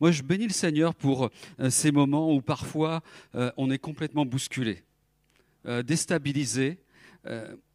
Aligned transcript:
Moi, 0.00 0.12
je 0.12 0.22
bénis 0.22 0.46
le 0.46 0.52
Seigneur 0.52 0.94
pour 0.94 1.30
euh, 1.58 1.70
ces 1.70 1.90
moments 1.90 2.32
où 2.32 2.40
parfois 2.40 3.02
euh, 3.34 3.50
on 3.56 3.70
est 3.70 3.78
complètement 3.78 4.24
bousculé, 4.24 4.84
euh, 5.66 5.82
déstabilisé. 5.82 6.78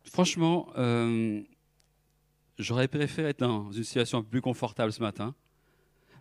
franchement, 0.06 0.70
j'aurais 2.58 2.88
préféré 2.88 3.30
être 3.30 3.40
dans 3.40 3.72
une 3.72 3.84
situation 3.84 4.20
un 4.20 4.24
peu 4.24 4.30
plus 4.30 4.42
confortable 4.42 4.92
ce 4.92 5.02
matin. 5.02 5.36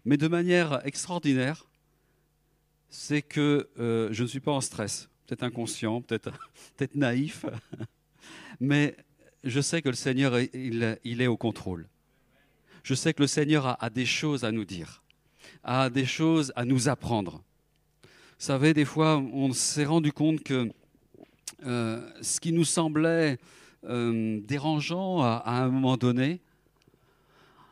Mais 0.04 0.16
de 0.16 0.28
manière 0.28 0.84
extraordinaire, 0.84 1.66
c'est 2.90 3.22
que 3.22 3.70
je 3.76 4.22
ne 4.22 4.26
suis 4.26 4.40
pas 4.40 4.52
en 4.52 4.60
stress. 4.60 5.08
Peut-être 5.26 5.44
inconscient, 5.44 6.02
peut-être 6.02 6.30
peut 6.76 6.88
naïf, 6.94 7.46
mais 8.60 8.96
je 9.44 9.60
sais 9.60 9.80
que 9.80 9.88
le 9.88 9.94
Seigneur, 9.94 10.38
il, 10.40 11.22
est 11.22 11.26
au 11.26 11.36
contrôle. 11.36 11.88
Je 12.82 12.94
sais 12.94 13.14
que 13.14 13.22
le 13.22 13.28
Seigneur 13.28 13.82
a 13.82 13.88
des 13.88 14.06
choses 14.06 14.44
à 14.44 14.52
nous 14.52 14.64
dire 14.64 15.01
a 15.64 15.90
des 15.90 16.06
choses 16.06 16.52
à 16.56 16.64
nous 16.64 16.88
apprendre. 16.88 17.42
Vous 18.02 18.46
savez, 18.46 18.74
des 18.74 18.84
fois, 18.84 19.18
on 19.18 19.52
s'est 19.52 19.84
rendu 19.84 20.12
compte 20.12 20.42
que 20.42 20.70
euh, 21.64 22.10
ce 22.20 22.40
qui 22.40 22.52
nous 22.52 22.64
semblait 22.64 23.38
euh, 23.84 24.40
dérangeant 24.42 25.22
à, 25.22 25.42
un 25.46 25.68
moment 25.68 25.96
donné, 25.96 26.40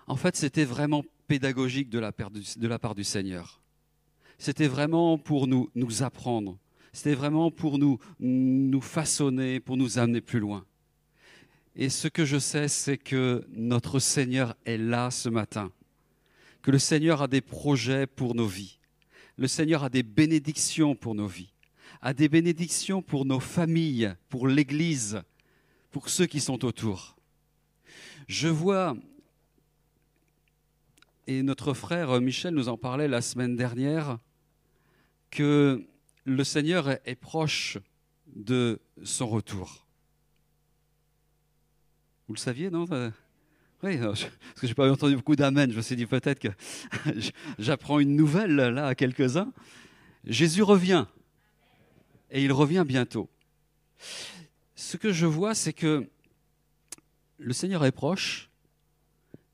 en 0.07 0.17
fait, 0.17 0.37
c'était 0.37 0.65
vraiment 0.65 1.05
pédagogique 1.27 1.91
de 1.91 1.99
la, 1.99 2.13
part 2.13 2.31
du, 2.31 2.43
de 2.57 2.69
la 2.69 2.79
part 2.79 2.95
du 2.95 3.05
Seigneur. 3.05 3.61
C'était 4.39 4.69
vraiment 4.69 5.19
pour 5.19 5.47
nous, 5.47 5.71
nous 5.75 6.03
apprendre. 6.03 6.57
C'était 6.93 7.15
vraiment 7.15 7.51
pour 7.51 7.79
nous, 7.79 7.99
nous 8.21 8.81
façonner, 8.81 9.61
pour 9.61 9.77
nous 9.77 9.99
amener 9.99 10.21
plus 10.21 10.41
loin. 10.41 10.65
Et 11.77 11.89
ce 11.89 12.09
que 12.09 12.25
je 12.25 12.39
sais, 12.39 12.69
c'est 12.69 12.99
que 12.99 13.45
notre 13.53 13.99
Seigneur 13.99 14.57
est 14.65 14.79
là 14.79 15.11
ce 15.11 15.29
matin 15.29 15.73
que 16.63 16.71
le 16.71 16.79
Seigneur 16.79 17.23
a 17.23 17.29
des 17.29 17.41
projets 17.41 18.07
pour 18.07 18.35
nos 18.35 18.47
vies. 18.47 18.79
Le 19.37 19.49
Seigneur 19.49 19.85
a 19.85 19.89
des 19.89 20.03
bénédictions 20.03 20.95
pour 20.95 21.15
nos 21.15 21.27
vies, 21.27 21.53
a 22.03 22.13
des 22.13 22.29
bénédictions 22.29 23.01
pour 23.01 23.25
nos 23.25 23.41
familles, 23.41 24.15
pour 24.29 24.47
l'Église, 24.47 25.23
pour 25.91 26.09
ceux 26.09 26.27
qui 26.27 26.41
sont 26.41 26.65
autour. 26.65 27.17
Je 28.29 28.49
vois, 28.49 28.97
et 31.27 31.43
notre 31.43 31.75
frère 31.75 32.21
Michel 32.21 32.55
nous 32.55 32.69
en 32.69 32.77
parlait 32.77 33.09
la 33.09 33.23
semaine 33.23 33.57
dernière, 33.57 34.19
que 35.31 35.87
le 36.25 36.45
Seigneur 36.45 36.99
est 37.07 37.17
proche 37.17 37.79
de 38.27 38.81
son 39.03 39.29
retour. 39.29 39.87
Vous 42.29 42.35
le 42.35 42.39
saviez, 42.39 42.71
non? 42.71 42.85
Oui, 43.83 43.99
parce 43.99 44.25
que 44.61 44.67
j'ai 44.67 44.75
pas 44.75 44.91
entendu 44.91 45.17
beaucoup 45.17 45.37
d'amen. 45.37 45.71
Je 45.71 45.77
me 45.77 45.83
suis 45.83 45.97
dit 45.97 46.07
peut-être 46.07 46.39
que 46.39 46.49
j'apprends 47.59 47.99
une 47.99 48.15
nouvelle 48.15 48.55
là 48.55 48.89
à 48.89 48.95
quelques-uns. 48.95 49.53
Jésus 50.25 50.63
revient 50.63 51.07
et 52.31 52.45
il 52.45 52.53
revient 52.53 52.85
bientôt. 52.87 53.31
Ce 54.75 54.97
que 54.97 55.13
je 55.13 55.27
vois, 55.27 55.55
c'est 55.55 55.73
que 55.73 56.07
le 57.39 57.53
Seigneur 57.55 57.85
est 57.85 57.93
proche 57.93 58.51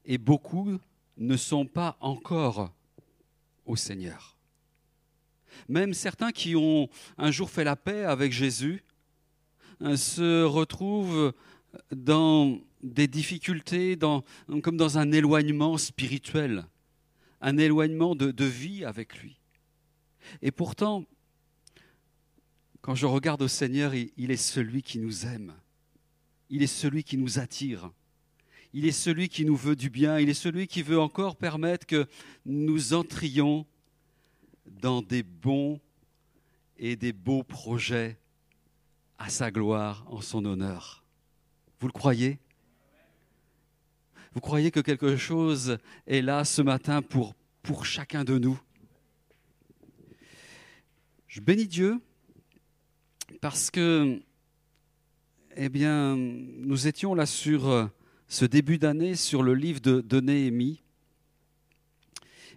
et 0.05 0.19
beaucoup 0.19 0.79
ne 1.17 1.37
sont 1.37 1.67
pas 1.67 1.97
encore 2.01 2.73
au 3.65 3.77
Seigneur. 3.77 4.37
Même 5.69 5.95
certains 5.95 6.33
qui 6.33 6.57
ont 6.57 6.89
un 7.17 7.31
jour 7.31 7.49
fait 7.49 7.65
la 7.65 7.77
paix 7.77 8.05
avec 8.05 8.33
Jésus 8.33 8.83
euh, 9.83 9.97
se 9.97 10.43
retrouvent 10.43 11.33
dans 11.91 12.59
des 12.83 13.09
difficultés, 13.09 13.99
comme 14.63 14.77
dans 14.77 14.99
un 14.99 15.13
éloignement 15.13 15.79
spirituel, 15.79 16.67
un 17.41 17.59
éloignement 17.59 18.15
de, 18.15 18.45
vie 18.45 18.85
avec 18.85 19.19
lui. 19.19 19.39
Et 20.43 20.51
pourtant, 20.51 21.05
quand 22.81 22.95
je 22.95 23.07
regarde 23.07 23.43
au 23.43 23.49
Seigneur, 23.49 23.93
il 23.95 24.31
est 24.31 24.37
celui 24.37 24.83
qui 24.83 24.99
nous 24.99 25.27
aime, 25.27 25.55
il 26.51 26.63
est 26.63 26.69
celui 26.69 27.05
qui 27.05 27.17
nous 27.17 27.39
attire, 27.39 27.91
il 28.73 28.85
est 28.87 28.93
celui 28.93 29.29
qui 29.29 29.45
nous 29.45 29.57
veut 29.57 29.77
du 29.77 29.91
bien, 29.91 30.19
il 30.19 30.29
est 30.29 30.35
celui 30.35 30.67
qui 30.67 30.83
veut 30.83 31.01
encore 31.01 31.37
permettre 31.37 31.87
que 31.87 32.07
nous 32.45 32.95
entrions 32.95 33.67
dans 34.67 35.03
des 35.03 35.23
bons 35.23 35.81
et 36.79 36.97
des 36.97 37.13
beaux 37.13 37.43
projets 37.43 38.19
à 39.19 39.31
sa 39.31 39.51
gloire, 39.51 40.05
en 40.09 40.21
son 40.21 40.45
honneur. 40.45 41.06
Vous 41.79 41.89
le 41.89 41.93
croyez? 41.93 42.39
Vous 44.33 44.41
croyez 44.41 44.71
que 44.71 44.81
quelque 44.81 45.17
chose 45.17 45.77
est 46.07 46.23
là 46.23 46.45
ce 46.45 46.63
matin 46.63 47.03
pour, 47.03 47.35
chacun 47.85 48.25
de 48.25 48.39
nous? 48.39 48.59
Je 51.27 51.41
bénis 51.41 51.67
Dieu 51.67 52.01
parce 53.43 53.71
que, 53.71 54.23
eh 55.57 55.69
bien, 55.69 56.17
nous 56.17 56.87
étions 56.87 57.15
là 57.15 57.27
sur 57.27 57.91
ce 58.29 58.45
début 58.47 58.79
d'année 58.79 59.15
sur 59.15 59.43
le 59.43 59.55
livre 59.55 59.81
de, 59.81 60.21
Néhémie. 60.21 60.83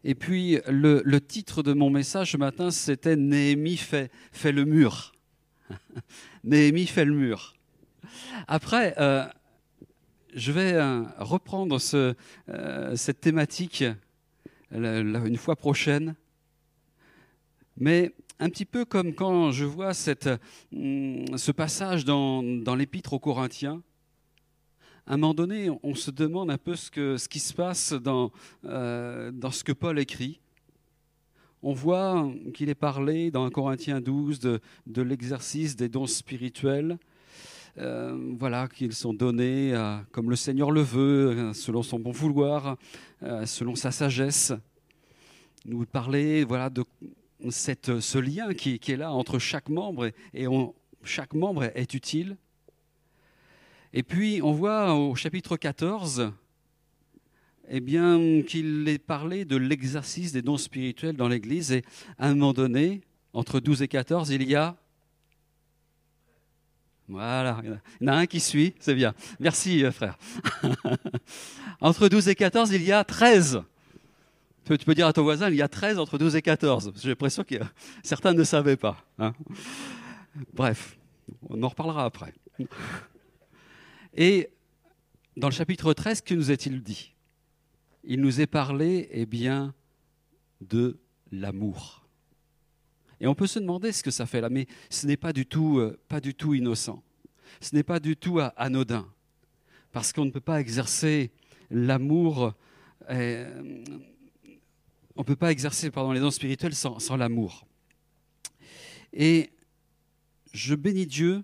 Et 0.05 0.15
puis, 0.15 0.59
le, 0.69 1.01
le, 1.03 1.21
titre 1.21 1.61
de 1.61 1.73
mon 1.73 1.89
message 1.89 2.31
ce 2.31 2.37
matin, 2.37 2.71
c'était 2.71 3.17
Néhémie 3.17 3.75
fait, 3.75 4.11
fait 4.31 4.53
le 4.53 4.63
mur. 4.63 5.11
Néhémie 6.45 6.87
fait 6.87 7.03
le 7.03 7.13
mur. 7.13 7.58
Après, 8.47 8.93
euh, 8.97 9.25
je 10.33 10.51
vais 10.51 10.73
euh, 10.73 11.03
reprendre 11.17 11.77
euh, 11.93 12.95
cette 12.95 13.21
thématique 13.21 13.83
une 14.71 15.37
fois 15.37 15.55
prochaine, 15.55 16.15
mais 17.77 18.13
un 18.39 18.49
petit 18.49 18.65
peu 18.65 18.85
comme 18.85 19.13
quand 19.13 19.51
je 19.51 19.65
vois 19.65 19.91
mm, 19.91 21.37
ce 21.37 21.51
passage 21.51 22.05
dans, 22.05 22.41
l'épître 22.75 23.13
aux 23.13 23.19
Corinthiens. 23.19 23.81
À 25.07 25.15
un 25.15 25.17
moment 25.17 25.33
donné, 25.33 25.71
on 25.81 25.95
se 25.95 26.11
demande 26.11 26.51
un 26.51 26.59
peu 26.59 26.75
ce, 26.75 27.27
qui 27.27 27.39
se 27.39 27.53
passe 27.53 27.93
dans, 27.93 28.31
ce 28.63 29.63
que 29.63 29.71
Paul 29.71 29.97
écrit. 29.97 30.39
On 31.63 31.73
voit 31.73 32.31
qu'il 32.53 32.69
est 32.69 32.75
parlé 32.75 33.31
dans 33.31 33.49
Corinthiens 33.49 34.01
12 34.01 34.39
de 34.39 35.01
l'exercice 35.01 35.75
des 35.75 35.89
dons 35.89 36.05
spirituels. 36.05 36.99
Euh, 37.79 38.33
voilà, 38.37 38.67
qu'ils 38.67 38.93
sont 38.93 39.13
donnés 39.13 39.73
euh, 39.73 39.97
comme 40.11 40.29
le 40.29 40.35
Seigneur 40.35 40.69
le 40.69 40.81
veut, 40.81 41.29
euh, 41.29 41.53
selon 41.53 41.81
son 41.81 41.97
bon 41.97 42.11
vouloir, 42.11 42.77
selon 43.45 43.75
sa 43.75 43.91
sagesse. 43.91 44.53
Nous 45.65 45.85
parler 45.85 46.43
voilà, 46.43 46.69
de 46.69 46.83
ce 47.49 48.17
lien 48.17 48.53
qui, 48.53 48.79
est 48.85 48.97
là 48.97 49.13
entre 49.13 49.39
chaque 49.39 49.69
membre 49.69 50.11
et, 50.33 50.45
chaque 51.03 51.33
membre 51.33 51.63
est 51.75 51.93
utile. 51.93 52.35
Et 53.93 54.03
puis 54.03 54.41
on 54.43 54.51
voit 54.51 54.93
au 54.93 55.15
chapitre 55.15 55.55
14 55.55 56.31
eh 57.71 57.79
bien, 57.81 58.41
qu'il 58.47 58.87
est 58.89 58.97
parlé 58.97 59.45
de 59.45 59.55
l'exercice 59.55 60.31
des 60.31 60.41
dons 60.41 60.57
spirituels 60.57 61.15
dans 61.15 61.27
l'Église. 61.27 61.71
Et 61.71 61.83
à 62.17 62.27
un 62.27 62.33
moment 62.33 62.53
donné, 62.53 63.01
entre 63.33 63.59
12 63.59 63.83
et 63.83 63.87
14, 63.87 64.31
il 64.31 64.49
y 64.49 64.55
a 64.55 64.75
voilà, 67.09 67.59
il 67.63 68.05
y 68.05 68.09
en 68.09 68.13
a 68.13 68.17
un 68.17 68.25
qui 68.27 68.39
suit, 68.39 68.75
c'est 68.79 68.93
bien. 68.93 69.15
Merci 69.39 69.83
euh, 69.83 69.91
frère. 69.91 70.17
entre 71.81 72.07
12 72.07 72.29
et 72.29 72.35
14, 72.35 72.71
il 72.71 72.83
y 72.83 72.91
a 72.91 73.03
13. 73.03 73.63
Tu 74.65 74.85
peux 74.85 74.93
dire 74.93 75.07
à 75.07 75.13
ton 75.13 75.23
voisin, 75.23 75.49
il 75.49 75.55
y 75.55 75.63
a 75.63 75.67
13 75.67 75.97
entre 75.97 76.19
12 76.19 76.35
et 76.35 76.43
14. 76.43 76.93
J'ai 77.01 77.09
l'impression 77.09 77.43
que 77.43 77.55
certains 78.03 78.33
ne 78.33 78.43
savaient 78.43 78.77
pas. 78.77 79.03
Hein. 79.17 79.33
Bref, 80.53 80.99
on 81.49 81.63
en 81.63 81.69
reparlera 81.69 82.05
après. 82.05 82.35
Et 84.15 84.51
dans 85.35 85.47
le 85.47 85.53
chapitre 85.53 85.93
13, 85.93 86.21
que 86.21 86.35
nous 86.35 86.51
est-il 86.51 86.83
dit? 86.83 87.15
Il 88.03 88.21
nous 88.21 88.39
est 88.39 88.47
parlé, 88.47 89.09
eh 89.11 89.25
bien, 89.25 89.73
de 90.61 90.99
l'amour. 91.31 92.07
Et 93.21 93.27
on 93.27 93.35
peut 93.35 93.47
se 93.47 93.59
demander 93.59 93.91
ce 93.91 94.03
que 94.03 94.11
ça 94.11 94.25
fait 94.25 94.41
là, 94.41 94.49
mais 94.49 94.67
ce 94.89 95.05
n'est 95.05 95.17
pas 95.17 95.33
du 95.33 95.45
tout, 95.45 95.79
euh, 95.79 95.99
pas 96.07 96.21
du 96.21 96.33
tout 96.33 96.53
innocent. 96.53 97.03
Ce 97.59 97.75
n'est 97.75 97.83
pas 97.83 97.99
du 97.99 98.15
tout 98.15 98.39
anodin, 98.55 99.07
parce 99.91 100.13
qu'on 100.13 100.25
ne 100.25 100.31
peut 100.31 100.39
pas 100.39 100.61
exercer 100.61 101.31
l'amour. 101.69 102.53
Euh, 103.09 103.83
on 105.15 105.21
ne 105.21 105.25
peut 105.25 105.35
pas 105.35 105.51
exercer 105.51 105.91
pardon, 105.91 106.11
les 106.11 106.19
dons 106.19 106.31
spirituels 106.31 106.75
sans, 106.75 107.17
l'amour. 107.17 107.65
Et 109.11 109.49
je 110.53 110.75
bénis 110.75 111.07
Dieu 111.07 111.43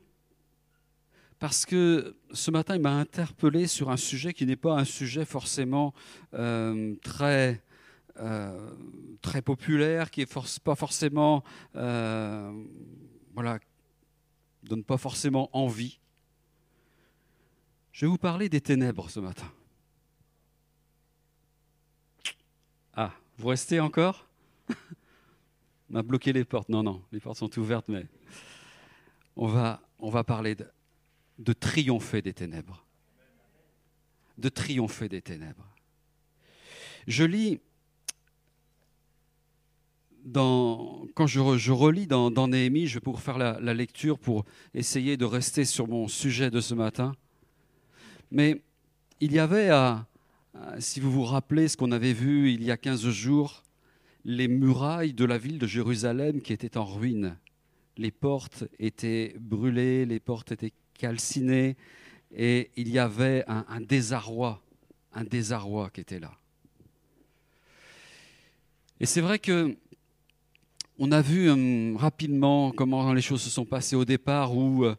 parce 1.39 1.66
que 1.66 2.16
ce 2.31 2.50
matin, 2.51 2.75
il 2.75 2.81
m'a 2.81 2.98
interpellé 2.98 3.68
sur 3.68 3.92
un 3.92 3.98
sujet 3.98 4.33
qui 4.33 4.45
n'est 4.45 4.56
pas 4.56 4.80
un 4.80 4.86
sujet 4.86 5.25
forcément 5.25 5.94
euh, 6.33 6.95
très 7.04 7.62
euh, 8.18 8.74
très 9.22 9.42
populaire, 9.42 10.10
qui 10.10 10.22
est 10.22 10.60
pas 10.64 10.76
forcément, 10.76 11.44
euh, 11.76 12.64
voilà, 13.34 13.60
donne 14.64 14.84
pas 14.84 14.98
forcément 14.98 15.50
envie. 15.52 16.00
Je 17.92 18.06
vais 18.06 18.10
vous 18.10 18.18
parler 18.18 18.50
des 18.50 18.62
ténèbres 18.62 19.10
ce 19.10 19.20
matin. 19.20 19.52
Ah, 22.94 23.12
vous 23.38 23.48
restez 23.48 23.80
encore? 23.80 24.28
On 25.90 25.96
a 25.96 26.04
bloqué 26.04 26.34
les 26.34 26.46
portes. 26.46 26.70
Non, 26.70 26.84
non, 26.84 27.04
les 27.12 27.20
portes 27.20 27.38
sont 27.38 27.60
ouvertes, 27.60 27.88
mais 27.90 28.06
on 29.36 29.48
va, 29.48 29.82
on 30.00 30.10
va 30.10 30.24
parler 30.24 30.56
de, 30.56 30.68
de 31.40 31.54
triompher 31.54 32.22
des 32.22 32.34
ténèbres. 32.34 32.86
De 34.38 34.50
triompher 34.50 35.10
des 35.10 35.22
ténèbres. 35.22 35.68
Je 37.08 37.24
lis, 37.24 37.62
quand 40.33 41.27
je, 41.27 41.72
relis 41.72 42.07
dans, 42.07 42.31
dans, 42.31 42.48
Néhémie, 42.48 42.88
je 42.88 42.95
vais 42.95 43.01
pour 43.01 43.22
faire 43.22 43.38
la, 43.38 43.74
lecture 43.74 44.18
pour 44.18 44.45
essayer 44.74 45.18
de 45.18 45.25
rester 45.25 45.66
sur 45.66 45.88
mon 45.88 46.07
sujet 46.07 46.50
de 46.50 46.62
ce 46.62 46.74
matin. 46.74 47.13
Mais 48.31 48.62
il 49.19 49.31
y 49.33 49.39
avait, 49.39 49.69
si 50.80 51.00
vous 51.00 51.12
vous 51.12 51.24
rappelez 51.24 51.68
ce 51.68 51.77
qu'on 51.77 51.92
avait 51.92 52.13
vu 52.13 52.51
il 52.51 52.63
y 52.63 52.72
a 52.72 52.77
15 52.77 53.07
jours, 53.10 53.63
les 54.24 54.48
murailles 54.48 55.13
de 55.13 55.25
la 55.25 55.38
ville 55.38 55.60
de 55.60 55.68
Jérusalem 55.68 56.42
qui 56.42 56.54
étaient 56.54 56.77
en 56.77 56.86
ruine. 56.86 57.38
Les 57.98 58.12
portes 58.12 58.66
étaient 58.80 59.36
brûlées, 59.39 60.06
les 60.06 60.19
portes 60.19 60.51
étaient 60.51 60.74
calcinées, 60.95 61.77
et 62.36 62.72
il 62.75 62.89
y 62.89 62.98
avait 62.98 63.45
un 63.48 63.80
désarroi, 63.80 64.62
un 65.13 65.24
désarroi 65.24 65.92
qui 65.92 66.01
était 66.01 66.19
là. 66.19 66.31
Et 69.00 69.06
c'est 69.06 69.22
vrai 69.22 69.39
que 69.39 69.75
on 70.98 71.12
a 71.12 71.22
vu 71.22 71.50
um, 71.50 71.98
rapidement 71.98 72.72
comment 72.72 73.14
les 73.14 73.22
choses 73.22 73.42
se 73.42 73.50
sont 73.50 73.66
passées 73.66 73.96
au 73.96 74.06
départ, 74.06 74.56
où 74.56 74.86
uh, 74.86 74.94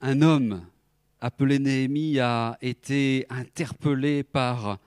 un 0.00 0.22
homme 0.22 0.64
appelé 1.20 1.58
Néhémie 1.58 2.18
a 2.20 2.56
été 2.60 3.26
interpellé 3.28 4.22
par 4.22 4.78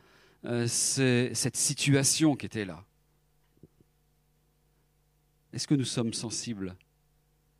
uh, 0.44 0.68
cette 0.68 1.58
situation 1.58 2.36
qui 2.36 2.46
était 2.46 2.66
là. 2.66 2.84
Est-ce 5.54 5.68
que 5.68 5.76
nous 5.76 5.86
sommes 5.86 6.14
sensibles 6.14 6.76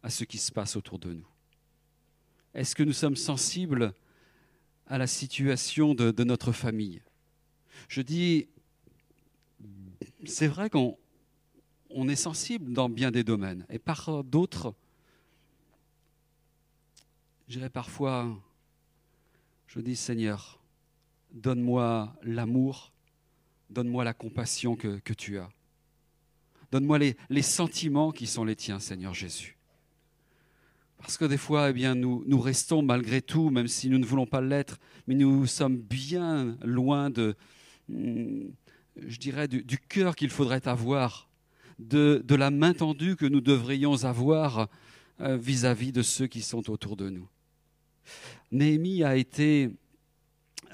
à 0.04 0.10
ce 0.10 0.24
qui 0.24 0.38
se 0.38 0.52
passe 0.52 0.76
autour 0.76 1.00
de 1.00 1.14
nous? 1.14 1.28
Est-ce 2.54 2.76
que 2.76 2.84
nous 2.84 2.94
sommes 2.94 3.16
sensibles 3.16 3.94
à 4.88 4.98
la 4.98 5.08
situation 5.08 5.94
de, 5.94 6.12
de 6.12 6.24
notre 6.24 6.52
famille? 6.52 7.02
Je 7.90 8.02
dis 8.02 8.48
c'est 10.26 10.48
vrai 10.48 10.70
qu'on 10.70 10.98
on 11.96 12.10
est 12.10 12.16
sensible 12.18 12.74
dans 12.74 12.90
bien 12.90 13.10
des 13.10 13.24
domaines. 13.24 13.66
Et 13.70 13.80
par 13.80 14.24
d'autres, 14.24 14.76
je 17.48 17.54
dirais 17.54 17.70
parfois, 17.70 18.38
je 19.68 19.80
dis 19.80 19.96
Seigneur, 19.96 20.60
donne-moi 21.32 22.14
l'amour, 22.22 22.92
donne-moi 23.70 24.04
la 24.04 24.14
compassion 24.14 24.76
que, 24.76 25.00
tu 25.14 25.40
as. 25.40 25.50
Donne-moi 26.72 27.00
les, 27.00 27.42
sentiments 27.42 28.12
qui 28.12 28.28
sont 28.28 28.44
les 28.44 28.58
tiens, 28.58 28.80
Seigneur 28.80 29.14
Jésus. 29.14 29.58
Parce 30.98 31.18
que 31.18 31.26
des 31.26 31.38
fois, 31.38 31.70
eh 31.70 31.74
bien, 31.74 31.96
nous, 31.96 32.40
restons 32.42 32.82
malgré 32.82 33.22
tout, 33.22 33.52
même 33.52 33.70
si 33.70 33.90
nous 33.90 34.00
ne 34.00 34.06
voulons 34.06 34.26
pas 34.26 34.42
l'être, 34.42 34.80
mais 35.08 35.16
nous 35.16 35.48
sommes 35.48 35.78
bien 35.78 36.58
loin 36.62 37.10
de, 37.10 37.38
je 37.88 39.18
dirais, 39.18 39.48
du 39.48 39.78
cœur 39.78 40.18
qu'il 40.18 40.30
faudrait 40.30 40.68
avoir, 40.68 41.30
de, 41.80 42.24
la 42.36 42.52
main 42.52 42.74
tendue 42.74 43.16
que 43.16 43.26
nous 43.26 43.42
devrions 43.42 44.04
avoir 44.04 44.70
vis-à-vis 45.20 45.90
-vis 45.90 45.94
de 45.94 46.02
ceux 46.02 46.28
qui 46.28 46.42
sont 46.42 46.70
autour 46.70 46.96
de 46.96 47.10
nous. 47.10 47.30
Néhémie 48.52 49.04
a 49.04 49.16
été, 49.16 49.70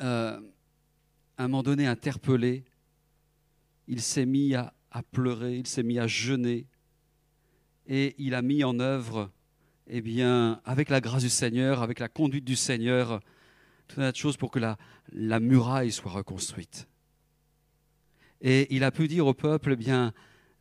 euh, 0.02 0.40
à 1.38 1.44
un 1.44 1.48
moment 1.48 1.64
donné, 1.64 1.88
interpellé. 1.88 2.64
Il 3.88 4.02
s'est 4.02 4.26
mis 4.26 4.56
à, 4.56 4.74
à, 4.92 5.04
pleurer, 5.04 5.58
il 5.58 5.68
s'est 5.68 5.84
mis 5.84 6.00
à 6.00 6.08
jeûner, 6.08 6.68
et 7.88 8.16
il 8.18 8.36
a 8.36 8.42
mis 8.42 8.64
en 8.64 8.80
œuvre, 8.80 9.32
eh 9.88 10.02
bien, 10.02 10.62
avec 10.66 10.90
la 10.90 11.02
grâce 11.02 11.24
du 11.24 11.30
Seigneur, 11.30 11.82
avec 11.82 12.00
la 12.00 12.08
conduite 12.08 12.46
du 12.46 12.56
Seigneur, 12.56 13.20
tout 13.88 14.00
un 14.00 14.04
tas 14.04 14.12
de 14.12 14.18
choses 14.18 14.38
pour 14.38 14.52
que 14.52 14.60
la, 14.60 14.78
la 15.12 15.40
muraille 15.40 15.92
soit 15.92 16.12
reconstruite. 16.12 16.88
Et 18.42 18.74
il 18.74 18.84
a 18.84 18.92
pu 18.92 19.08
dire 19.08 19.28
au 19.28 19.34
peuple, 19.34 19.74
eh 19.74 19.76
bien, 19.76 20.14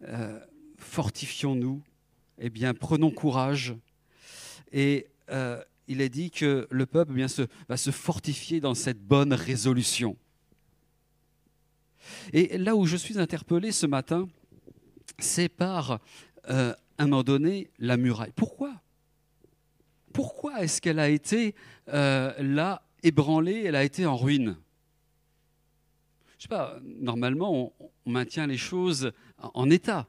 euh, 0.02 0.38
fortifions-nous, 0.79 1.82
eh 2.38 2.50
bien, 2.50 2.75
prenons 2.75 3.11
courage. 3.11 3.75
Et 4.73 5.08
euh, 5.31 5.62
il 5.88 6.00
est 6.00 6.08
dit 6.08 6.31
que 6.31 6.67
le 6.70 6.87
peuple 6.87 7.12
eh 7.14 7.17
bien, 7.17 7.26
va 7.69 7.76
se 7.76 7.91
fortifier 7.91 8.61
dans 8.61 8.75
cette 8.75 9.00
bonne 9.00 9.32
résolution. 9.32 10.17
Et 12.32 12.56
là 12.56 12.76
où 12.76 12.87
je 12.87 12.97
suis 12.97 13.19
interpellé 13.19 13.73
ce 13.73 13.87
matin, 13.87 14.29
c'est 15.19 15.49
par, 15.49 16.00
euh, 16.49 16.73
à 16.99 17.02
un 17.02 17.06
moment 17.06 17.23
donné, 17.23 17.70
la 17.79 17.97
muraille. 17.97 18.32
Pourquoi? 18.35 18.73
Pourquoi 20.12 20.62
est-ce 20.62 20.81
qu'elle 20.81 20.99
a 20.99 21.08
été 21.08 21.55
là, 21.87 22.82
ébranlée, 23.02 23.64
elle 23.64 23.76
a 23.76 23.85
été 23.85 24.06
en 24.06 24.17
ruine? 24.17 24.56
Je 26.41 26.44
sais 26.44 26.49
pas, 26.49 26.81
normalement, 26.82 27.73
on, 27.79 27.91
maintient 28.11 28.47
les 28.47 28.56
choses 28.56 29.12
en 29.40 29.70
état. 29.70 30.06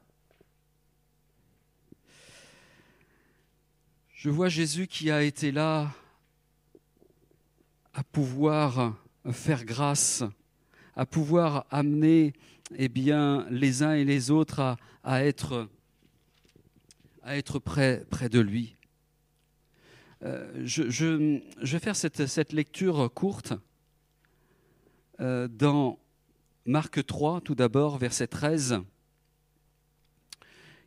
Je 4.13 4.29
vois 4.29 4.49
Jésus 4.49 4.87
qui 4.87 5.09
a 5.09 5.23
été 5.23 5.51
là 5.51 5.91
à 7.93 8.03
pouvoir 8.03 8.95
faire 9.31 9.65
grâce, 9.65 10.23
à 10.95 11.05
pouvoir 11.05 11.65
amener 11.71 12.33
eh 12.75 12.87
bien, 12.87 13.45
les 13.49 13.83
uns 13.83 13.93
et 13.93 14.05
les 14.05 14.31
autres 14.31 14.77
à, 15.03 15.23
être, 15.23 15.67
près, 17.59 18.05
de 18.29 18.39
lui. 18.39 18.75
Euh, 20.23 20.61
je, 20.65 21.41
vais 21.59 21.79
faire 21.79 21.95
cette, 21.95 22.27
cette 22.27 22.53
lecture 22.53 23.11
courte 23.13 23.53
euh, 25.19 25.47
dans 25.47 25.99
Marc 26.65 27.03
3, 27.03 27.41
tout 27.41 27.55
d'abord, 27.55 27.97
verset 27.97 28.27
13, 28.27 28.81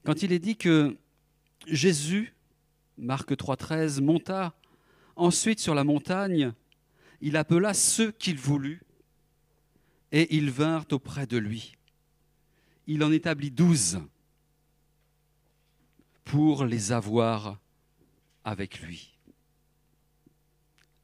quand 0.04 0.22
il 0.22 0.32
est 0.32 0.38
dit 0.38 0.56
que 0.56 0.96
Jésus, 1.66 2.34
Marc 2.98 3.36
3, 3.36 3.56
13, 3.56 4.00
monta 4.00 4.54
ensuite 5.16 5.60
sur 5.60 5.74
la 5.74 5.84
montagne, 5.84 6.52
il 7.20 7.36
appela 7.36 7.72
ceux 7.72 8.12
qu'il 8.12 8.38
voulut 8.38 8.82
et 10.12 10.36
ils 10.36 10.50
vinrent 10.50 10.86
auprès 10.92 11.26
de 11.26 11.38
lui. 11.38 11.76
Il 12.86 13.02
en 13.02 13.10
établit 13.10 13.50
douze 13.50 14.00
pour 16.24 16.66
les 16.66 16.92
avoir 16.92 17.58
avec 18.44 18.80
lui. 18.80 19.18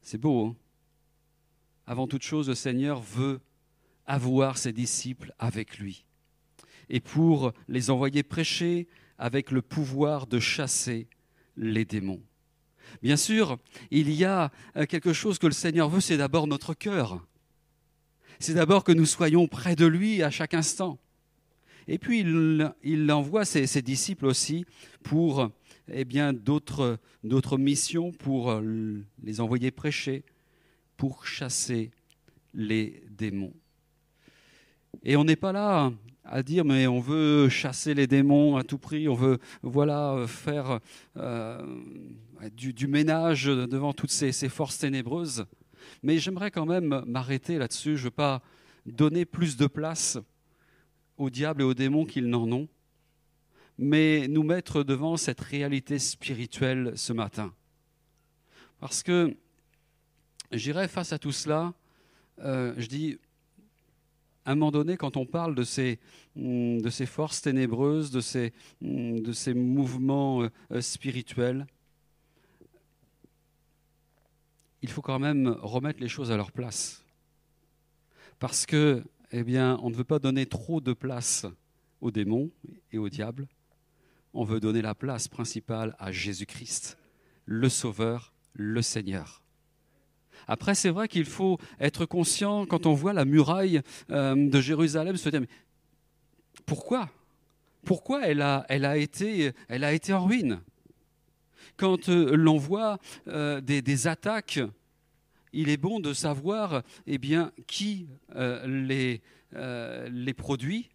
C'est 0.01 0.19
beau, 0.19 0.45
hein? 0.45 0.55
Avant 1.87 2.07
toute 2.07 2.23
chose, 2.23 2.47
le 2.47 2.55
Seigneur 2.55 3.01
veut 3.01 3.41
avoir 4.05 4.57
ses 4.57 4.71
disciples 4.71 5.33
avec 5.39 5.79
lui 5.79 6.05
et 6.91 6.99
pour 6.99 7.53
les 7.69 7.89
envoyer 7.89 8.21
prêcher 8.21 8.87
avec 9.17 9.49
le 9.49 9.61
pouvoir 9.61 10.27
de 10.27 10.39
chasser 10.39 11.07
les 11.55 11.85
démons. 11.85 12.21
Bien 13.01 13.15
sûr, 13.15 13.57
il 13.91 14.11
y 14.11 14.25
a 14.25 14.51
quelque 14.89 15.13
chose 15.13 15.39
que 15.39 15.47
le 15.47 15.53
Seigneur 15.53 15.89
veut, 15.89 16.01
c'est 16.01 16.17
d'abord 16.17 16.47
notre 16.47 16.73
cœur. 16.73 17.25
C'est 18.39 18.55
d'abord 18.55 18.83
que 18.83 18.91
nous 18.91 19.05
soyons 19.05 19.47
près 19.47 19.77
de 19.77 19.85
lui 19.85 20.21
à 20.21 20.29
chaque 20.29 20.53
instant. 20.53 20.99
Et 21.87 21.97
puis 21.97 22.19
il, 22.19 23.11
envoie 23.11 23.45
ses, 23.45 23.81
disciples 23.81 24.25
aussi 24.25 24.65
pour 25.01 25.49
eh 25.91 26.05
bien 26.05 26.33
d'autres 26.33 26.99
d'autres 27.23 27.57
missions, 27.57 28.11
pour 28.11 28.61
les 29.23 29.39
envoyer 29.39 29.71
prêcher, 29.71 30.23
pour 30.97 31.25
chasser 31.25 31.91
les 32.53 33.01
démons. 33.09 33.53
Et 35.03 35.15
on 35.15 35.23
n'est 35.23 35.37
pas 35.37 35.53
là 35.53 35.93
à 36.23 36.43
dire 36.43 36.65
mais 36.65 36.87
on 36.87 36.99
veut 36.99 37.49
chasser 37.49 37.93
les 37.93 38.07
démons 38.07 38.57
à 38.57 38.63
tout 38.63 38.77
prix, 38.77 39.07
on 39.07 39.15
veut 39.15 39.39
voilà 39.63 40.25
faire 40.27 40.79
euh, 41.17 41.81
du, 42.55 42.87
ménage 42.87 43.45
devant 43.45 43.93
toutes 43.93 44.11
ces, 44.11 44.31
ces 44.31 44.49
forces 44.49 44.77
ténébreuses. 44.77 45.45
Mais 46.03 46.19
j'aimerais 46.19 46.51
quand 46.51 46.65
même 46.65 47.03
m'arrêter 47.07 47.57
là-dessus. 47.57 47.97
Je 47.97 48.01
ne 48.01 48.05
veux 48.05 48.11
pas 48.11 48.41
donner 48.85 49.25
plus 49.25 49.57
de 49.57 49.67
place 49.67 50.17
au 51.17 51.29
diable 51.29 51.61
et 51.61 51.65
aux 51.65 51.73
démons 51.73 52.05
qu'ils 52.05 52.29
n'en 52.29 52.51
ont, 52.51 52.67
mais 53.77 54.27
nous 54.27 54.43
mettre 54.43 54.83
devant 54.83 55.17
cette 55.17 55.41
réalité 55.41 55.99
spirituelle 55.99 56.93
ce 56.95 57.13
matin. 57.13 57.53
Parce 58.79 59.03
que 59.03 59.35
j'irai 60.51 60.87
face 60.87 61.13
à 61.13 61.19
tout 61.19 61.31
cela, 61.31 61.73
euh, 62.39 62.73
je 62.77 62.87
dis 62.87 63.19
à 64.45 64.51
un 64.51 64.55
moment 64.55 64.71
donné, 64.71 64.97
quand 64.97 65.17
on 65.17 65.25
parle 65.25 65.55
de 65.55 65.63
ces, 65.63 65.99
ces 66.89 67.05
forces 67.05 67.41
ténébreuses, 67.41 68.11
de 68.11 68.21
ces, 68.21 68.53
ces 69.33 69.53
mouvements 69.53 70.43
euh, 70.71 70.81
spirituels, 70.81 71.67
il 74.81 74.89
faut 74.89 75.01
quand 75.01 75.19
même 75.19 75.47
remettre 75.61 75.99
les 75.99 76.07
choses 76.07 76.31
à 76.31 76.37
leur 76.37 76.51
place. 76.51 77.03
Parce 78.39 78.65
que, 78.65 79.03
eh 79.31 79.43
on 79.59 79.89
ne 79.89 79.95
veut 79.95 80.03
pas 80.03 80.19
donner 80.19 80.47
trop 80.47 80.81
de 80.81 80.93
place 80.93 81.45
aux 82.01 82.09
démons 82.09 82.49
et 82.91 82.97
au 82.97 83.09
diable. 83.09 83.47
On 84.33 84.43
veut 84.43 84.59
donner 84.59 84.81
la 84.81 84.95
place 84.95 85.27
principale 85.27 85.95
à 85.99 86.11
Jésus-Christ, 86.11 86.97
le 87.45 87.69
Sauveur, 87.69 88.33
le 88.53 88.81
Seigneur. 88.81 89.40
Après, 90.47 90.75
c'est 90.75 90.89
vrai 90.89 91.07
qu'il 91.07 91.25
faut 91.25 91.57
être 91.79 92.05
conscient 92.05 92.65
quand 92.65 92.85
on 92.85 92.93
voit 92.93 93.13
la 93.13 93.25
muraille 93.25 93.81
euh, 94.09 94.35
de 94.35 94.61
Jérusalem, 94.61 95.17
se 95.17 95.29
dire 95.29 95.41
mais 95.41 95.47
pourquoi? 96.65 97.09
Pourquoi 97.85 98.27
elle 98.27 98.41
a, 98.41 98.65
elle, 98.69 98.85
a 98.85 98.97
été, 98.97 99.51
elle 99.67 99.83
a 99.83 99.93
été 99.93 100.13
en 100.13 100.25
ruine? 100.25 100.61
Quand 101.77 102.09
euh, 102.09 102.35
l'on 102.35 102.57
voit 102.57 102.99
euh, 103.27 103.61
des, 103.61 103.81
des, 103.81 104.07
attaques, 104.07 104.59
il 105.53 105.69
est 105.69 105.77
bon 105.77 105.99
de 105.99 106.13
savoir 106.13 106.83
eh 107.07 107.17
bien, 107.17 107.51
qui 107.67 108.07
les, 108.65 109.21
les 109.53 110.33
produit 110.33 110.89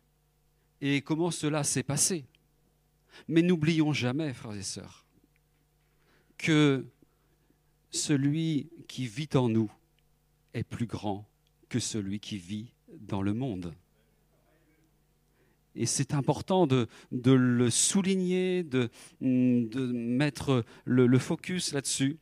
et 0.81 1.03
comment 1.03 1.31
cela 1.31 1.63
s'est 1.63 1.83
passé. 1.83 2.25
Mais 3.29 3.43
n'oublions 3.43 3.93
jamais, 3.93 4.33
frères 4.33 4.55
et 4.57 4.63
sœurs, 4.63 5.05
que 6.39 6.87
celui 7.91 8.69
qui 8.89 9.07
vit 9.07 9.29
en 9.35 9.49
nous 9.49 9.71
est 10.55 10.65
plus 10.65 10.87
grand 10.87 11.29
que 11.69 11.79
celui 11.79 12.21
qui 12.21 12.39
vit 12.39 12.73
dans 13.01 13.23
le 13.23 13.35
monde. 13.35 13.75
Et 15.75 15.85
c'est 15.85 16.15
important 16.15 16.67
de, 16.67 16.89
le 17.11 17.71
souligner, 17.71 18.63
de, 18.63 18.89
de 19.21 19.87
mettre 19.93 20.65
le, 20.85 21.07
le 21.07 21.19
focus 21.19 21.73
là-dessus. 21.73 22.17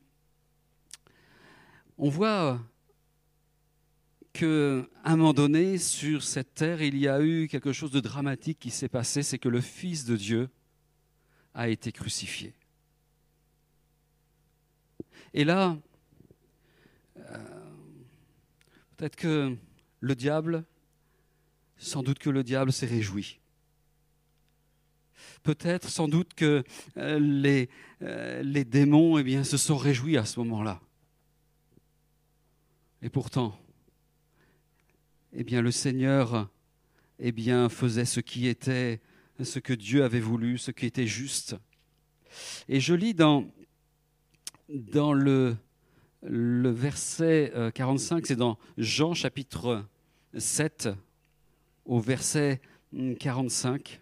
On 1.97 2.09
voit 2.09 2.59
qu'à 4.33 4.45
un 5.05 5.15
moment 5.15 5.33
donné, 5.33 5.77
sur 5.77 6.21
cette 6.23 6.53
terre, 6.53 6.81
il 6.81 6.97
y 6.97 7.07
a 7.07 7.21
eu 7.21 7.47
quelque 7.47 7.71
chose 7.71 7.91
de 7.91 8.01
dramatique 8.01 8.59
qui 8.59 8.69
s'est 8.69 8.89
passé, 8.89 9.23
c'est 9.23 9.39
que 9.39 9.47
le 9.47 9.61
Fils 9.61 10.03
de 10.03 10.17
Dieu 10.17 10.49
a 11.53 11.69
été 11.69 11.93
crucifié. 11.93 12.53
Et 15.37 15.43
là, 15.43 15.77
euh, 17.17 17.37
peut-être 18.95 19.17
que 19.17 19.53
le 19.99 20.15
diable, 20.15 20.63
sans 21.75 22.03
doute 22.03 22.19
que 22.19 22.29
le 22.29 22.41
diable 22.41 22.71
s'est 22.71 22.85
réjoui. 22.85 23.41
Peut-être, 25.43 25.89
sans 25.89 26.07
doute 26.07 26.33
que 26.35 26.63
euh, 26.95 27.19
les, 27.19 27.69
euh, 28.01 28.43
les 28.43 28.63
démons 28.63 29.17
eh 29.17 29.43
se 29.43 29.57
sont 29.57 29.75
réjouis 29.75 30.15
à 30.15 30.23
ce 30.23 30.39
moment-là. 30.39 30.79
Et 33.01 33.09
pourtant, 33.09 33.59
eh 35.33 35.43
le 35.43 35.71
Seigneur 35.71 36.49
eh 37.19 37.33
faisait 37.67 38.05
ce 38.05 38.21
qui 38.21 38.47
était, 38.47 39.01
ce 39.43 39.59
que 39.59 39.73
Dieu 39.73 40.05
avait 40.05 40.21
voulu, 40.21 40.57
ce 40.57 40.71
qui 40.71 40.85
était 40.85 41.07
juste. 41.07 41.57
Et 42.69 42.79
je 42.79 42.93
lis 42.93 43.13
dans 43.13 43.51
dans 44.69 45.13
le, 45.13 45.55
le 46.21 46.69
verset 46.69 47.53
45, 47.73 48.17
euh, 48.17 48.21
c'est 48.25 48.35
dans 48.35 48.57
Jean 48.77 49.13
chapitre 49.13 49.85
7 50.37 50.89
au 51.85 51.99
verset 51.99 52.61
45. 53.19 54.01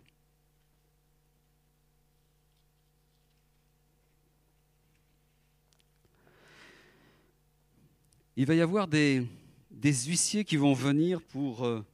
Il 8.35 8.47
va 8.47 8.55
y 8.55 8.61
avoir 8.61 8.87
des, 8.87 9.27
des 9.69 9.93
huissiers 9.93 10.43
qui 10.43 10.57
vont 10.57 10.73
venir 10.73 11.21
pour 11.21 11.65
euh, 11.65 11.85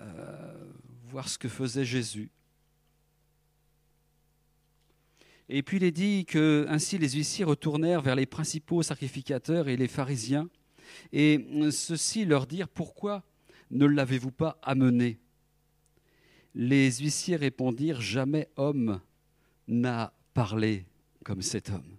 euh, 0.00 0.72
voir 1.04 1.28
ce 1.28 1.38
que 1.38 1.48
faisait 1.48 1.84
Jésus. 1.84 2.28
Et 5.48 5.62
puis 5.62 5.78
il 5.78 5.84
est 5.84 5.92
dit 5.92 6.24
que 6.26 6.66
ainsi 6.68 6.98
les 6.98 7.10
huissiers 7.10 7.44
retournèrent 7.44 8.02
vers 8.02 8.16
les 8.16 8.26
principaux 8.26 8.82
sacrificateurs 8.82 9.68
et 9.68 9.76
les 9.76 9.88
pharisiens, 9.88 10.48
et 11.12 11.46
ceux-ci 11.70 12.24
leur 12.24 12.46
dirent 12.46 12.68
Pourquoi 12.68 13.24
ne 13.70 13.86
l'avez-vous 13.86 14.30
pas 14.30 14.58
amené? 14.62 15.18
Les 16.54 16.90
huissiers 16.90 17.36
répondirent 17.36 18.00
Jamais 18.00 18.48
homme 18.56 19.00
n'a 19.68 20.12
parlé 20.34 20.86
comme 21.24 21.42
cet 21.42 21.70
homme. 21.70 21.96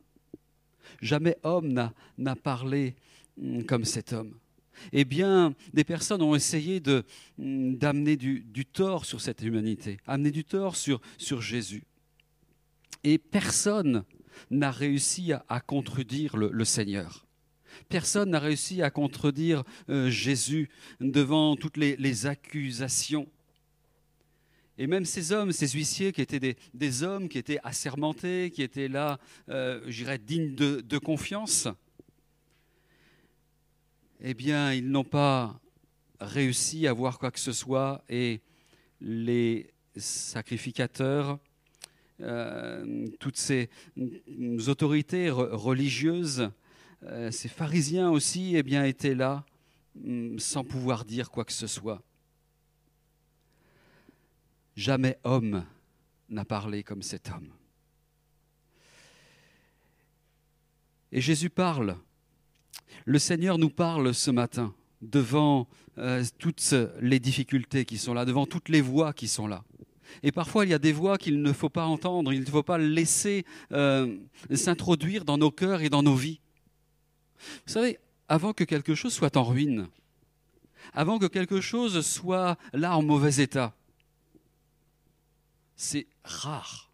Jamais 1.01 1.38
homme 1.44 1.91
n'a 2.18 2.36
parlé 2.36 2.96
hum, 3.41 3.63
comme 3.63 3.86
cet 3.86 4.13
homme. 4.13 4.34
Eh 4.94 5.03
bien, 5.03 5.53
des 5.74 5.84
personnes 5.84 6.22
ont 6.22 6.36
essayé 6.36 6.82
hum, 7.38 7.75
d'amener 7.77 8.18
du, 8.18 8.65
tort 8.65 9.06
sur 9.06 9.22
cette 9.22 9.41
humanité, 9.41 9.98
amener 10.08 10.32
du 10.32 10.44
tort 10.44 10.75
sur 10.75 11.41
Jésus. 11.41 11.84
Et 13.03 13.17
personne 13.17 14.03
n'a 14.50 14.72
réussi 14.72 15.31
à, 15.34 15.60
contredire 15.60 16.38
le, 16.38 16.65
Seigneur. 16.65 17.25
Personne 17.88 18.31
n'a 18.31 18.39
réussi 18.39 18.81
à 18.81 18.89
contredire 18.89 19.63
euh, 19.89 20.10
Jésus 20.10 20.69
devant 21.00 21.55
toutes 21.55 21.77
les, 21.77 22.25
accusations. 22.25 23.27
Et 24.77 24.88
même 24.88 25.05
ces 25.05 25.34
hommes, 25.34 25.51
ces 25.51 25.67
huissiers 25.69 26.13
qui 26.13 26.22
étaient 26.22 26.55
des, 26.74 27.03
hommes 27.03 27.27
qui 27.27 27.38
étaient 27.38 27.60
assermentés, 27.63 28.51
qui 28.51 28.63
étaient 28.63 28.88
là, 28.88 29.19
euh, 29.50 29.81
je 29.88 30.03
dirais, 30.03 30.17
dignes 30.17 30.55
de 30.55 30.98
confiance, 30.98 31.67
eh 34.22 34.34
bien, 34.34 34.74
ils 34.74 34.89
n'ont 34.89 35.05
pas 35.05 35.60
réussi 36.19 36.88
à 36.88 36.93
voir 36.93 37.19
quoi 37.19 37.31
que 37.31 37.39
ce 37.39 37.53
soit 37.53 38.03
et 38.10 38.41
les 39.00 39.72
sacrificateurs 39.96 41.39
euh, 42.22 43.08
toutes 43.20 43.38
ces 43.38 43.70
autorités 44.68 45.30
religieuses, 45.30 46.50
euh, 47.04 47.32
ces 47.32 47.48
pharisiens 47.48 48.10
aussi, 48.10 48.56
eh 48.56 48.64
bien, 48.64 48.84
étaient 48.84 49.16
là 49.16 49.46
mm, 49.96 50.38
sans 50.38 50.64
pouvoir 50.64 51.06
dire 51.06 51.32
quoi 51.32 51.46
que 51.46 51.54
ce 51.54 51.68
soit. 51.68 52.02
Jamais 54.76 55.18
homme 55.24 55.66
n'a 56.30 56.46
parlé 56.46 56.84
comme 56.84 57.02
cet 57.02 57.30
homme. 57.30 57.52
Et 61.12 61.22
Jésus 61.22 61.50
parle. 61.50 61.98
Le 63.06 63.20
Seigneur 63.20 63.58
nous 63.58 63.70
parle 63.70 64.14
ce 64.14 64.30
matin 64.32 64.74
devant 65.02 65.68
euh, 65.98 66.24
toutes 66.38 66.76
les 67.02 67.20
difficultés 67.20 67.86
qui 67.86 67.98
sont 67.98 68.14
là, 68.14 68.26
devant 68.26 68.46
toutes 68.46 68.70
les 68.70 68.82
voix 68.82 69.14
qui 69.14 69.28
sont 69.28 69.48
là. 69.48 69.64
Et 70.24 70.32
parfois, 70.32 70.66
il 70.66 70.72
y 70.72 70.74
a 70.74 70.80
des 70.80 70.92
voix 70.92 71.18
qu'il 71.18 71.42
ne 71.42 71.54
faut 71.54 71.70
pas 71.70 71.86
entendre, 71.86 72.34
il 72.34 72.42
ne 72.42 72.46
faut 72.46 72.63
pas 72.63 72.78
laisser 72.78 73.46
euh, 73.72 74.18
s'introduire 74.54 75.25
dans 75.25 75.38
nos 75.38 75.51
cœurs 75.51 75.82
et 75.82 75.89
dans 75.89 76.04
nos 76.04 76.16
vies. 76.16 76.39
Vous 77.66 77.74
savez, 77.74 78.00
avant 78.28 78.54
que 78.54 78.63
quelque 78.63 78.96
chose 78.96 79.13
soit 79.13 79.38
en 79.38 79.44
ruine, 79.44 79.88
avant 80.94 81.20
que 81.20 81.25
quelque 81.25 81.62
chose 81.62 82.06
soit 82.06 82.58
là 82.74 82.96
en 82.96 83.01
mauvais 83.01 83.42
état, 83.42 83.75
c'est 85.75 86.08
rare. 86.24 86.92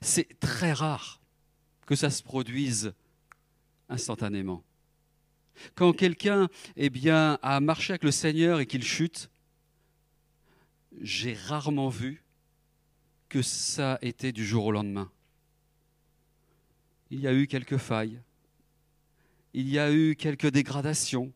C'est 0.00 0.38
très 0.38 0.72
rare 0.72 1.20
que 1.86 1.96
ça 1.96 2.10
se 2.10 2.22
produise 2.22 2.94
instantanément. 3.88 4.62
Quand 5.74 5.92
quelqu'un 5.92 6.48
eh 6.76 6.90
a 7.10 7.60
marché 7.60 7.92
avec 7.92 8.04
le 8.04 8.10
Seigneur 8.10 8.60
et 8.60 8.66
qu'il 8.66 8.84
chute, 8.84 9.30
j'ai 11.00 11.34
rarement 11.34 11.88
vu 11.88 12.22
que 13.28 13.42
ça 13.42 13.98
était 14.02 14.32
du 14.32 14.44
jour 14.44 14.66
au 14.66 14.72
lendemain. 14.72 15.10
Il 17.10 17.20
y 17.20 17.28
a 17.28 17.34
eu 17.34 17.46
quelques 17.46 17.76
failles, 17.76 18.20
il 19.54 19.68
y 19.68 19.78
a 19.78 19.92
eu 19.92 20.16
quelques 20.16 20.48
dégradations, 20.50 21.32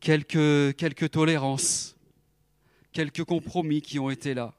quelques, 0.00 0.76
quelques 0.76 1.10
tolérances, 1.10 1.96
quelques 2.92 3.24
compromis 3.24 3.82
qui 3.82 3.98
ont 3.98 4.10
été 4.10 4.34
là. 4.34 4.54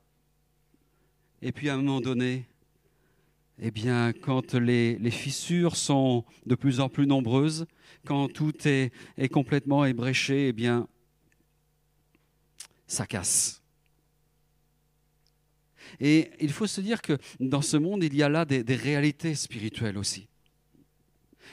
Et 1.42 1.52
puis 1.52 1.70
à 1.70 1.74
un 1.74 1.78
moment 1.78 2.02
donné, 2.02 2.46
eh 3.60 3.72
bien, 3.72 4.12
quand 4.14 4.56
les, 4.56 4.98
les, 4.98 5.12
fissures 5.12 5.76
sont 5.76 6.26
de 6.46 6.56
plus 6.56 6.80
en 6.80 6.90
plus 6.90 7.06
nombreuses, 7.06 7.68
quand 8.06 8.28
tout 8.28 8.68
est, 8.68 8.92
est 9.18 9.30
complètement 9.30 9.86
ébréché, 9.86 10.48
eh 10.48 10.54
bien, 10.54 10.88
ça 12.88 13.06
casse. 13.06 13.61
Et 16.04 16.32
il 16.40 16.52
faut 16.52 16.66
se 16.66 16.82
dire 16.82 17.00
que 17.00 17.18
dans 17.40 17.62
ce 17.62 17.78
monde, 17.78 18.04
il 18.04 18.16
y 18.16 18.24
a 18.24 18.28
là 18.28 18.44
des, 18.44 18.76
réalités 18.76 19.36
spirituelles 19.36 20.00
aussi. 20.00 20.28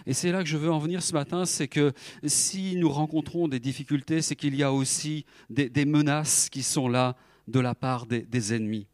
Et 0.07 0.15
c'est 0.15 0.33
là 0.33 0.43
que 0.43 0.49
je 0.49 0.57
veux 0.57 0.71
en 0.71 0.79
venir 0.79 1.03
ce 1.03 1.13
matin, 1.13 1.45
c'est 1.45 1.69
que 1.69 1.93
si 2.25 2.77
nous 2.77 2.89
rencontrons 2.89 3.47
des 3.47 3.61
difficultés, 3.61 4.23
c'est 4.23 4.37
qu'il 4.37 4.55
y 4.55 4.63
a 4.63 4.73
aussi 4.73 5.27
des, 5.51 5.85
menaces 5.85 6.49
qui 6.49 6.63
sont 6.63 6.89
là 6.89 7.15
de 7.47 7.61
la 7.61 7.75
part 7.75 8.07
des, 8.07 8.55
ennemis. 8.55 8.87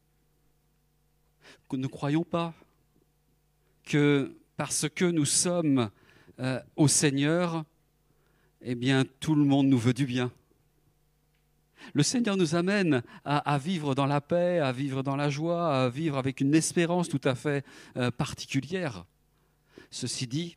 Ne 1.73 1.87
croyons 1.87 2.25
pas 2.25 2.53
que 3.85 4.37
parce 4.57 4.89
que 4.89 5.05
nous 5.05 5.25
sommes 5.25 5.91
euh, 6.41 6.61
au 6.77 6.89
Seigneur, 6.89 7.65
eh 8.61 8.75
bien 8.75 9.05
tout 9.21 9.35
le 9.35 9.45
monde 9.45 9.67
nous 9.67 9.79
veut 9.79 9.95
du 9.95 10.07
bien. 10.07 10.33
Le 11.93 12.03
Seigneur 12.03 12.37
nous 12.37 12.55
amène 12.55 13.03
à, 13.25 13.59
vivre 13.59 13.95
dans 13.95 14.07
la 14.07 14.21
paix, 14.21 14.59
à 14.59 14.73
vivre 14.73 15.03
dans 15.03 15.17
la 15.17 15.29
joie, 15.29 15.85
à 15.85 15.89
vivre 15.89 16.17
avec 16.17 16.41
une 16.41 16.55
espérance 16.55 17.09
tout 17.09 17.21
à 17.25 17.35
fait 17.35 17.65
euh, 17.97 18.11
particulière. 18.11 19.05
Ceci 19.91 20.27
dit, 20.27 20.57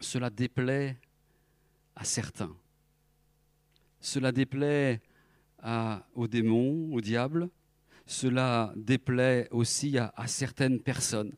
cela 0.00 0.30
déplaît 0.30 0.98
à 1.96 2.04
certains. 2.04 2.54
Cela 4.00 4.32
déplaît 4.32 5.00
aux 6.14 6.26
démons, 6.26 6.88
au 6.92 7.00
diable. 7.00 7.48
Cela 8.06 8.72
déplaît 8.76 9.48
aussi 9.50 9.98
à, 9.98 10.12
certaines 10.26 10.80
personnes. 10.80 11.32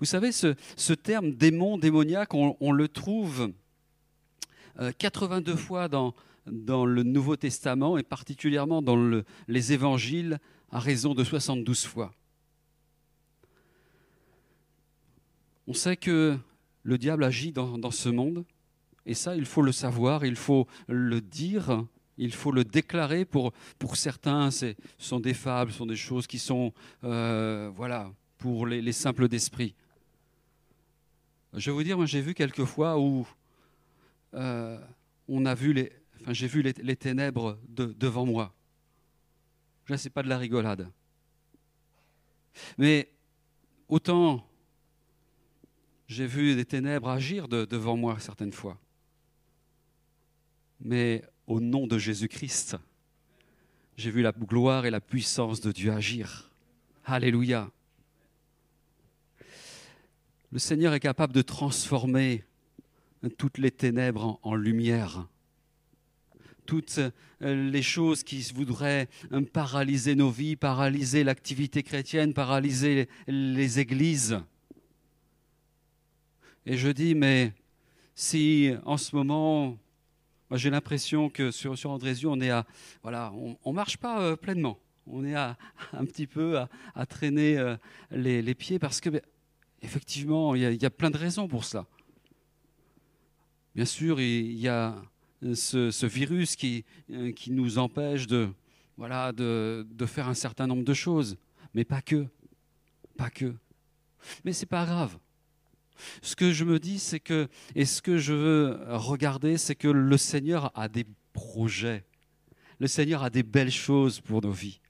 Vous 0.00 0.06
savez, 0.06 0.32
ce, 0.32 0.92
terme 0.92 1.32
démon, 1.32 1.78
démoniaque, 1.78 2.34
on, 2.34 2.72
le 2.72 2.88
trouve 2.88 3.52
82 4.98 5.52
euh, 5.52 5.56
fois 5.56 5.88
dans, 5.88 6.14
dans, 6.46 6.86
le 6.86 7.02
Nouveau 7.02 7.36
Testament 7.36 7.98
et 7.98 8.02
particulièrement 8.02 8.82
dans 8.82 9.22
les 9.48 9.72
évangiles 9.72 10.38
à 10.70 10.78
raison 10.78 11.14
de 11.14 11.24
72 11.24 11.84
fois. 11.84 12.12
On 15.66 15.72
sait 15.72 15.96
que 15.96 16.38
le 16.82 16.98
diable 16.98 17.24
agit 17.24 17.52
dans, 17.52 17.90
ce 17.90 18.08
monde, 18.08 18.44
et 19.04 19.14
ça, 19.14 19.36
il 19.36 19.44
faut 19.44 19.62
le 19.62 19.72
savoir, 19.72 20.24
il 20.24 20.36
faut 20.36 20.66
le 20.86 21.20
dire, 21.20 21.84
il 22.18 22.32
faut 22.32 22.52
le 22.52 22.64
déclarer. 22.64 23.24
Pour, 23.24 23.52
pour 23.78 23.96
certains, 23.96 24.50
ce 24.50 24.74
sont 24.98 25.18
des 25.18 25.34
fables, 25.34 25.72
ce 25.72 25.78
sont 25.78 25.86
des 25.86 25.96
choses 25.96 26.26
qui 26.26 26.38
sont, 26.38 26.72
euh, 27.02 27.70
voilà, 27.74 28.12
pour 28.38 28.66
les, 28.66 28.92
simples 28.92 29.28
d'esprit. 29.28 29.74
Je 31.54 31.70
vais 31.70 31.74
vous 31.74 31.82
dire, 31.82 31.96
moi 31.96 32.06
j'ai 32.06 32.20
vu 32.20 32.34
quelques 32.34 32.64
fois 32.64 32.98
où 32.98 33.26
euh, 34.34 34.78
on 35.26 35.46
a 35.46 35.54
vu 35.54 35.72
les, 35.72 35.92
j'ai 36.32 36.46
vu 36.46 36.62
les, 36.62 36.96
ténèbres 36.96 37.58
devant 37.68 38.26
moi. 38.26 38.54
Là, 39.88 39.96
c'est 39.96 40.10
pas 40.10 40.22
de 40.22 40.28
la 40.28 40.38
rigolade. 40.38 40.90
Mais 42.78 43.12
autant 43.88 44.46
j'ai 46.08 46.26
vu 46.26 46.54
des 46.54 46.64
ténèbres 46.64 47.08
agir 47.08 47.48
devant 47.48 47.96
moi 47.96 48.18
certaines 48.20 48.52
fois. 48.52 48.78
Mais 50.80 51.24
au 51.46 51.60
nom 51.60 51.86
de 51.86 51.98
Jésus-Christ, 51.98 52.76
j'ai 53.96 54.10
vu 54.10 54.22
la 54.22 54.32
gloire 54.32 54.86
et 54.86 54.90
la 54.90 55.00
puissance 55.00 55.60
de 55.60 55.72
Dieu 55.72 55.92
agir. 55.92 56.50
Alléluia. 57.04 57.70
Le 60.52 60.58
Seigneur 60.58 60.94
est 60.94 61.00
capable 61.00 61.32
de 61.32 61.42
transformer 61.42 62.44
toutes 63.38 63.58
les 63.58 63.70
ténèbres 63.70 64.38
en, 64.42 64.54
lumière. 64.54 65.26
Toutes 66.66 66.98
euh, 66.98 67.70
les 67.70 67.82
choses 67.82 68.22
qui 68.22 68.40
voudraient 68.54 69.08
euh, 69.32 69.42
paralyser 69.42 70.14
nos 70.14 70.30
vies, 70.30 70.56
paralyser 70.56 71.24
l'activité 71.24 71.82
chrétienne, 71.82 72.34
paralyser 72.34 73.08
les 73.26 73.78
églises. 73.78 74.38
Et 76.66 76.76
je 76.76 76.88
dis, 76.88 77.14
mais 77.14 77.52
si 78.14 78.72
en 78.84 78.96
ce 78.96 79.14
moment, 79.14 79.78
j'ai 80.52 80.70
l'impression 80.70 81.28
que 81.28 81.50
sur, 81.50 81.76
sur 81.76 81.90
Andrézieux, 81.90 82.28
on 82.28 82.40
est 82.40 82.50
à, 82.50 82.66
voilà, 83.02 83.32
on, 83.62 83.72
marche 83.72 83.96
pas 83.96 84.20
euh, 84.20 84.36
pleinement. 84.36 84.78
On 85.06 85.24
est 85.24 85.34
à, 85.34 85.56
un 85.92 86.04
petit 86.04 86.26
peu 86.26 86.58
à, 86.94 87.06
traîner 87.06 87.58
euh, 87.58 87.76
les, 88.10 88.54
pieds 88.54 88.78
parce 88.78 89.00
que, 89.00 89.10
ben, 89.10 89.20
effectivement, 89.82 90.54
il 90.54 90.82
y, 90.82 90.86
a, 90.86 90.90
plein 90.90 91.10
de 91.10 91.18
raisons 91.18 91.48
pour 91.48 91.64
cela. 91.64 91.86
Bien 93.74 93.84
sûr, 93.84 94.20
il 94.20 94.58
y 94.58 94.68
a 94.68 94.96
ce, 95.42 96.06
virus 96.06 96.56
qui, 96.56 96.84
euh, 97.10 97.32
qui 97.32 97.50
nous 97.50 97.78
empêche 97.78 98.26
de, 98.26 98.48
voilà, 98.96 99.32
de, 99.32 99.86
de 99.90 100.06
faire 100.06 100.28
un 100.28 100.34
certain 100.34 100.66
nombre 100.66 100.84
de 100.84 100.94
choses, 100.94 101.36
mais 101.74 101.84
pas 101.84 102.02
que, 102.02 102.26
pas 103.16 103.30
que. 103.30 103.54
Mais 104.44 104.52
c'est 104.52 104.66
pas 104.66 104.86
grave. 104.86 105.18
Ce 106.22 106.36
que 106.36 106.52
je 106.52 106.64
me 106.64 106.78
dis, 106.78 106.98
c'est 106.98 107.20
que, 107.20 107.48
et 107.74 107.84
ce 107.84 108.02
que 108.02 108.18
je 108.18 108.34
veux 108.34 108.78
regarder, 108.88 109.56
c'est 109.56 109.74
que 109.74 109.88
le 109.88 110.16
Seigneur 110.16 110.70
a 110.74 110.88
des 110.88 111.06
projets. 111.32 112.04
Le 112.78 112.86
Seigneur 112.86 113.22
a 113.22 113.30
des 113.30 113.42
belles 113.42 113.70
choses 113.70 114.20
pour 114.20 114.42
nos 114.42 114.50
vies. 114.50 114.80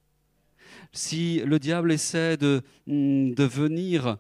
Si 0.93 1.41
le 1.45 1.59
diable 1.59 1.93
essaie 1.93 2.37
de, 2.37 2.63
mm, 2.87 3.35
de 3.35 3.45
venir 3.45 4.19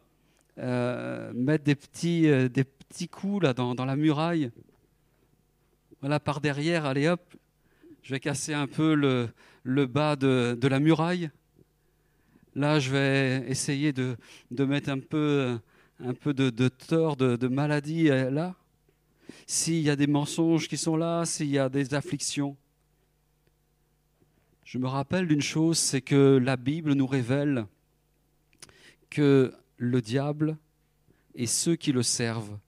euh, 0.58 1.32
mettre 1.34 1.64
des 1.64 1.74
petits, 1.74 2.28
euh, 2.28 2.48
des 2.48 2.64
petits 2.64 3.08
coups 3.08 3.42
là, 3.42 3.52
dans, 3.52 3.74
dans, 3.74 3.84
la 3.84 3.96
muraille, 3.96 4.50
voilà, 6.00 6.20
par 6.20 6.40
derrière, 6.40 6.84
allez 6.84 7.08
hop, 7.08 7.22
je 8.02 8.12
vais 8.12 8.20
casser 8.20 8.54
un 8.54 8.66
peu 8.66 8.94
le, 8.94 9.86
bas 9.86 10.16
de, 10.16 10.68
la 10.68 10.78
muraille. 10.78 11.30
Là, 12.54 12.78
je 12.78 12.90
vais 12.90 13.44
essayer 13.48 13.92
de, 13.92 14.16
mettre 14.50 14.90
un 14.90 15.00
peu 15.00 15.58
de, 16.00 16.68
tort, 16.68 17.16
de, 17.16 17.48
maladie 17.48 18.10
euh, 18.10 18.30
là, 18.30 18.54
s'il 19.46 19.80
y 19.80 19.90
a 19.90 19.96
des 19.96 20.06
mensonges 20.06 20.68
qui 20.68 20.76
sont 20.76 20.96
là, 20.96 21.24
s'il 21.24 21.48
y 21.48 21.58
a 21.58 21.68
des 21.68 21.94
afflictions. 21.94 22.56
Je 24.64 24.78
me 24.78 24.86
rappelle 24.86 25.26
d'une 25.26 25.42
chose, 25.42 25.78
c'est 25.78 26.00
que 26.00 26.38
la 26.42 26.56
Bible 26.56 26.92
nous 26.92 27.06
révèle 27.06 27.66
que 29.10 29.52
le 29.78 30.02
diable 30.02 30.56
et 31.34 31.46
ceux 31.46 31.76
qui 31.76 31.92
le 31.92 32.02
servent 32.02 32.58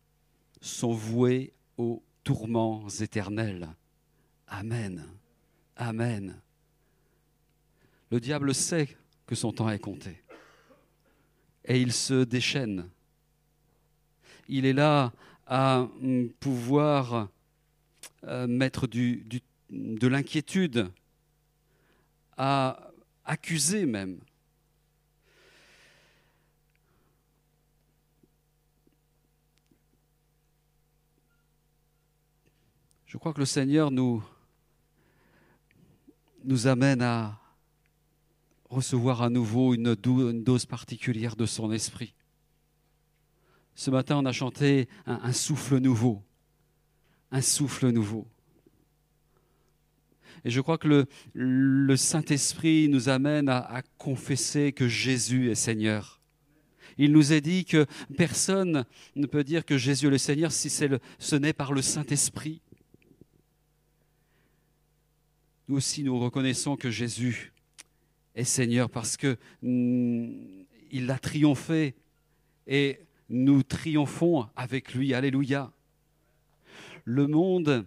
sont 0.61 0.93
voués 0.93 1.53
aux 1.77 2.03
tourments 2.29 2.89
éternels. 2.89 3.69
Amen. 4.49 5.07
Amen. 5.77 6.41
Le 8.11 8.21
diable 8.21 8.55
sait 8.55 8.97
que 9.27 9.35
son 9.35 9.53
temps 9.53 9.71
est 9.71 9.79
compté. 9.79 10.23
Et 11.65 11.81
il 11.81 11.93
se 11.93 12.25
déchaîne 12.25 12.91
il 14.49 14.65
est 14.67 14.73
là 14.73 15.13
à 15.47 15.87
mm, 16.01 16.29
pouvoir 16.41 17.29
euh, 18.25 18.47
mettre 18.47 18.87
de 18.87 20.07
l'inquiétude, 20.07 20.91
à 22.37 22.91
accuser 23.25 23.87
même. 23.87 24.19
Je 33.09 33.17
crois 33.17 33.33
que 33.33 33.41
le 33.41 33.47
Seigneur 33.47 33.91
nous, 33.91 34.23
amène 36.67 37.01
à 37.01 37.41
recevoir 38.69 39.23
à 39.23 39.31
nouveau 39.31 39.73
une 39.73 39.95
dose 39.95 40.67
particulière 40.67 41.35
de 41.35 41.47
son 41.47 41.73
esprit. 41.73 42.13
Ce 43.75 43.91
matin, 43.91 44.19
on 44.19 44.27
a 44.27 44.33
chanté 44.33 44.91
un, 45.07 45.33
souffle 45.33 45.79
nouveau. 45.79 46.23
Un 47.31 47.41
souffle 47.41 47.89
nouveau. 47.89 48.27
Et 50.45 50.51
je 50.51 50.61
crois 50.61 50.77
que 50.77 51.07
le, 51.33 51.97
Saint-Esprit 51.97 52.91
nous 52.91 53.09
amène 53.09 53.49
à, 53.49 53.83
confesser 53.97 54.73
que 54.73 54.87
Jésus 54.87 55.51
est 55.51 55.55
Seigneur. 55.55 56.21
Il 56.99 57.13
nous 57.13 57.33
est 57.33 57.41
dit 57.41 57.65
que 57.65 57.87
personne 58.19 58.85
ne 59.17 59.27
peut 59.27 59.45
dire 59.45 59.65
que 59.65 59.79
Jésus 59.79 60.09
est 60.09 60.11
le 60.11 60.19
Seigneur 60.19 60.53
si 60.53 60.69
ce 60.69 61.37
n'est 61.37 61.55
par 61.55 61.73
le 61.73 61.81
Saint-Esprit. 61.81 62.61
Nous 65.69 65.77
aussi, 65.77 66.03
nous 66.03 66.19
reconnaissons 66.19 66.77
que 66.77 66.91
Jésus 66.91 67.53
est 68.35 68.45
Seigneur 68.45 68.89
parce 68.89 69.19
que 69.19 69.37
mm, 69.61 70.65
il 70.91 71.11
a 71.11 71.19
triomphé 71.19 71.95
et 72.67 73.01
nous 73.29 73.63
triomphons 73.63 74.49
avec 74.57 74.95
lui. 74.95 75.13
Alléluia. 75.13 75.71
Le 77.05 77.27
monde, 77.27 77.85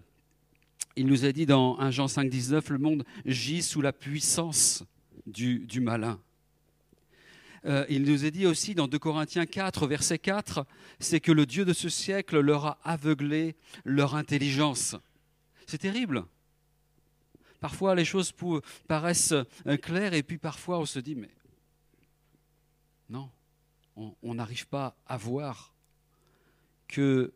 il 0.94 1.06
nous 1.06 1.24
a 1.24 1.32
dit 1.32 1.44
dans 1.44 1.76
1 1.80 1.90
Jean 1.90 2.06
5, 2.06 2.30
19, 2.30 2.70
le 2.70 2.78
monde 2.78 3.04
gît 3.26 3.62
sous 3.62 3.80
la 3.80 3.92
puissance 3.92 4.84
du, 5.26 5.66
malin. 5.80 6.20
Euh, 7.64 7.84
il 7.88 8.02
nous 8.02 8.24
est 8.24 8.30
dit 8.30 8.46
aussi 8.46 8.76
dans 8.76 8.86
2 8.86 8.96
Corinthiens 9.00 9.46
4, 9.46 9.88
verset 9.88 10.18
4, 10.20 10.64
c'est 11.00 11.20
que 11.20 11.32
le 11.32 11.46
Dieu 11.46 11.64
de 11.64 11.72
ce 11.72 11.88
siècle 11.88 12.38
leur 12.38 12.66
a 12.66 12.78
aveuglé 12.84 13.56
leur 13.84 14.14
intelligence. 14.14 14.94
C'est 15.66 15.78
terrible. 15.78 16.24
Parfois 17.62 17.94
les 17.94 18.04
choses 18.04 18.34
paraissent 18.88 19.30
euh, 19.30 19.76
claires 19.76 20.14
et 20.14 20.24
puis 20.24 20.36
parfois 20.36 20.80
on 20.80 20.84
se 20.84 20.98
dit 20.98 21.14
mais 21.14 21.30
non, 23.08 23.30
on 23.94 24.34
n'arrive 24.34 24.66
pas 24.66 24.96
à 25.06 25.16
voir 25.16 25.72
que 26.88 27.32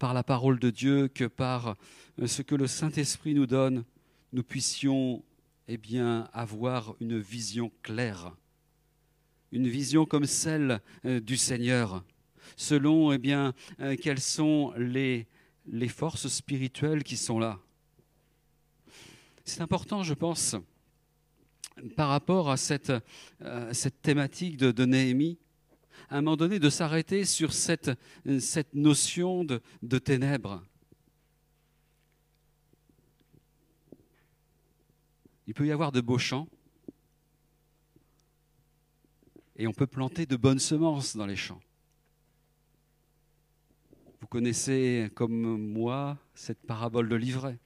par 0.00 0.12
la 0.12 0.24
parole 0.24 0.58
de 0.58 0.70
Dieu, 0.70 1.06
que 1.06 1.24
par 1.24 1.76
euh, 2.18 2.26
ce 2.26 2.42
que 2.42 2.56
le 2.56 2.66
Saint-Esprit 2.66 3.32
nous 3.32 3.46
donne, 3.46 3.84
nous 4.32 4.42
puissions 4.42 5.22
eh 5.68 5.76
bien, 5.76 6.28
avoir 6.32 6.96
une 6.98 7.20
vision 7.20 7.70
claire, 7.84 8.34
une 9.52 9.68
vision 9.68 10.04
comme 10.04 10.26
celle 10.26 10.80
euh, 11.04 11.20
du 11.20 11.36
Seigneur, 11.36 12.02
selon 12.56 13.12
eh 13.12 13.18
bien, 13.18 13.54
quelles 14.02 14.20
sont 14.20 14.72
les 14.76 15.28
forces 15.88 16.26
spirituelles 16.26 17.04
qui 17.04 17.16
sont 17.16 17.38
là. 17.38 17.60
C'est 19.44 19.60
important, 19.60 20.02
je 20.02 20.14
pense, 20.14 20.56
par 21.96 22.08
rapport 22.08 22.50
à 22.50 22.56
cette, 22.56 22.92
euh, 23.42 23.72
thématique 24.02 24.56
de, 24.56 24.84
Néhémie, 24.84 25.38
à 26.08 26.18
un 26.18 26.20
moment 26.20 26.36
donné, 26.36 26.58
de 26.58 26.70
s'arrêter 26.70 27.24
sur 27.24 27.52
cette, 27.52 27.90
cette 28.38 28.74
notion 28.74 29.44
de, 29.44 29.60
de 29.82 29.98
ténèbres. 29.98 30.62
Il 35.46 35.54
peut 35.54 35.66
y 35.66 35.72
avoir 35.72 35.92
de 35.92 36.00
beaux 36.00 36.18
champs, 36.18 36.48
et 39.56 39.66
on 39.66 39.72
peut 39.72 39.86
planter 39.86 40.24
de 40.24 40.36
bonnes 40.36 40.58
semences 40.58 41.16
dans 41.16 41.26
les 41.26 41.36
champs. 41.36 41.60
Vous 44.20 44.26
connaissez 44.26 45.10
comme 45.14 45.58
moi 45.58 46.16
cette 46.34 46.62
parabole 46.62 47.08
de 47.08 47.16
l'ivraie. 47.16 47.58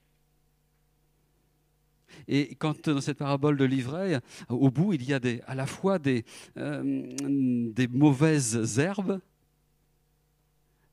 Et 2.27 2.55
quand 2.55 2.89
dans 2.89 3.01
cette 3.01 3.17
parabole 3.17 3.57
de 3.57 3.65
l'ivraie, 3.65 4.19
au 4.49 4.69
bout, 4.71 4.93
il 4.93 5.03
y 5.03 5.13
a 5.13 5.19
à 5.47 5.55
la 5.55 5.65
fois 5.65 5.99
des, 5.99 6.25
euh, 6.57 7.15
des 7.73 7.87
mauvaises 7.87 8.79
herbes 8.79 9.19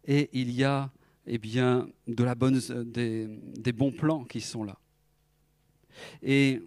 et 0.05 0.31
il 0.33 0.51
y 0.51 0.65
a 0.65 0.91
eh 1.27 1.39
bien, 1.39 1.89
de 2.09 2.25
la 2.25 2.35
bonne, 2.35 2.61
des, 2.85 3.73
bons 3.73 3.93
plants 3.93 4.25
qui 4.25 4.41
sont 4.41 4.65
là. 4.65 4.79
Et 6.23 6.63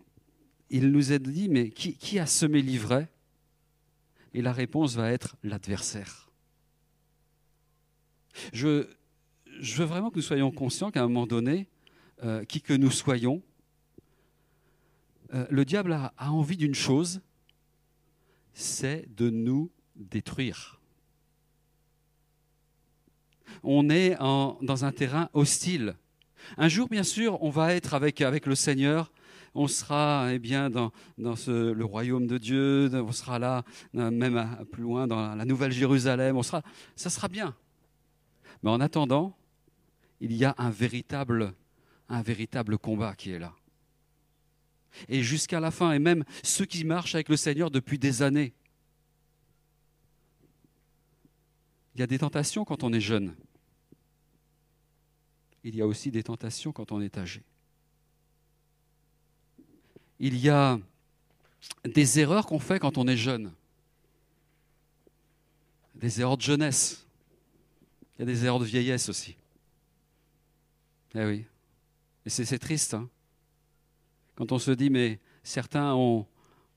il 0.70 0.92
nous 0.92 1.12
a 1.12 1.20
dit, 1.20 1.50
mais 1.50 1.70
qui, 1.70 2.20
a 2.20 2.26
semé 2.26 2.62
l'ivraie? 2.62 3.10
Et 4.34 4.42
la 4.42 4.54
réponse 4.54 4.96
va 4.96 5.12
être 5.12 5.36
l'adversaire. 5.44 6.30
Je, 8.52 8.88
je, 9.60 9.78
veux 9.78 9.86
vraiment 9.86 10.10
que 10.10 10.18
nous 10.18 10.22
soyons 10.22 10.52
conscients 10.52 10.92
qu'à 10.92 11.02
un 11.02 11.08
moment 11.08 11.26
donné, 11.26 11.68
euh, 12.24 12.44
qui 12.44 12.62
que 12.62 12.74
nous 12.74 12.92
soyons, 12.92 13.42
euh, 15.34 15.46
le 15.50 15.66
diable 15.66 15.94
a, 15.94 16.14
envie 16.32 16.58
d'une 16.58 16.76
chose, 16.76 17.22
c'est 18.54 19.06
de 19.16 19.30
nous 19.30 19.72
détruire. 19.96 20.80
On 23.64 23.90
est 23.90 24.16
dans 24.16 24.86
un 24.86 24.92
terrain 24.92 25.30
hostile. 25.34 25.96
Un 26.58 26.68
jour, 26.68 26.88
bien 26.88 27.04
sûr, 27.04 27.42
on 27.42 27.50
va 27.50 27.74
être 27.74 27.94
avec, 27.94 28.20
le 28.20 28.56
Seigneur. 28.56 29.12
On 29.56 29.68
sera 29.68 30.28
eh 30.34 30.40
bien, 30.40 30.70
dans, 30.70 30.92
le 31.18 31.84
royaume 31.84 32.28
de 32.28 32.38
Dieu. 32.38 32.92
On 32.94 33.12
sera 33.12 33.40
là, 33.40 33.64
même 33.94 34.38
à, 34.38 34.66
plus 34.72 34.84
loin, 34.84 35.08
dans 35.08 35.36
la 35.36 35.46
Nouvelle 35.46 35.72
Jérusalem. 35.72 36.38
On 36.38 36.44
sera, 36.44 36.62
ça 36.96 37.10
sera 37.10 37.28
bien. 37.28 37.56
Mais 38.62 38.70
en 38.70 38.82
attendant, 38.82 39.36
il 40.20 40.34
y 40.34 40.46
a 40.46 40.54
un 40.58 40.70
véritable 40.70 41.56
combat 42.78 43.16
qui 43.16 43.32
est 43.32 43.40
là 43.40 43.54
et 45.08 45.24
jusqu'à 45.24 45.60
la 45.60 45.72
fin, 45.72 45.92
et 45.92 46.00
même 46.00 46.24
ceux 46.44 46.66
qui 46.66 46.84
marchent 46.84 47.16
avec 47.16 47.30
le 47.30 47.38
Seigneur 47.38 47.72
depuis 47.72 48.00
des 48.00 48.22
années. 48.22 48.54
Il 51.96 52.02
y 52.02 52.04
a 52.04 52.08
des 52.08 52.20
tentations 52.20 52.66
quand 52.66 52.84
on 52.84 52.92
est 52.92 53.02
jeune. 53.02 53.36
Il 55.64 55.76
y 55.76 55.82
a 55.82 55.88
aussi 55.88 56.12
des 56.12 56.24
tentations 56.24 56.72
quand 56.72 56.92
on 56.92 57.02
est 57.02 57.18
âgé. 57.18 57.42
Il 60.20 60.38
y 60.38 60.50
a 60.50 60.80
des 61.84 62.20
erreurs 62.20 62.46
qu'on 62.46 62.60
fait 62.60 62.80
quand 62.80 62.98
on 62.98 63.08
est 63.08 63.18
jeune. 63.18 63.52
Des 65.96 66.22
erreurs 66.22 66.38
de 66.38 66.42
jeunesse. 66.42 67.06
Il 68.18 68.22
y 68.22 68.24
a 68.24 68.26
des 68.26 68.46
erreurs 68.46 68.60
de 68.60 68.66
vieillesse 68.66 69.10
aussi. 69.10 69.36
Eh 71.16 71.26
oui. 71.26 71.46
Et 72.26 72.30
c'est 72.30 72.60
triste. 72.60 72.94
Hein 72.94 73.10
quand 74.36 74.52
on 74.52 74.60
se 74.60 74.72
dit, 74.72 74.90
mais 74.90 75.20
certains 75.44 75.94
ont, 75.96 76.28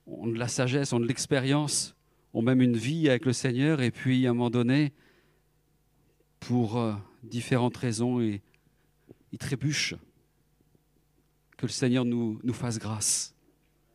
de 0.07 0.39
la 0.39 0.49
sagesse, 0.49 0.93
ont 0.93 1.01
de 1.01 1.07
l'expérience, 1.07 1.95
ont 2.33 2.43
même 2.43 2.63
une 2.63 2.77
vie 2.77 3.09
avec 3.09 3.25
le 3.25 3.33
Seigneur, 3.33 3.81
et 3.81 3.91
puis 3.91 4.27
à 4.27 4.31
un 4.31 4.33
moment 4.33 4.51
donné, 4.51 4.93
pour 6.41 6.79
euh, 6.79 6.95
différentes 7.25 7.77
raisons, 7.77 8.21
ils, 8.21 8.41
ils 9.33 9.39
trébuchent. 9.39 9.97
Que 11.57 11.67
le 11.67 11.73
Seigneur 11.73 12.05
nous, 12.05 12.39
nous 12.45 12.53
fasse 12.53 12.79
grâce. 12.79 13.35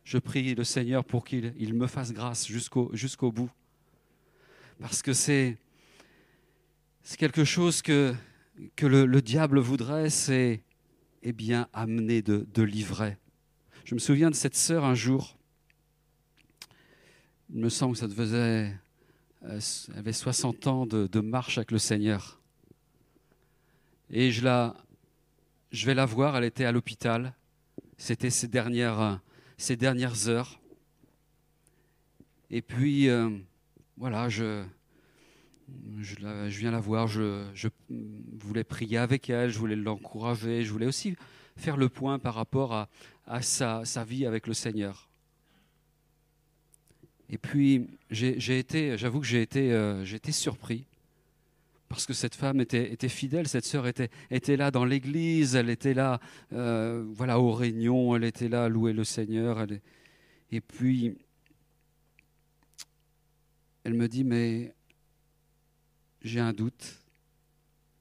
Je 0.04 0.18
prie 0.18 0.54
le 0.54 0.64
Seigneur 0.64 1.02
pour 1.02 1.24
qu'il 1.24 1.54
il 1.58 1.72
me 1.72 1.86
fasse 1.86 2.12
grâce 2.12 2.46
jusqu'au 2.46 3.32
bout. 3.32 3.50
Parce 4.78 5.00
que 5.00 5.14
c'est 5.14 5.56
quelque 7.16 7.44
chose 7.44 7.80
que, 7.80 8.14
que 8.76 8.84
le, 8.84 9.06
le 9.06 9.22
diable 9.22 9.60
voudrait, 9.60 10.10
c'est 10.10 10.62
eh 11.22 11.32
bien 11.32 11.68
amener 11.72 12.20
de, 12.20 12.46
de 12.52 12.62
l'ivraie 12.62 13.18
je 13.84 13.94
me 13.94 14.00
souviens 14.00 14.30
de 14.30 14.34
cette 14.34 14.56
sœur 14.56 14.84
un 14.84 14.94
jour. 14.94 15.36
Il 17.50 17.60
me 17.60 17.68
semble 17.68 17.92
que 17.92 17.98
ça 17.98 18.08
faisait, 18.08 18.74
euh, 19.44 19.60
elle 19.92 19.98
avait 19.98 20.12
60 20.12 20.66
ans 20.66 20.86
de, 20.86 21.20
marche 21.20 21.58
avec 21.58 21.70
le 21.70 21.78
Seigneur. 21.78 22.40
Et 24.10 24.30
je, 24.30 24.42
la, 24.42 24.74
je 25.70 25.84
vais 25.84 25.94
la 25.94 26.06
voir, 26.06 26.36
elle 26.36 26.44
était 26.44 26.64
à 26.64 26.72
l'hôpital. 26.72 27.34
C'était 27.98 28.30
ses 28.30 28.48
dernières, 28.48 29.20
ses 29.58 29.76
dernières 29.76 30.28
heures. 30.28 30.60
Et 32.50 32.62
puis, 32.62 33.08
euh, 33.10 33.30
voilà, 33.98 34.30
je, 34.30 34.64
je, 36.00 36.58
viens 36.58 36.70
la 36.70 36.80
voir, 36.80 37.06
je, 37.06 37.46
je, 37.54 37.68
voulais 38.38 38.64
prier 38.64 38.96
avec 38.96 39.28
elle, 39.28 39.50
je 39.50 39.58
voulais 39.58 39.76
l'encourager, 39.76 40.62
je 40.62 40.72
voulais 40.72 40.86
aussi 40.86 41.16
faire 41.56 41.76
le 41.76 41.88
point 41.88 42.18
par 42.18 42.34
rapport 42.34 42.72
à, 42.72 42.88
à 43.26 43.42
sa, 43.42 43.82
vie 44.04 44.26
avec 44.26 44.46
le 44.46 44.54
Seigneur. 44.54 45.08
Et 47.30 47.38
puis, 47.38 47.88
j'ai 48.10 48.58
été, 48.58 48.98
j'avoue 48.98 49.20
que 49.20 49.26
j'ai 49.26 49.42
été, 49.42 49.72
euh, 49.72 50.04
été 50.04 50.32
surpris 50.32 50.86
parce 51.88 52.06
que 52.06 52.12
cette 52.12 52.34
femme 52.34 52.60
était, 52.60 53.08
fidèle, 53.08 53.46
cette 53.46 53.64
sœur 53.64 53.86
était, 53.86 54.10
était 54.30 54.56
là 54.56 54.70
dans 54.70 54.84
l'église, 54.84 55.54
elle 55.54 55.70
était 55.70 55.94
là, 55.94 56.18
euh, 56.52 57.04
voilà, 57.12 57.38
aux 57.38 57.52
réunions, 57.52 58.16
elle 58.16 58.24
était 58.24 58.48
là 58.48 58.64
à 58.64 58.68
louer 58.68 58.92
le 58.92 59.04
Seigneur. 59.04 59.60
Elle, 59.60 59.80
et 60.50 60.60
puis, 60.60 61.16
elle 63.84 63.94
me 63.94 64.08
dit, 64.08 64.24
mais 64.24 64.74
j'ai 66.22 66.40
un 66.40 66.52
doute, 66.52 67.00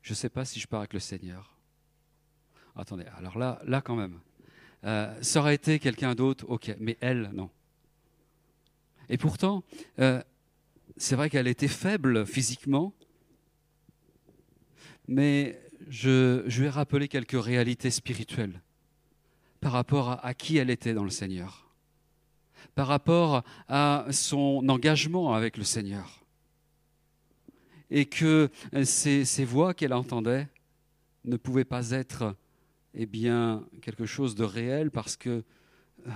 je 0.02 0.14
ne 0.14 0.16
sais 0.16 0.30
pas 0.30 0.46
si 0.46 0.60
je 0.60 0.68
pars 0.68 0.80
avec 0.80 0.94
le 0.94 1.00
Seigneur. 1.00 1.56
Attendez, 2.76 3.06
alors 3.18 3.38
là, 3.38 3.62
là 3.66 3.82
quand 3.82 3.96
même, 3.96 4.20
euh, 4.86 5.13
ça 5.22 5.39
aurait 5.39 5.56
été 5.56 5.80
quelqu'un 5.80 6.15
d'autre, 6.15 6.46
ok, 6.48 6.76
mais 6.80 6.98
elle, 7.00 7.32
non. 7.34 7.50
Et 9.10 9.17
pourtant, 9.17 9.63
euh, 10.00 10.22
c'est 10.98 11.15
vrai 11.15 11.30
qu'elle 11.30 11.48
était 11.48 11.67
faible 11.67 12.26
physiquement, 12.26 12.93
mais 15.08 15.60
je, 15.89 16.43
je 16.48 16.62
lui 16.62 16.67
ai 16.67 16.69
rappelé 16.69 17.08
quelques 17.08 17.41
réalités 17.41 17.91
spirituelles 17.91 18.62
par 19.62 19.72
rapport 19.72 20.19
à, 20.26 20.34
qui 20.34 20.58
elle 20.58 20.69
était 20.69 20.93
dans 20.93 21.06
le 21.06 21.10
Seigneur, 21.10 21.69
par 22.76 22.88
rapport 22.88 23.43
à 23.69 24.06
son 24.12 24.67
engagement 24.67 25.34
avec 25.34 25.58
le 25.58 25.63
Seigneur, 25.63 26.26
et 27.89 28.06
que 28.06 28.50
ces, 28.84 29.24
ces 29.24 29.46
voix 29.46 29.74
qu'elle 29.74 29.93
entendait 29.93 30.50
ne 31.24 31.38
pouvaient 31.38 31.63
pas 31.63 31.91
être 31.91 32.36
eh 32.95 33.06
bien, 33.06 33.67
quelque 33.82 34.06
chose 34.06 34.36
de 34.36 34.43
réel 34.43 34.91
parce 34.91 35.17
que 35.17 35.43
euh, 36.08 36.12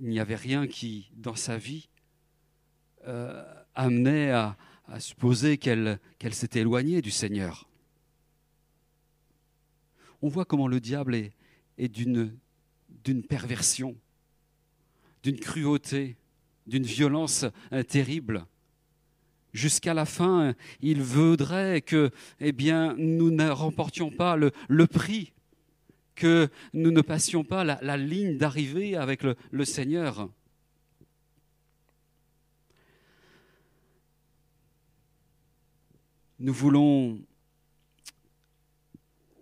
il 0.00 0.08
n'y 0.08 0.20
avait 0.20 0.36
rien 0.36 0.66
qui, 0.66 1.10
dans 1.16 1.34
sa 1.34 1.56
vie, 1.56 1.88
euh, 3.06 3.42
amenait 3.74 4.30
à, 4.30 4.56
supposer 5.00 5.58
qu'elle 5.58 5.98
s'était 6.30 6.60
éloignée 6.60 7.02
du 7.02 7.10
Seigneur. 7.10 7.68
On 10.22 10.28
voit 10.28 10.44
comment 10.44 10.68
le 10.68 10.78
diable 10.78 11.16
est, 11.16 11.88
d'une 11.88 12.30
perversion, 13.28 13.96
d'une 15.24 15.40
cruauté, 15.40 16.16
d'une 16.68 16.84
violence 16.84 17.46
terrible. 17.88 18.46
Jusqu'à 19.52 19.92
la 19.92 20.04
fin, 20.04 20.54
il 20.80 21.02
voudrait 21.02 21.80
que 21.80 22.12
eh 22.38 22.52
bien, 22.52 22.94
nous 22.96 23.32
ne 23.32 23.48
remportions 23.48 24.12
pas 24.12 24.36
le 24.36 24.86
prix 24.86 25.32
que 26.16 26.48
nous 26.72 26.90
ne 26.90 27.02
passions 27.02 27.44
pas 27.44 27.62
la, 27.62 27.96
ligne 27.96 28.36
d'arrivée 28.36 28.96
avec 28.96 29.22
le, 29.22 29.64
Seigneur. 29.64 30.28
Nous 36.38 36.52
voulons 36.52 37.20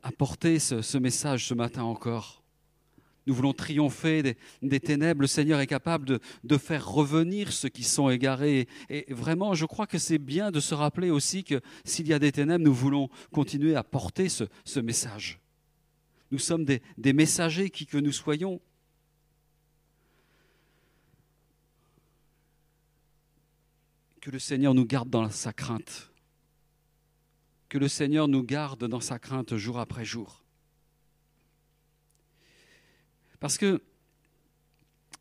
apporter 0.03 0.59
ce, 0.59 0.99
message 0.99 1.49
ce 1.49 1.55
matin 1.55 1.85
encore. 1.85 2.43
Nous 3.27 3.35
voulons 3.35 3.55
triompher 3.55 4.37
des, 4.61 4.81
ténèbres. 4.81 5.23
Le 5.23 5.27
Seigneur 5.27 5.61
est 5.61 5.67
capable 5.67 6.21
de, 6.43 6.59
faire 6.59 6.87
revenir 6.87 7.53
ceux 7.53 7.71
qui 7.71 7.83
sont 7.83 8.11
égarés. 8.11 8.69
Et 8.91 9.07
vraiment, 9.15 9.55
je 9.55 9.65
crois 9.65 9.87
que 9.87 9.99
c'est 9.99 10.19
bien 10.19 10.51
de 10.51 10.61
se 10.61 10.75
rappeler 10.75 11.11
aussi 11.11 11.43
que 11.43 11.61
s'il 11.85 12.07
y 12.07 12.13
a 12.13 12.19
des 12.19 12.33
ténèbres, 12.33 12.65
nous 12.65 12.75
voulons 12.75 13.09
continuer 13.33 13.77
à 13.77 13.83
porter 13.83 14.29
ce 14.29 14.81
message. 14.81 15.44
Nous 16.35 16.41
sommes 16.41 16.65
des, 16.65 17.13
messagers, 17.13 17.71
qui 17.71 17.87
que 17.87 17.97
nous 17.97 18.11
soyons. 18.11 18.61
Que 24.21 24.33
le 24.33 24.41
Seigneur 24.41 24.75
nous 24.75 24.85
garde 24.85 25.09
dans 25.09 25.31
sa 25.31 25.53
crainte. 25.53 26.11
Que 27.69 27.79
le 27.79 27.87
Seigneur 27.87 28.27
nous 28.27 28.43
garde 28.43 28.89
dans 28.89 28.99
sa 28.99 29.21
crainte 29.21 29.55
jour 29.55 29.79
après 29.79 30.05
jour. 30.05 30.43
Parce 33.39 33.57
que 33.57 33.81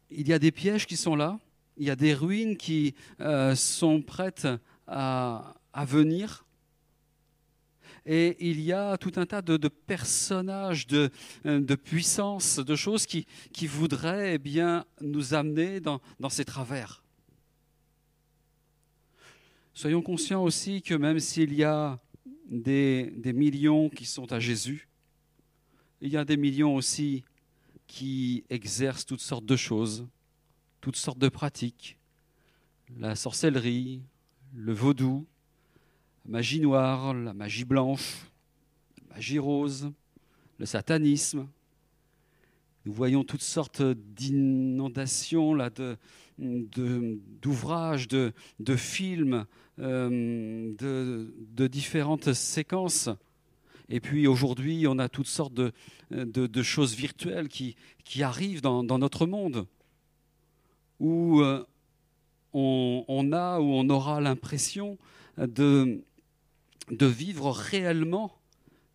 il 0.10 0.28
y 0.28 0.34
a 0.34 0.39
des 0.39 0.52
pièges 0.52 0.88
qui 0.88 0.97
sont 0.97 1.15
là, 1.15 1.39
il 1.78 1.86
y 1.86 1.91
a 1.91 1.95
des 1.95 2.15
ruines 2.15 2.58
qui 2.58 2.95
euh, 3.19 3.54
sont 3.54 4.02
prêtes 4.02 4.47
à 4.88 5.54
venir. 5.86 6.43
Et 8.06 8.36
il 8.50 8.60
y 8.60 8.74
a 8.74 8.98
tout 8.98 9.13
un 9.16 9.26
tas 9.26 9.42
de, 9.42 9.68
personnages, 9.68 10.88
de, 10.88 11.10
de 11.46 11.76
puissances, 11.76 12.60
de 12.60 12.76
choses 12.76 13.06
qui, 13.06 13.26
voudraient 13.68 14.36
eh 14.36 14.38
bien, 14.38 14.86
nous 15.00 15.34
amener 15.34 15.80
dans, 15.80 16.02
ces 16.30 16.44
travers. 16.44 17.04
Soyons 19.74 20.02
conscients 20.02 20.44
aussi 20.44 20.82
que 20.82 20.94
même 20.94 21.20
s'il 21.20 21.54
y 21.54 21.63
a 21.63 22.00
des, 22.50 23.34
millions 23.34 23.89
qui 23.89 24.06
sont 24.06 24.32
à 24.34 24.39
Jésus, 24.39 24.89
il 26.02 26.12
y 26.12 26.18
a 26.18 26.26
des 26.26 26.38
millions 26.38 26.76
aussi 26.76 27.24
qui 27.88 28.44
exercent 28.50 29.06
toutes 29.06 29.22
sortes 29.22 29.46
de 29.46 29.56
choses, 29.56 30.08
toutes 30.82 30.98
sortes 30.98 31.20
de 31.20 31.30
pratiques, 31.30 31.98
la 32.98 33.16
sorcellerie, 33.16 34.02
le 34.54 34.74
vaudou, 34.74 35.26
magie 36.26 36.60
noire, 36.62 37.14
la 37.14 37.34
magie 37.34 37.66
blanche, 37.66 38.26
la 38.98 39.16
magie 39.16 39.40
rose, 39.40 39.92
le 40.58 40.66
satanisme. 40.66 41.48
Nous 42.86 42.94
voyons 42.94 43.24
toutes 43.24 43.42
sortes 43.42 43.82
d'inondations 43.82 45.58
d'ouvrages, 46.38 48.08
de, 48.08 48.34
films, 48.76 49.46
euh, 49.80 50.74
de, 50.78 51.68
différentes 51.68 52.34
séquences. 52.34 53.10
Et 53.90 54.00
puis 54.00 54.28
aujourd'hui, 54.28 54.86
on 54.88 55.00
a 55.00 55.08
toutes 55.08 55.28
sortes 55.28 55.54
de, 55.54 56.62
choses 56.62 56.96
virtuelles 56.96 57.48
qui, 57.48 57.76
arrivent 58.22 58.62
dans, 58.62 58.84
dans, 58.84 59.00
notre 59.00 59.26
monde, 59.26 59.66
où 61.00 61.42
euh, 61.42 61.66
on, 62.54 63.32
a 63.32 63.60
ou 63.60 63.74
on 63.74 63.90
aura 63.90 64.20
l'impression 64.20 64.98
de, 65.38 66.04
de 66.91 67.06
vivre 67.06 67.52
réellement 67.52 68.38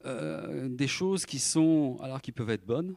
euh, 0.04 0.68
des 0.68 0.88
choses 0.88 1.26
qui 1.26 1.38
sont, 1.38 1.98
alors 2.02 2.20
qui 2.20 2.32
peuvent 2.32 2.50
être 2.50 2.66
bonnes, 2.66 2.94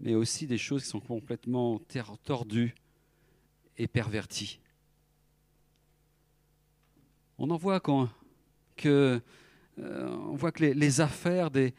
mais 0.00 0.14
aussi 0.14 0.46
des 0.46 0.58
choses 0.58 0.84
qui 0.84 0.88
sont 0.88 1.00
complètement 1.00 1.80
tordues 2.24 2.74
et 3.76 3.86
perverties. 3.86 4.60
On 7.38 7.50
en 7.50 7.56
voit 7.56 7.80
quand, 7.80 8.08
que, 8.76 9.20
euh, 9.78 10.08
on 10.08 10.36
voit 10.36 10.52
que 10.52 10.64
les, 10.64 11.00
affaires 11.00 11.50
des, 11.50 11.74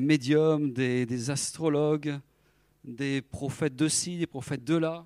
médiums, 0.00 0.72
des, 0.72 1.30
astrologues, 1.30 2.18
des 2.84 3.22
prophètes 3.22 3.76
de 3.76 3.88
ci, 3.88 4.18
des 4.18 4.26
prophètes 4.26 4.64
de 4.64 4.76
là, 4.76 5.04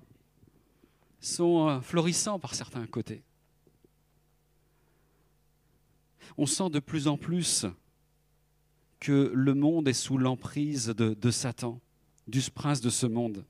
sont 1.19 1.67
euh, 1.67 1.79
florissants 1.81 2.39
par 2.39 2.53
certains 2.53 2.85
côtés. 2.85 3.23
On 6.37 6.45
sent 6.45 6.69
de 6.69 6.79
plus 6.79 7.07
en 7.07 7.17
plus 7.17 7.65
que 8.99 9.31
le 9.33 9.53
monde 9.53 9.87
est 9.87 9.93
sous 9.93 10.17
l'emprise 10.17 10.87
de, 10.87 11.31
Satan, 11.31 11.79
du 12.27 12.41
prince 12.49 12.81
de 12.81 12.89
ce 12.89 13.05
monde. 13.05 13.45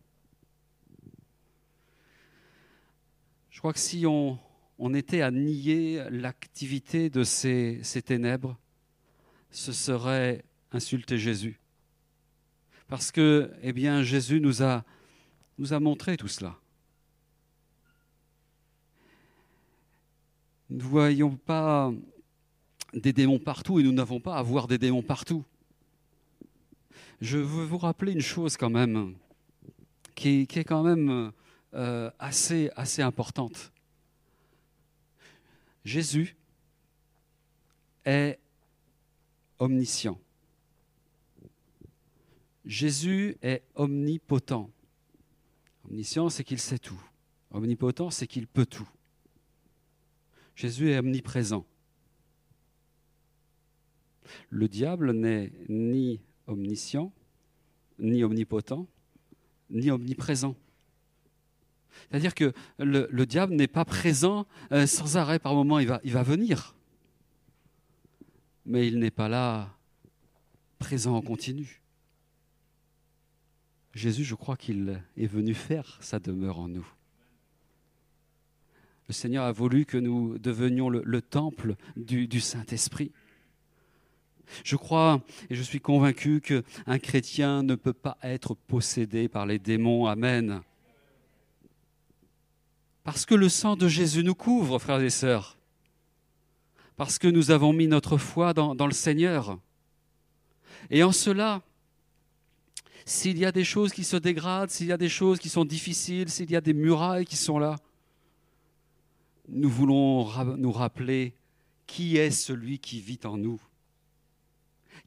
Je 3.50 3.60
crois 3.60 3.74
que 3.74 3.80
si 3.80 4.06
on, 4.06 4.38
était 4.94 5.22
à 5.22 5.32
nier 5.32 6.04
l'activité 6.10 7.10
de 7.10 7.24
ces, 7.24 7.82
ténèbres, 8.06 8.58
ce 9.50 9.72
serait 9.72 10.44
insulter 10.72 11.18
Jésus. 11.18 11.60
Parce 12.88 13.12
que, 13.12 13.52
eh 13.62 13.72
bien, 13.72 14.04
Jésus 14.04 14.42
nous 14.42 14.62
a, 14.62 14.84
nous 15.58 15.74
a 15.74 15.80
montré 15.80 16.18
tout 16.18 16.28
cela. 16.28 16.60
Ne 20.70 20.82
voyons 20.82 21.38
pas 21.38 21.94
des 22.96 23.14
démons 23.14 23.40
partout 23.40 23.80
et 23.80 23.84
nous 23.84 23.92
n'avons 23.92 24.20
pas 24.20 24.38
à 24.38 24.42
voir 24.42 24.68
des 24.68 24.78
démons 24.78 25.04
partout. 25.04 25.44
Je 27.22 27.38
veux 27.38 27.66
vous 27.66 27.78
rappeler 27.78 28.14
une 28.14 28.22
chose 28.22 28.58
quand 28.58 28.70
même, 28.70 29.16
qui, 30.16 30.42
est 30.42 30.64
quand 30.64 30.84
même 30.84 31.32
euh, 31.74 32.10
assez, 32.20 32.72
assez 32.76 33.02
importante. 33.02 33.72
Jésus 35.84 36.36
est 38.06 38.40
omniscient. 39.60 40.20
Jésus 42.66 43.38
est 43.44 43.64
omnipotent. 43.76 44.70
Omniscient, 45.90 46.30
c'est 46.30 46.44
qu'il 46.44 46.60
sait 46.60 46.80
tout. 46.80 47.00
Omnipotent, 47.52 48.10
c'est 48.10 48.28
qu'il 48.28 48.48
peut 48.48 48.66
tout. 48.66 48.90
Jésus 50.56 50.92
est 50.92 50.98
omniprésent. 50.98 51.66
Le 54.50 54.68
diable 54.68 55.12
n'est 55.12 55.52
ni 55.70 56.20
omniscient, 56.48 57.12
ni 58.00 58.24
omnipotent, 58.24 58.88
ni 59.70 59.92
omniprésent. 59.92 60.56
C'est-à-dire 62.10 62.36
que 62.36 62.54
le, 62.78 63.26
diable 63.26 63.56
n'est 63.56 63.68
pas 63.68 63.86
présent 63.86 64.46
euh, 64.72 64.86
sans 64.86 65.18
arrêt 65.18 65.40
par 65.40 65.54
moment, 65.54 65.80
il 65.80 65.88
va, 65.88 66.02
il 66.04 66.12
va 66.12 66.24
venir. 66.24 66.76
Mais 68.66 68.88
il 68.88 69.00
n'est 69.00 69.12
pas 69.12 69.30
là 69.30 69.76
présent 70.80 71.16
en 71.16 71.22
continu. 71.22 71.82
Jésus, 73.94 74.26
je 74.26 74.36
crois 74.36 74.58
qu'il 74.58 75.02
est 75.16 75.28
venu 75.28 75.54
faire 75.54 75.98
sa 76.02 76.20
demeure 76.20 76.60
en 76.60 76.68
nous. 76.68 76.86
Le 79.08 79.14
Seigneur 79.14 79.46
a 79.46 79.52
voulu 79.52 79.86
que 79.86 79.98
nous 79.98 80.38
devenions 80.38 80.90
le, 80.90 81.22
temple 81.22 81.76
du, 81.96 82.40
Saint-Esprit. 82.40 83.12
Je 84.64 84.76
crois 84.76 85.22
et 85.50 85.56
je 85.56 85.62
suis 85.62 85.80
convaincu 85.80 86.42
qu'un 86.42 87.00
chrétien 87.00 87.64
ne 87.64 87.76
peut 87.76 87.94
pas 87.94 88.18
être 88.24 88.54
possédé 88.54 89.28
par 89.28 89.46
les 89.46 89.60
démons. 89.60 90.08
Amen. 90.08 90.62
Parce 93.04 93.26
que 93.26 93.36
le 93.36 93.50
sang 93.50 93.76
de 93.76 93.88
Jésus 93.88 94.24
nous 94.24 94.36
couvre, 94.36 94.80
frères 94.80 95.02
et 95.02 95.10
sœurs. 95.10 95.58
Parce 96.96 97.20
que 97.20 97.28
nous 97.28 97.52
avons 97.52 97.74
mis 97.74 97.88
notre 97.88 98.18
foi 98.18 98.54
dans, 98.54 98.74
dans 98.74 98.88
le 98.88 98.94
Seigneur. 98.94 99.60
Et 100.90 101.04
en 101.04 101.12
cela, 101.12 101.62
s'il 103.06 103.38
y 103.38 103.46
a 103.46 103.52
des 103.52 103.64
choses 103.64 103.94
qui 103.94 104.04
se 104.04 104.18
dégradent, 104.18 104.72
s'il 104.72 104.88
y 104.88 104.92
a 104.92 104.98
des 104.98 105.10
choses 105.10 105.40
qui 105.40 105.50
sont 105.50 105.66
difficiles, 105.66 106.30
s'il 106.30 106.50
y 106.50 106.56
a 106.56 106.62
des 106.62 106.74
murailles 106.74 107.26
qui 107.26 107.36
sont 107.36 107.60
là, 107.60 107.76
nous 109.48 109.70
voulons 109.70 110.28
nous 110.58 110.72
rappeler 110.72 111.36
qui 111.86 112.18
est 112.18 112.32
celui 112.32 112.80
qui 112.80 113.00
vit 113.00 113.20
en 113.26 113.38
nous. 113.38 113.62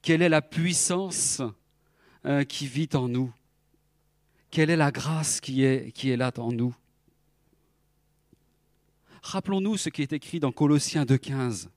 Quelle 0.02 0.22
est 0.22 0.28
la 0.28 0.42
puissance 0.42 1.42
euh, 2.24 2.44
qui 2.44 2.66
vit 2.66 2.88
en 2.94 3.08
nous? 3.08 3.32
Quelle 4.50 4.70
est 4.70 4.76
la 4.76 4.90
grâce 4.90 5.40
qui 5.40 5.62
est, 5.62 6.16
là 6.16 6.32
en 6.38 6.52
nous? 6.52 6.74
Rappelons-nous 9.22 9.76
ce 9.76 9.88
qui 9.90 10.02
est 10.02 10.12
écrit 10.12 10.40
dans 10.40 10.52
Colossiens 10.52 11.04
2.15. 11.04 11.68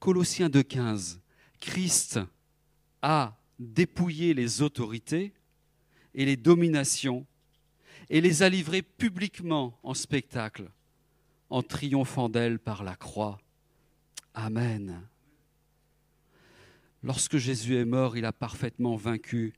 Colossiens 0.00 0.48
2.15. 0.48 1.18
Christ 1.60 2.18
a 3.02 3.36
dépouillé 3.58 4.34
les 4.34 4.62
autorités 4.62 5.32
et 6.14 6.24
les 6.24 6.36
dominations 6.36 7.26
et 8.10 8.20
les 8.20 8.42
a 8.42 8.48
livrées 8.48 8.82
publiquement 8.82 9.78
en 9.82 9.94
spectacle 9.94 10.70
en 11.50 11.62
triomphant 11.62 12.28
d'elle 12.28 12.58
par 12.58 12.82
la 12.82 12.96
croix. 12.96 13.38
Amen. 14.34 15.02
Lorsque 17.02 17.36
Jésus 17.36 17.76
est 17.76 17.84
mort, 17.84 18.16
il 18.16 18.24
a 18.24 18.32
parfaitement 18.32 18.96
vaincu 18.96 19.54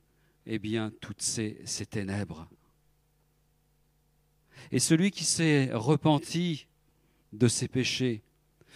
eh 0.47 0.59
bien, 0.59 0.93
toutes 1.01 1.23
ces, 1.23 1.65
ténèbres. 1.89 2.49
Et 4.71 4.79
celui 4.79 5.11
qui 5.11 5.25
s'est 5.25 5.71
repenti 5.73 6.67
de 7.33 7.49
ses 7.49 7.69
péchés, 7.69 8.23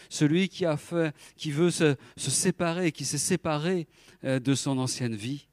celui 0.09 0.49
qui 0.49 1.51
veut 1.51 1.71
se, 1.71 1.97
se 2.17 2.31
séparer, 2.31 2.93
qui 2.93 3.05
s'est 3.05 3.19
séparé 3.19 3.87
euh, 4.25 4.39
de 4.39 4.55
son 4.55 4.79
ancienne 4.79 5.15
vie, 5.15 5.49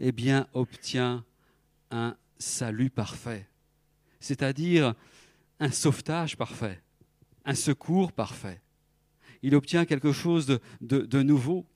eh 0.00 0.12
bien, 0.12 0.48
obtient 0.52 1.24
un 1.90 2.16
salut 2.38 2.90
parfait. 2.90 3.48
C'est-à-dire 4.20 4.94
un 5.60 5.70
sauvetage 5.70 6.36
parfait, 6.36 6.82
un 7.44 7.54
secours 7.54 8.12
parfait. 8.12 8.60
Il 9.42 9.54
obtient 9.54 9.84
quelque 9.84 10.12
chose 10.12 10.58
de, 10.80 11.22
nouveau. 11.22 11.66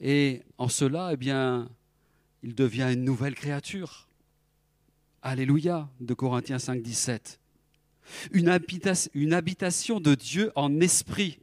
Et 0.00 0.42
en 0.58 0.68
cela, 0.68 1.12
eh 1.12 1.18
il 2.42 2.54
devient 2.54 2.90
une 2.92 3.04
nouvelle 3.04 3.34
créature. 3.34 4.08
Alléluia, 5.22 5.88
de 6.00 6.12
Corinthiens 6.12 6.58
5, 6.58 6.82
17. 6.82 7.40
une, 8.32 9.32
habitation 9.32 10.00
de 10.00 10.14
Dieu 10.14 10.52
en 10.54 10.80
esprit. 10.80 11.38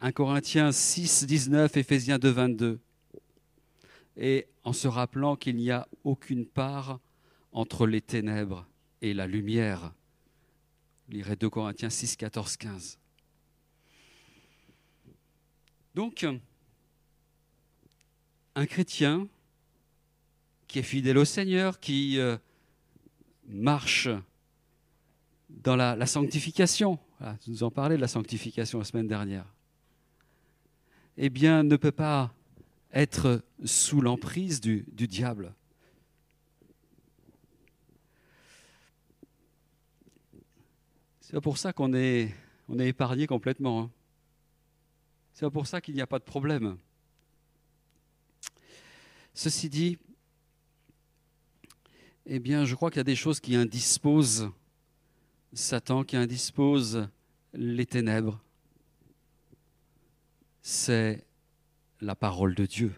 1 0.00 0.12
Corinthiens 0.12 0.72
6, 0.72 1.26
19, 1.26 1.76
Éphésiens 1.76 2.18
2, 2.18 2.28
22. 2.28 2.80
Et 4.16 4.48
en 4.64 4.72
se 4.72 4.88
rappelant 4.88 5.36
qu'il 5.36 5.56
n'y 5.56 5.70
a 5.70 5.86
aucune 6.02 6.46
part 6.46 7.00
entre 7.52 7.86
les 7.86 8.00
ténèbres 8.00 8.66
et 9.02 9.14
la 9.14 9.26
lumière. 9.26 9.92
Lirez 11.08 11.36
2 11.36 11.48
Corinthiens 11.48 11.90
6, 11.90 12.16
14, 12.16 12.56
15. 12.56 12.98
Donc, 15.94 16.26
un 18.54 18.66
chrétien 18.66 19.28
qui 20.66 20.78
est 20.78 20.82
fidèle 20.82 21.18
au 21.18 21.24
Seigneur, 21.24 21.80
qui 21.80 22.18
euh, 22.18 22.36
marche 23.46 24.08
dans 25.48 25.76
la, 25.76 26.06
sanctification, 26.06 26.98
voilà, 27.18 27.36
nous 27.46 27.62
en 27.62 27.70
parlais 27.70 27.96
de 27.96 28.00
la 28.00 28.08
sanctification 28.08 28.78
la 28.78 28.84
semaine 28.84 29.06
dernière, 29.06 29.46
eh 31.16 31.30
bien, 31.30 31.62
ne 31.62 31.76
peut 31.76 31.92
pas 31.92 32.34
être 32.92 33.42
sous 33.64 34.00
l'emprise 34.00 34.60
du, 34.60 34.84
diable. 34.88 35.54
C'est 41.20 41.40
pour 41.40 41.58
ça 41.58 41.72
qu'on 41.72 41.92
est, 41.94 42.32
on 42.68 42.78
est 42.78 42.88
épargné 42.88 43.26
complètement. 43.26 43.82
Hein. 43.82 43.90
C'est 45.32 45.50
pour 45.50 45.66
ça 45.66 45.80
qu'il 45.80 45.94
n'y 45.94 46.00
a 46.00 46.06
pas 46.06 46.20
de 46.20 46.24
problème. 46.24 46.78
Ceci 49.34 49.68
dit, 49.68 49.98
eh 52.26 52.38
bien, 52.38 52.64
je 52.64 52.76
crois 52.76 52.90
qu'il 52.90 52.98
y 52.98 53.00
a 53.00 53.04
des 53.04 53.16
choses 53.16 53.40
qui 53.40 53.56
indisposent 53.56 54.50
Satan, 55.52 56.04
qui 56.04 56.16
indispose 56.16 57.08
les 57.52 57.84
ténèbres. 57.84 58.40
C'est 60.62 61.26
la 62.00 62.14
parole 62.14 62.54
de 62.54 62.64
Dieu. 62.64 62.94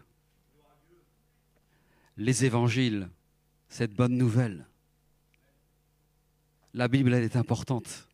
Les 2.17 2.45
évangiles, 2.45 3.09
cette 3.67 3.93
bonne 3.93 4.15
nouvelle. 4.15 4.67
La 6.73 6.87
Bible, 6.87 7.13
elle 7.13 7.23
est 7.23 7.35
importante. 7.35 8.07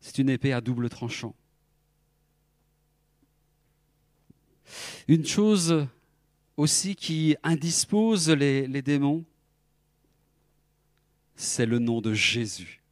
C'est 0.00 0.18
une 0.18 0.28
épée 0.28 0.52
à 0.52 0.60
double 0.60 0.88
tranchant. 0.88 1.34
Une 5.06 5.26
chose 5.26 5.86
aussi 6.56 6.94
qui 6.94 7.36
indispose 7.42 8.30
les, 8.30 8.82
démons, 8.82 9.24
c'est 11.34 11.66
le 11.66 11.78
nom 11.78 12.00
de 12.00 12.12
Jésus. 12.12 12.82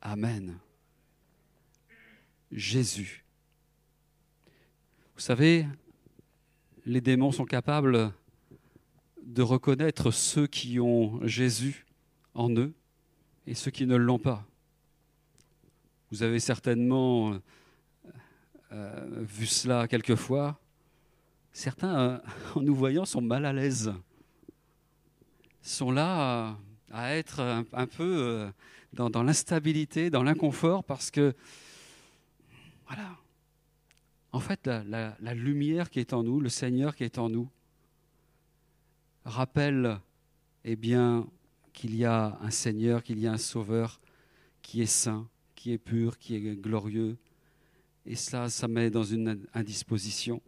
Amen. 0.00 0.58
Jésus. 2.52 3.24
Vous 5.14 5.20
savez, 5.20 5.66
les 6.86 7.00
démons 7.00 7.32
sont 7.32 7.44
capables 7.44 8.12
de 9.22 9.42
reconnaître 9.42 10.10
ceux 10.10 10.46
qui 10.46 10.78
ont 10.80 11.20
Jésus 11.26 11.86
en 12.34 12.50
eux 12.50 12.74
et 13.46 13.54
ceux 13.54 13.70
qui 13.70 13.86
ne 13.86 13.96
l'ont 13.96 14.18
pas. 14.18 14.46
Vous 16.10 16.22
avez 16.22 16.38
certainement 16.38 17.38
euh, 18.72 19.24
vu 19.24 19.46
cela 19.46 19.88
quelquefois 19.88 20.60
certains, 21.54 21.98
euh, 21.98 22.18
en 22.56 22.60
nous 22.60 22.74
voyant, 22.74 23.06
sont 23.06 23.22
mal 23.22 23.46
à 23.46 23.54
l'aise, 23.54 23.94
sont 25.62 25.90
là 25.90 26.58
à, 26.90 27.14
être 27.14 27.40
un, 27.40 27.86
peu 27.86 28.18
euh, 28.18 28.50
dans, 28.92 29.22
l'instabilité, 29.22 30.10
dans 30.10 30.22
l'inconfort, 30.22 30.84
parce 30.84 31.10
que, 31.10 31.34
voilà, 32.86 33.16
en 34.32 34.40
fait, 34.40 34.66
la, 34.66 35.34
lumière 35.34 35.88
qui 35.88 36.00
est 36.00 36.12
en 36.12 36.22
nous, 36.22 36.40
le 36.40 36.50
Seigneur 36.50 36.94
qui 36.94 37.04
est 37.04 37.18
en 37.18 37.30
nous, 37.30 37.48
rappelle, 39.24 39.98
eh 40.64 40.76
bien, 40.76 41.26
qu'il 41.72 41.96
y 41.96 42.04
a 42.04 42.38
un 42.42 42.50
Seigneur, 42.50 43.02
qu'il 43.02 43.18
y 43.18 43.26
a 43.26 43.32
un 43.32 43.38
Sauveur 43.38 44.00
qui 44.60 44.82
est 44.82 44.86
saint, 44.86 45.28
qui 45.54 45.72
est 45.72 45.78
pur, 45.78 46.18
qui 46.18 46.36
est 46.36 46.56
glorieux. 46.56 47.16
Et 48.06 48.16
cela, 48.16 48.50
ça 48.50 48.68
met 48.68 48.90
dans 48.90 49.02
une 49.02 49.46
indisposition 49.54 50.42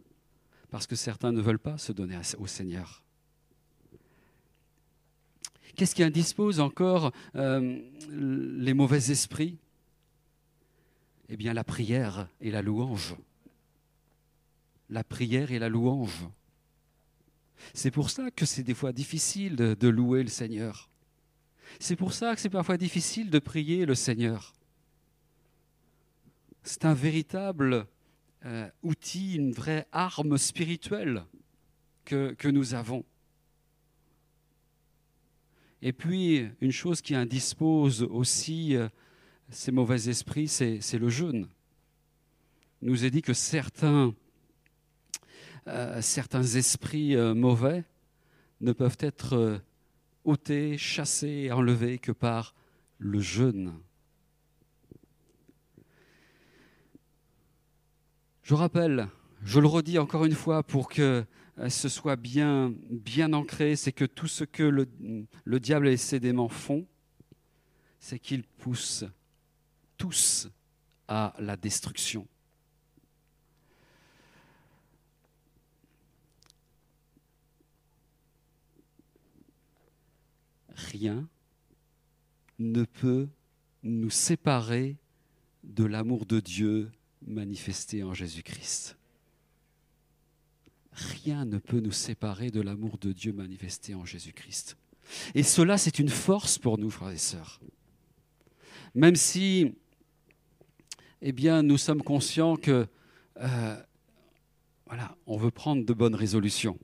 parce 0.69 0.87
que 0.87 0.95
certains 0.95 1.31
ne 1.31 1.41
veulent 1.41 1.59
pas 1.59 1.77
se 1.77 1.91
donner 1.91 2.19
au 2.37 2.47
Seigneur. 2.47 3.03
Qu'est-ce 5.75 5.93
qui 5.93 6.03
indispose 6.03 6.59
encore 6.59 7.11
euh, 7.35 7.79
les 8.09 8.73
mauvais 8.73 9.11
esprits? 9.11 9.57
Eh 11.29 11.37
bien 11.37 11.53
la 11.53 11.63
prière 11.63 12.27
et 12.41 12.51
la 12.51 12.61
louange. 12.61 13.15
La 14.89 15.03
prière 15.03 15.51
et 15.51 15.59
la 15.59 15.69
louange. 15.69 16.27
C'est 17.73 17.91
pour 17.91 18.09
ça 18.09 18.31
que 18.31 18.45
c'est 18.45 18.63
des 18.63 18.73
fois 18.73 18.91
difficile 18.91 19.55
de, 19.55 19.73
de 19.73 19.87
louer 19.87 20.23
le 20.23 20.29
Seigneur. 20.29 20.89
C'est 21.79 21.95
pour 21.95 22.13
ça 22.13 22.33
que 22.33 22.41
c'est 22.41 22.49
parfois 22.49 22.77
difficile 22.77 23.29
de 23.29 23.39
prier 23.39 23.85
le 23.85 23.95
Seigneur. 23.95 24.53
C'est 26.63 26.85
un 26.85 26.93
véritable 26.93 27.87
euh, 28.45 28.69
outil, 28.83 29.35
une 29.35 29.51
vraie 29.51 29.87
arme 29.91 30.37
spirituelle 30.37 31.25
que, 32.05 32.47
nous 32.47 32.75
avons. 32.75 33.03
Et 35.81 35.91
puis, 35.91 36.47
une 36.61 36.71
chose 36.71 37.01
qui 37.01 37.15
indispose 37.15 38.03
aussi 38.03 38.75
euh, 38.75 38.87
ces 39.49 39.71
mauvais 39.71 40.07
esprits, 40.07 40.47
c'est 40.47 40.99
le 40.99 41.09
jeûne. 41.09 41.49
Il 42.81 42.89
nous 42.89 43.05
est 43.05 43.11
dit 43.11 43.21
que 43.21 43.33
certains, 43.33 44.13
euh, 45.67 46.01
certains 46.01 46.43
esprits 46.43 47.15
mauvais 47.15 47.83
ne 48.61 48.71
peuvent 48.71 48.97
être 48.99 49.61
ôtés, 50.23 50.77
chassés, 50.77 51.51
enlevés 51.51 51.97
que 51.97 52.11
par 52.11 52.53
le 52.99 53.19
jeûne. 53.19 53.73
Je 58.47 58.53
rappelle, 58.53 59.09
je 59.43 59.59
le 59.59 59.67
redis 59.67 59.99
encore 59.99 60.23
une 60.23 60.33
fois 60.33 60.63
pour 60.63 60.87
que 60.87 61.25
euh, 61.59 61.69
ce 61.69 61.89
soit 61.89 62.15
bien, 62.15 62.73
ancré, 63.33 63.75
c'est 63.75 63.91
que 63.91 64.05
tout 64.05 64.29
ce 64.29 64.45
que 64.45 64.63
le, 64.63 64.87
le 65.43 65.59
diable 65.59 65.89
et 65.89 65.97
ses 65.97 66.21
démons 66.21 66.47
font, 66.47 66.87
c'est 67.99 68.19
qu'ils 68.19 68.45
poussent 68.45 69.03
tous 69.97 70.47
à 71.09 71.33
la 71.39 71.57
destruction. 71.57 72.25
Rien 80.69 81.27
ne 82.59 82.85
peut 82.85 83.27
nous 83.83 84.09
séparer 84.09 84.95
de 85.65 85.83
l'amour 85.83 86.25
de 86.25 86.39
Dieu 86.39 86.89
manifesté 87.27 88.03
en 88.03 88.13
Jésus-Christ. 88.13 88.97
Rien 90.91 91.45
ne 91.45 91.59
peut 91.59 91.79
nous 91.79 91.91
séparer 91.91 92.49
de 92.49 92.61
l'amour 92.61 92.97
de 92.97 93.11
Dieu 93.11 93.33
manifesté 93.33 93.93
en 93.93 94.05
Jésus-Christ. 94.05 94.77
Et 95.35 95.43
cela, 95.43 95.77
c'est 95.77 95.99
une 95.99 96.09
force 96.09 96.57
pour 96.57 96.77
nous, 96.77 96.89
frères 96.89 97.11
et 97.11 97.17
sœurs. 97.17 97.59
Même 98.95 99.15
si, 99.15 99.75
eh 101.21 101.31
bien, 101.31 101.61
nous 101.61 101.77
sommes 101.77 102.01
conscients 102.01 102.55
que, 102.55 102.87
euh, 103.37 103.83
voilà, 104.87 105.15
on 105.27 105.37
veut 105.37 105.51
prendre 105.51 105.85
de 105.85 105.93
bonnes 105.93 106.15
résolutions. 106.15 106.79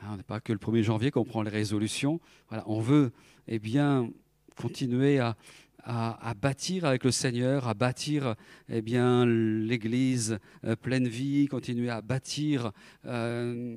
Hein, 0.00 0.10
on 0.12 0.16
n'est 0.16 0.22
pas 0.22 0.40
que 0.40 0.52
le 0.52 0.58
1er 0.58 0.82
janvier 0.82 1.10
qu'on 1.10 1.24
prend 1.24 1.42
les 1.42 1.50
résolutions. 1.50 2.20
Voilà, 2.48 2.64
on 2.68 2.80
veut, 2.80 3.12
eh 3.48 3.58
bien, 3.58 4.10
continuer 4.56 5.18
à, 5.18 5.36
à, 5.84 6.34
bâtir 6.34 6.84
avec 6.84 7.04
le 7.04 7.10
Seigneur, 7.10 7.68
à 7.68 7.74
bâtir 7.74 8.34
eh 8.68 8.82
bien 8.82 9.24
l'Église 9.24 10.38
euh, 10.64 10.76
pleine 10.76 11.08
vie, 11.08 11.46
continuer 11.46 11.88
à 11.88 12.02
bâtir 12.02 12.72
euh, 13.06 13.76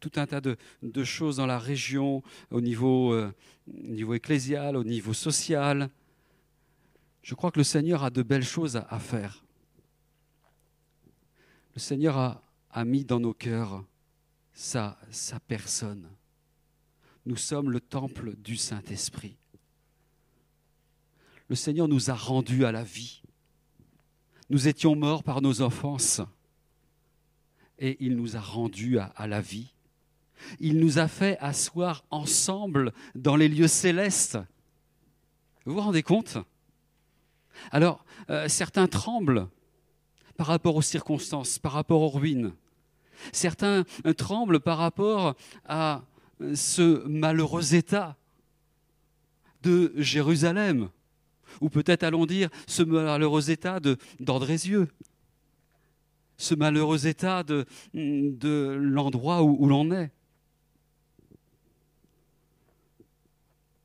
tout 0.00 0.12
un 0.16 0.26
tas 0.26 0.40
de, 0.40 0.56
choses 1.04 1.36
dans 1.36 1.46
la 1.46 1.58
région, 1.58 2.22
au 2.50 2.60
niveau, 2.60 3.12
euh, 3.12 3.32
niveau 3.66 4.14
ecclésial, 4.14 4.76
au 4.76 4.84
niveau 4.84 5.12
social. 5.12 5.90
Je 7.22 7.34
crois 7.34 7.50
que 7.50 7.58
le 7.58 7.64
Seigneur 7.64 8.04
a 8.04 8.10
de 8.10 8.22
belles 8.22 8.44
choses 8.44 8.76
à, 8.76 8.98
faire. 8.98 9.44
Le 11.74 11.80
Seigneur 11.80 12.16
a, 12.16 12.42
a 12.70 12.84
mis 12.84 13.04
dans 13.04 13.20
nos 13.20 13.34
cœurs 13.34 13.84
sa, 14.54 14.98
sa 15.10 15.38
personne. 15.40 16.08
Nous 17.26 17.36
sommes 17.36 17.70
le 17.70 17.80
temple 17.80 18.34
du 18.36 18.56
Saint-Esprit 18.56 19.36
le 21.50 21.56
Seigneur 21.56 21.88
nous 21.88 22.10
a 22.10 22.14
rendus 22.14 22.64
à 22.64 22.70
la 22.70 22.84
vie. 22.84 23.22
Nous 24.50 24.68
étions 24.68 24.94
morts 24.94 25.24
par 25.24 25.42
nos 25.42 25.62
offenses 25.62 26.20
et 27.80 27.96
il 27.98 28.14
nous 28.14 28.36
a 28.36 28.40
rendus 28.40 29.00
à, 29.00 29.26
la 29.26 29.40
vie. 29.40 29.74
Il 30.60 30.78
nous 30.78 31.00
a 31.00 31.08
fait 31.08 31.36
asseoir 31.40 32.04
ensemble 32.10 32.92
dans 33.16 33.34
les 33.34 33.48
lieux 33.48 33.66
célestes. 33.66 34.38
Vous 35.64 35.74
vous 35.74 35.80
rendez 35.80 36.04
compte? 36.04 36.38
Alors, 37.72 38.04
euh, 38.30 38.46
certains 38.46 38.86
tremblent 38.86 39.48
par 40.36 40.46
rapport 40.46 40.76
aux 40.76 40.82
circonstances, 40.82 41.58
par 41.58 41.72
rapport 41.72 42.00
aux 42.00 42.10
ruines. 42.10 42.52
Certains 43.32 43.84
euh, 44.06 44.14
tremblent 44.14 44.60
par 44.60 44.78
rapport 44.78 45.34
à 45.64 46.04
euh, 46.42 46.54
ce 46.54 47.04
malheureux 47.08 47.74
état 47.74 48.16
de 49.62 49.92
Jérusalem, 49.96 50.90
ou 51.60 51.68
peut-être 51.68 52.02
allons 52.02 52.26
dire 52.26 52.48
ce 52.66 52.82
malheureux 52.82 53.50
état 53.50 53.80
d'Ordrézieux, 54.18 54.88
ce 56.36 56.54
malheureux 56.54 57.06
état 57.06 57.42
de, 57.42 57.66
de 57.94 58.78
l'endroit 58.80 59.42
où, 59.42 59.66
l'on 59.66 59.92
est. 59.92 60.10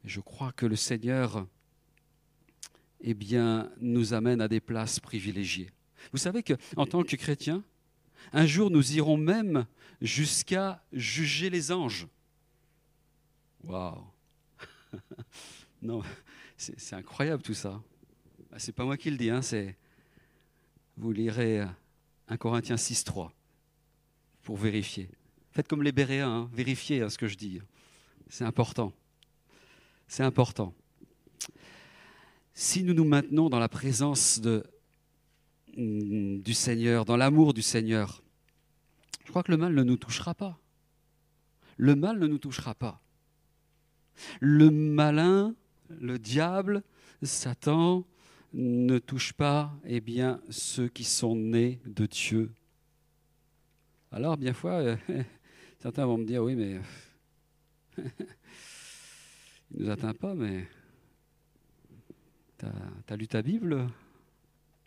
Je 0.05 0.21
crois 0.21 0.51
que 0.51 0.65
le 0.65 0.75
Seigneur 0.75 1.47
eh 3.01 3.13
bien, 3.13 3.71
nous 3.81 4.13
amène 4.13 4.41
à 4.41 4.47
des 4.47 4.59
places 4.59 4.99
privilégiées. 4.99 5.69
Vous 6.11 6.17
savez 6.17 6.43
qu'en 6.43 6.85
tant 6.85 7.03
que 7.03 7.15
chrétiens, 7.15 7.63
un 8.31 8.45
jour 8.45 8.71
nous 8.71 8.93
irons 8.93 9.17
même 9.17 9.65
jusqu'à 10.01 10.83
juger 10.93 11.49
les 11.49 11.71
anges. 11.71 12.07
Waouh 13.63 14.03
Non, 15.81 16.03
c'est 16.57 16.93
incroyable 16.93 17.43
tout 17.43 17.53
ça. 17.53 17.81
Ah, 18.51 18.59
c'est 18.59 18.71
pas 18.71 18.85
moi 18.85 18.97
qui 18.97 19.09
le 19.11 19.17
dis, 19.17 19.29
hein, 19.29 19.41
vous 20.97 21.11
lirez 21.11 21.65
1 22.27 22.37
Corinthiens 22.37 22.75
6.3 22.75 23.31
pour 24.43 24.57
vérifier. 24.57 25.09
Faites 25.51 25.67
comme 25.67 25.83
les 25.83 25.91
Béréens, 25.91 26.29
hein, 26.29 26.49
vérifiez 26.53 27.01
hein, 27.01 27.09
ce 27.09 27.17
que 27.17 27.27
je 27.27 27.35
dis. 27.35 27.59
C'est 28.29 28.45
important. 28.45 28.93
C'est 30.07 30.23
important. 30.23 30.73
Si 32.53 32.83
nous 32.83 32.93
nous 32.93 33.05
maintenons 33.05 33.49
dans 33.49 33.59
la 33.59 33.69
présence 33.69 34.41
mm, 35.75 36.39
du 36.39 36.53
Seigneur, 36.53 37.05
dans 37.05 37.17
l'amour 37.17 37.53
du 37.53 37.61
Seigneur, 37.61 38.23
je 39.25 39.29
crois 39.29 39.43
que 39.43 39.51
le 39.51 39.57
mal 39.57 39.73
ne 39.73 39.83
nous 39.83 39.97
touchera 39.97 40.33
pas. 40.33 40.59
Le 41.77 41.95
mal 41.95 42.19
ne 42.19 42.27
nous 42.27 42.37
touchera 42.37 42.75
pas. 42.75 43.01
Le 44.39 44.69
malin, 44.69 45.55
le 45.89 46.17
diable, 46.19 46.83
Satan 47.21 48.05
ne 48.53 48.99
touche 48.99 49.33
pas 49.33 49.73
eh 49.85 49.99
bien, 49.99 50.39
ceux 50.49 50.87
qui 50.87 51.03
sont 51.03 51.35
nés 51.35 51.79
de 51.85 52.05
Dieu. 52.05 52.51
Alors, 54.11 54.37
bien 54.37 54.53
fois, 54.53 54.97
certains 55.79 56.05
vont 56.05 56.17
me 56.17 56.25
dire, 56.25 56.43
oui, 56.43 56.55
mais 56.55 56.79
il 57.97 58.03
ne 59.79 59.85
nous 59.85 59.89
atteint 59.89 60.13
pas, 60.13 60.33
mais 60.35 60.67
tu 62.57 62.65
as, 62.65 63.15
lu 63.17 63.27
ta 63.27 63.41
Bible? 63.41 63.87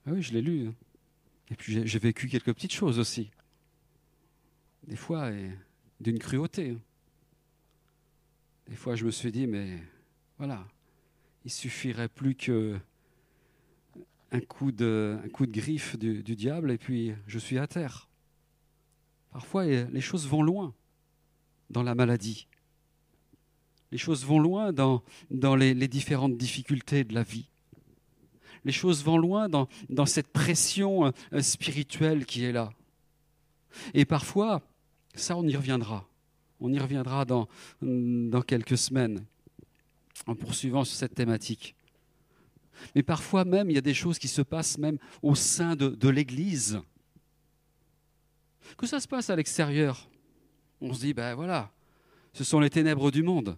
Ah 0.07 0.13
Oui, 0.13 0.23
je 0.23 0.33
l'ai 0.33 0.43
lu. 0.43 0.71
Et 1.51 1.55
puis 1.55 1.87
j'ai 1.87 1.99
vécu 1.99 2.29
quelques 2.29 2.55
petites 2.55 2.73
choses 2.73 2.99
aussi. 2.99 3.31
Des 4.87 4.97
fois, 4.97 5.31
d'une 6.01 6.19
cruauté. 6.19 6.77
Des 8.67 8.77
fois, 8.77 8.97
je 8.97 9.05
me 9.05 9.11
suis 9.11 9.33
dit, 9.33 9.47
mais 9.47 9.79
voilà, 10.39 10.67
il 11.49 11.51
suffirait 11.51 12.11
plus 12.11 12.35
que 12.35 12.79
un 14.33 14.41
coup 14.41 14.71
de, 14.71 15.19
griffe 15.41 15.99
du, 15.99 16.23
diable 16.23 16.71
et 16.71 16.77
puis 16.77 17.15
je 17.27 17.39
suis 17.39 17.57
à 17.57 17.67
terre. 17.67 18.11
Parfois, 19.33 19.65
les 19.65 20.01
choses 20.03 20.29
vont 20.29 20.43
loin 20.43 20.75
dans 21.71 21.83
la 21.83 21.95
maladie. 21.95 22.49
Les 23.93 23.97
choses 23.97 24.27
vont 24.27 24.39
loin 24.39 24.75
dans, 24.75 25.03
les, 25.57 25.89
différentes 25.89 26.37
difficultés 26.37 27.03
de 27.03 27.15
la 27.15 27.23
vie. 27.23 27.49
Les 28.67 28.73
choses 28.73 29.03
vont 29.03 29.17
loin 29.17 29.49
dans, 29.49 29.69
cette 30.05 30.29
pression 30.29 31.07
euh, 31.33 31.41
spirituelle 31.41 32.27
qui 32.27 32.45
est 32.45 32.53
là. 32.53 32.69
Et 33.95 34.05
parfois, 34.05 34.61
ça, 35.15 35.35
on 35.35 35.47
y 35.47 35.57
reviendra. 35.57 36.07
On 36.61 36.71
y 36.71 36.79
reviendra 36.79 37.25
dans 37.25 37.49
quelques 38.47 38.77
semaines 38.77 39.25
en 40.27 40.35
poursuivant 40.35 40.85
sur 40.85 40.97
cette 40.97 41.15
thématique. 41.15 41.75
Mais 42.95 43.03
parfois 43.03 43.45
même, 43.45 43.71
il 43.71 43.75
y 43.75 43.79
a 43.79 43.83
des 43.83 43.95
choses 43.95 44.19
qui 44.19 44.29
se 44.29 44.43
passent 44.43 44.79
même 44.79 44.99
au 45.23 45.35
sein 45.35 45.77
de, 45.77 46.09
l'Église. 46.09 46.81
Que 48.77 48.87
ça 48.87 49.01
se 49.01 49.09
passe 49.09 49.31
à 49.31 49.37
l'extérieur, 49.37 50.09
on 50.81 50.93
se 50.93 51.01
dit, 51.01 51.15
ben 51.15 51.35
voilà, 51.35 51.73
ce 52.33 52.45
sont 52.45 52.61
les 52.61 52.71
ténèbres 52.71 53.11
du 53.11 53.23
monde. 53.23 53.57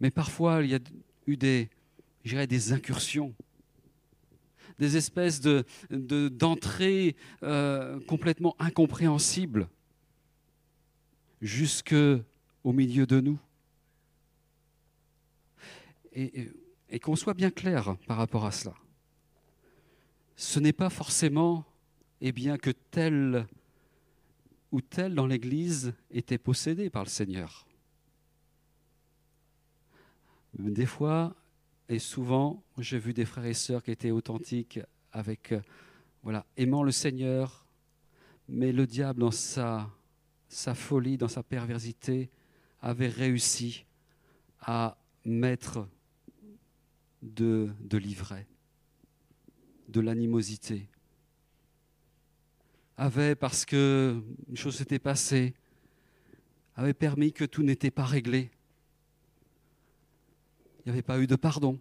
Mais 0.00 0.10
parfois, 0.10 0.62
il 0.62 0.70
y 0.70 0.74
a 0.74 0.78
eu 1.26 1.36
des, 1.36 1.68
des 2.24 2.72
incursions, 2.72 3.34
des 4.78 4.96
espèces 4.96 5.40
de, 5.40 5.64
d'entrées 5.90 7.16
euh, 7.42 8.00
complètement 8.06 8.56
incompréhensibles 8.58 9.68
jusque 11.42 11.94
au 12.64 12.72
milieu 12.72 13.06
de 13.06 13.20
nous. 13.20 13.38
Et, 16.12 16.50
qu'on 17.00 17.16
soit 17.16 17.34
bien 17.34 17.50
clair 17.50 17.96
par 18.06 18.16
rapport 18.16 18.44
à 18.44 18.50
cela. 18.50 18.74
Ce 20.36 20.58
n'est 20.58 20.72
pas 20.72 20.90
forcément 20.90 21.64
eh 22.20 22.32
bien, 22.32 22.58
que 22.58 22.70
tel 22.70 23.46
ou 24.72 24.80
tel 24.80 25.14
dans 25.14 25.26
l'Église 25.26 25.94
était 26.10 26.38
possédé 26.38 26.90
par 26.90 27.04
le 27.04 27.08
Seigneur. 27.08 27.66
Des 30.58 30.86
fois, 30.86 31.34
et 31.88 31.98
souvent, 31.98 32.62
j'ai 32.78 32.98
vu 32.98 33.12
des 33.12 33.24
frères 33.24 33.46
et 33.46 33.54
sœurs 33.54 33.82
qui 33.82 33.90
étaient 33.90 34.10
authentiques 34.10 34.80
avec, 35.12 35.52
euh, 35.52 35.60
voilà, 36.22 36.46
aimant 36.56 36.82
le 36.82 36.92
Seigneur, 36.92 37.66
mais 38.48 38.72
le 38.72 38.86
diable, 38.86 39.20
dans 39.20 39.30
sa, 39.30 39.90
sa 40.48 40.74
folie, 40.74 41.16
dans 41.16 41.28
sa 41.28 41.42
perversité, 41.42 42.30
avait 42.80 43.08
réussi 43.08 43.84
à 44.60 44.96
mettre 45.24 45.86
de, 47.22 47.70
de 47.80 47.98
l'ivraie, 47.98 48.46
de 49.88 50.00
l'animosité. 50.00 50.88
Avait, 52.96 53.34
parce 53.34 53.64
que 53.64 54.22
une 54.48 54.56
chose 54.56 54.76
s'était 54.76 54.98
passée, 54.98 55.54
avait 56.76 56.94
permis 56.94 57.32
que 57.32 57.44
tout 57.44 57.62
n'était 57.62 57.90
pas 57.90 58.04
réglé 58.04 58.50
il 60.80 60.88
n'y 60.88 60.92
avait 60.92 61.02
pas 61.02 61.18
eu 61.18 61.26
de 61.26 61.36
pardon. 61.36 61.78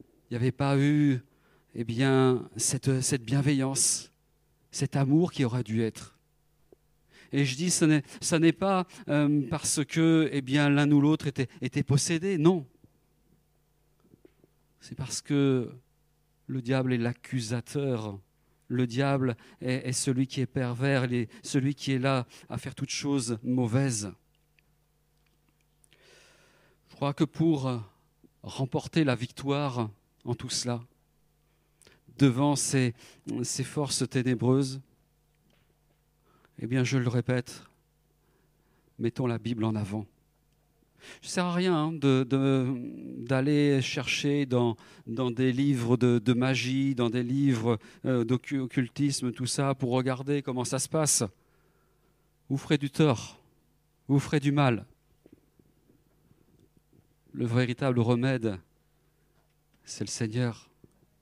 Il 0.00 0.32
n'y 0.32 0.36
avait 0.36 0.52
pas 0.52 0.78
eu 0.78 1.20
eh 1.74 1.84
bien, 1.84 2.48
cette, 2.56 3.22
bienveillance, 3.22 4.12
cet 4.70 4.96
amour 4.96 5.32
qui 5.32 5.44
aurait 5.44 5.62
dû 5.62 5.82
être. 5.82 6.16
Et 7.32 7.44
je 7.44 7.56
dis, 7.56 7.70
ce 7.70 8.36
n'est 8.36 8.52
pas 8.52 8.86
euh, 9.08 9.42
parce 9.50 9.84
que 9.84 10.28
eh 10.32 10.40
l'un 10.40 10.90
ou 10.90 11.00
l'autre 11.00 11.26
était 11.26 11.82
possédé, 11.82 12.38
non. 12.38 12.66
C'est 14.86 14.94
parce 14.94 15.22
que 15.22 15.72
le 16.46 16.60
diable 16.60 16.92
est 16.92 16.98
l'accusateur. 16.98 18.18
Le 18.68 18.86
diable 18.86 19.34
est, 19.62 19.92
celui 19.92 20.26
qui 20.26 20.42
est 20.42 20.46
pervers, 20.46 21.08
celui 21.42 21.74
qui 21.74 21.92
est 21.92 21.98
là 21.98 22.26
à 22.50 22.58
faire 22.58 22.74
toutes 22.74 22.90
choses 22.90 23.38
mauvaises. 23.42 24.12
Je 26.90 26.96
crois 26.96 27.14
que 27.14 27.24
pour 27.24 27.82
remporter 28.42 29.04
la 29.04 29.14
victoire 29.14 29.88
en 30.26 30.34
tout 30.34 30.50
cela, 30.50 30.84
devant 32.18 32.54
ces 32.54 32.92
forces 33.64 34.06
ténébreuses, 34.06 34.82
eh 36.58 36.66
bien, 36.66 36.84
je 36.84 36.98
le 36.98 37.08
répète, 37.08 37.62
mettons 38.98 39.26
la 39.26 39.38
Bible 39.38 39.64
en 39.64 39.76
avant. 39.76 40.04
Il 41.22 41.26
ne 41.26 41.28
sert 41.28 41.44
à 41.46 41.54
rien 41.54 41.74
hein, 41.74 41.92
d'aller 43.18 43.82
chercher 43.82 44.46
dans, 44.46 44.76
des 45.06 45.52
livres 45.52 45.96
de, 45.96 46.32
magie, 46.32 46.94
dans 46.94 47.10
des 47.10 47.22
livres 47.22 47.78
euh, 48.04 48.24
d'occultisme, 48.24 49.32
tout 49.32 49.46
ça, 49.46 49.74
pour 49.74 49.90
regarder 49.90 50.42
comment 50.42 50.64
ça 50.64 50.78
se 50.78 50.88
passe. 50.88 51.22
Vous 52.48 52.58
ferez 52.58 52.78
du 52.78 52.90
tort, 52.90 53.40
vous 54.08 54.18
ferez 54.18 54.40
du 54.40 54.52
mal 54.52 54.86
le 57.34 57.46
véritable 57.46 57.98
remède, 57.98 58.58
c'est 59.84 60.04
le 60.04 60.08
Seigneur, 60.08 60.70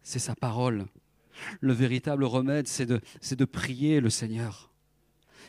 c'est 0.02 0.18
sa 0.18 0.36
parole. 0.36 0.86
Le 1.60 1.72
véritable 1.72 2.24
remède, 2.24 2.68
c'est 2.68 2.86
de 2.86 3.44
prier 3.46 4.00
le 4.00 4.10
Seigneur. 4.10 4.70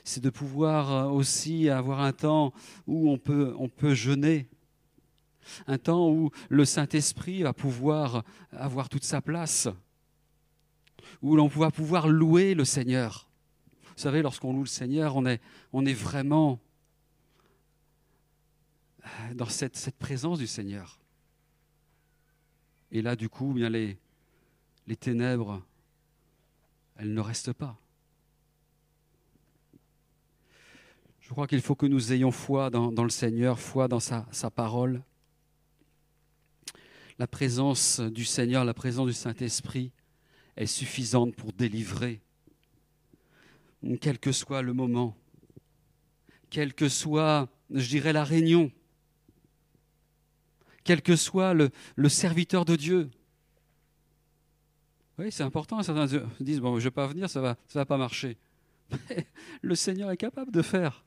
C'est 0.03 0.21
de 0.21 0.29
pouvoir 0.29 0.91
euh, 0.91 1.09
aussi 1.09 1.69
avoir 1.69 2.01
un 2.01 2.11
temps 2.11 2.53
où 2.87 3.09
on 3.09 3.17
peut, 3.17 3.93
jeûner, 3.93 4.49
un 5.67 5.77
temps 5.77 6.09
où 6.09 6.31
le 6.49 6.65
Saint-Esprit 6.65 7.43
va 7.43 7.53
pouvoir 7.53 8.23
avoir 8.51 8.89
toute 8.89 9.03
sa 9.03 9.21
place, 9.21 9.69
où 11.21 11.35
l'on 11.35 11.47
va 11.47 11.71
pouvoir 11.71 12.07
louer 12.07 12.53
le 12.53 12.65
Seigneur. 12.65 13.29
Vous 13.95 14.01
savez, 14.01 14.21
lorsqu'on 14.21 14.53
loue 14.53 14.63
le 14.63 14.67
Seigneur, 14.67 15.15
on 15.15 15.25
est, 15.25 15.93
vraiment 15.93 16.59
dans 19.35 19.47
cette, 19.47 19.95
présence 19.99 20.39
du 20.39 20.47
Seigneur. 20.47 20.99
Et 22.91 23.01
là, 23.01 23.15
du 23.15 23.29
coup, 23.29 23.53
bien 23.53 23.69
les, 23.69 23.97
les 24.87 24.95
ténèbres, 24.95 25.63
elles 26.97 27.13
ne 27.13 27.21
restent 27.21 27.53
pas. 27.53 27.77
Je 31.23 31.29
crois 31.29 31.47
qu'il 31.47 31.61
faut 31.61 31.75
que 31.75 31.85
nous 31.85 32.11
ayons 32.11 32.31
foi 32.31 32.69
dans, 32.69 32.91
le 32.91 33.09
Seigneur, 33.09 33.57
foi 33.57 33.87
dans 33.87 34.01
sa, 34.01 34.25
parole. 34.53 35.01
La 37.17 37.27
présence 37.27 38.01
du 38.01 38.25
Seigneur, 38.25 38.65
la 38.65 38.73
présence 38.73 39.07
du 39.07 39.13
Saint-Esprit 39.13 39.93
est 40.57 40.65
suffisante 40.65 41.33
pour 41.33 41.53
délivrer, 41.53 42.21
quel 44.01 44.19
que 44.19 44.33
soit 44.33 44.61
le 44.61 44.73
moment, 44.73 45.15
quel 46.49 46.73
que 46.73 46.89
soit, 46.89 47.47
je 47.71 47.87
dirais, 47.87 48.11
la 48.11 48.25
réunion, 48.25 48.69
quel 50.83 51.01
que 51.01 51.15
soit 51.15 51.53
le, 51.53 51.71
serviteur 52.09 52.65
de 52.65 52.75
Dieu. 52.75 53.09
Oui, 55.17 55.31
c'est 55.31 55.43
important. 55.43 55.81
Certains 55.83 56.07
se 56.09 56.17
disent 56.41 56.59
bon, 56.59 56.79
je 56.79 56.79
ne 56.79 56.89
vais 56.89 56.91
pas 56.91 57.07
venir, 57.07 57.29
ça 57.29 57.39
va, 57.39 57.55
ça 57.69 57.79
va 57.79 57.85
pas 57.85 57.97
marcher. 57.97 58.37
Mais 59.09 59.25
le 59.61 59.75
Seigneur 59.75 60.11
est 60.11 60.17
capable 60.17 60.51
de 60.51 60.61
faire. 60.61 61.05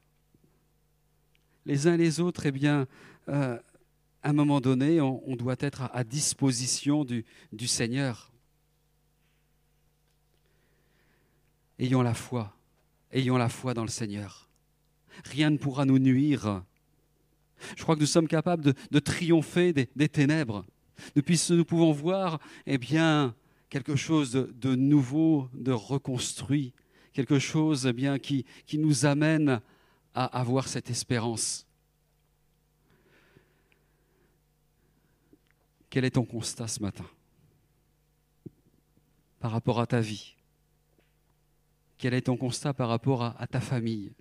Les 1.67 1.89
uns 1.89 1.97
les 1.97 2.21
autres, 2.21 2.47
eh 2.47 2.53
bien, 2.53 2.87
euh, 3.29 3.59
à 4.23 4.31
un 4.31 4.33
moment 4.33 4.61
donné, 4.61 5.01
on, 5.01 5.35
doit 5.35 5.57
être 5.59 5.91
à, 5.93 6.05
disposition 6.05 7.05
du, 7.05 7.25
Seigneur. 7.67 8.33
Ayons 11.81 12.03
la 12.03 12.15
foi, 12.15 12.57
ayons 13.11 13.37
la 13.37 13.49
foi 13.49 13.75
dans 13.75 13.83
le 13.83 13.89
Seigneur. 13.89 14.49
Rien 15.25 15.51
ne 15.51 15.57
pourra 15.57 15.85
nous 15.85 15.99
nuire. 15.99 16.63
Je 17.77 17.83
crois 17.83 17.97
que 17.97 18.01
nous 18.01 18.07
sommes 18.07 18.29
capables 18.29 18.75
de, 18.91 18.99
triompher 19.01 19.73
des, 19.73 19.89
des, 19.97 20.09
ténèbres. 20.09 20.65
Depuis 21.17 21.37
ce 21.37 21.53
nous 21.53 21.65
pouvons 21.65 21.91
voir, 21.91 22.39
eh 22.67 22.79
bien, 22.79 23.35
quelque 23.71 23.97
chose 23.97 24.31
de, 24.33 24.75
nouveau, 24.77 25.49
de 25.53 25.73
reconstruit, 25.73 26.75
quelque 27.13 27.41
chose 27.41 27.87
eh 27.87 27.93
bien, 27.93 28.21
qui, 28.21 28.45
qui 28.67 28.79
nous 28.79 29.05
amène 29.05 29.61
à 30.17 30.25
avoir 30.25 30.67
cette 30.67 30.89
espérance. 30.89 31.67
Quel 35.91 36.07
est 36.07 36.13
ton 36.13 36.25
constat 36.25 36.67
ce 36.67 36.81
matin 36.81 37.05
par 39.39 39.51
rapport 39.51 39.79
à 39.79 39.87
ta 39.87 40.01
vie? 40.01 40.35
Quel 41.99 42.15
est 42.15 42.23
ton 42.23 42.37
constat 42.37 42.73
par 42.73 42.89
rapport 42.89 43.23
à, 43.23 43.47
ta 43.47 43.61
famille? 43.61 44.13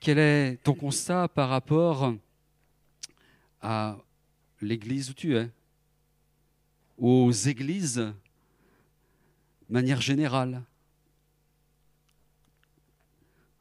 Quel 0.00 0.18
est 0.18 0.56
ton 0.62 0.74
constat 0.74 1.28
par 1.28 1.50
rapport 1.50 2.14
à 3.60 3.98
l'église 4.62 5.10
où 5.10 5.14
tu 5.14 5.36
es? 5.36 5.50
Aux 6.96 7.30
églises 7.30 8.14
manière 9.68 10.00
générale? 10.00 10.62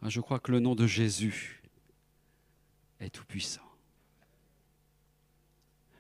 Ah, 0.02 0.10
je 0.10 0.22
crois 0.22 0.40
que 0.40 0.52
le 0.52 0.60
nom 0.60 0.76
de 0.76 0.88
Jésus 0.88 1.62
est 3.00 3.10
tout-puissant. 3.10 3.62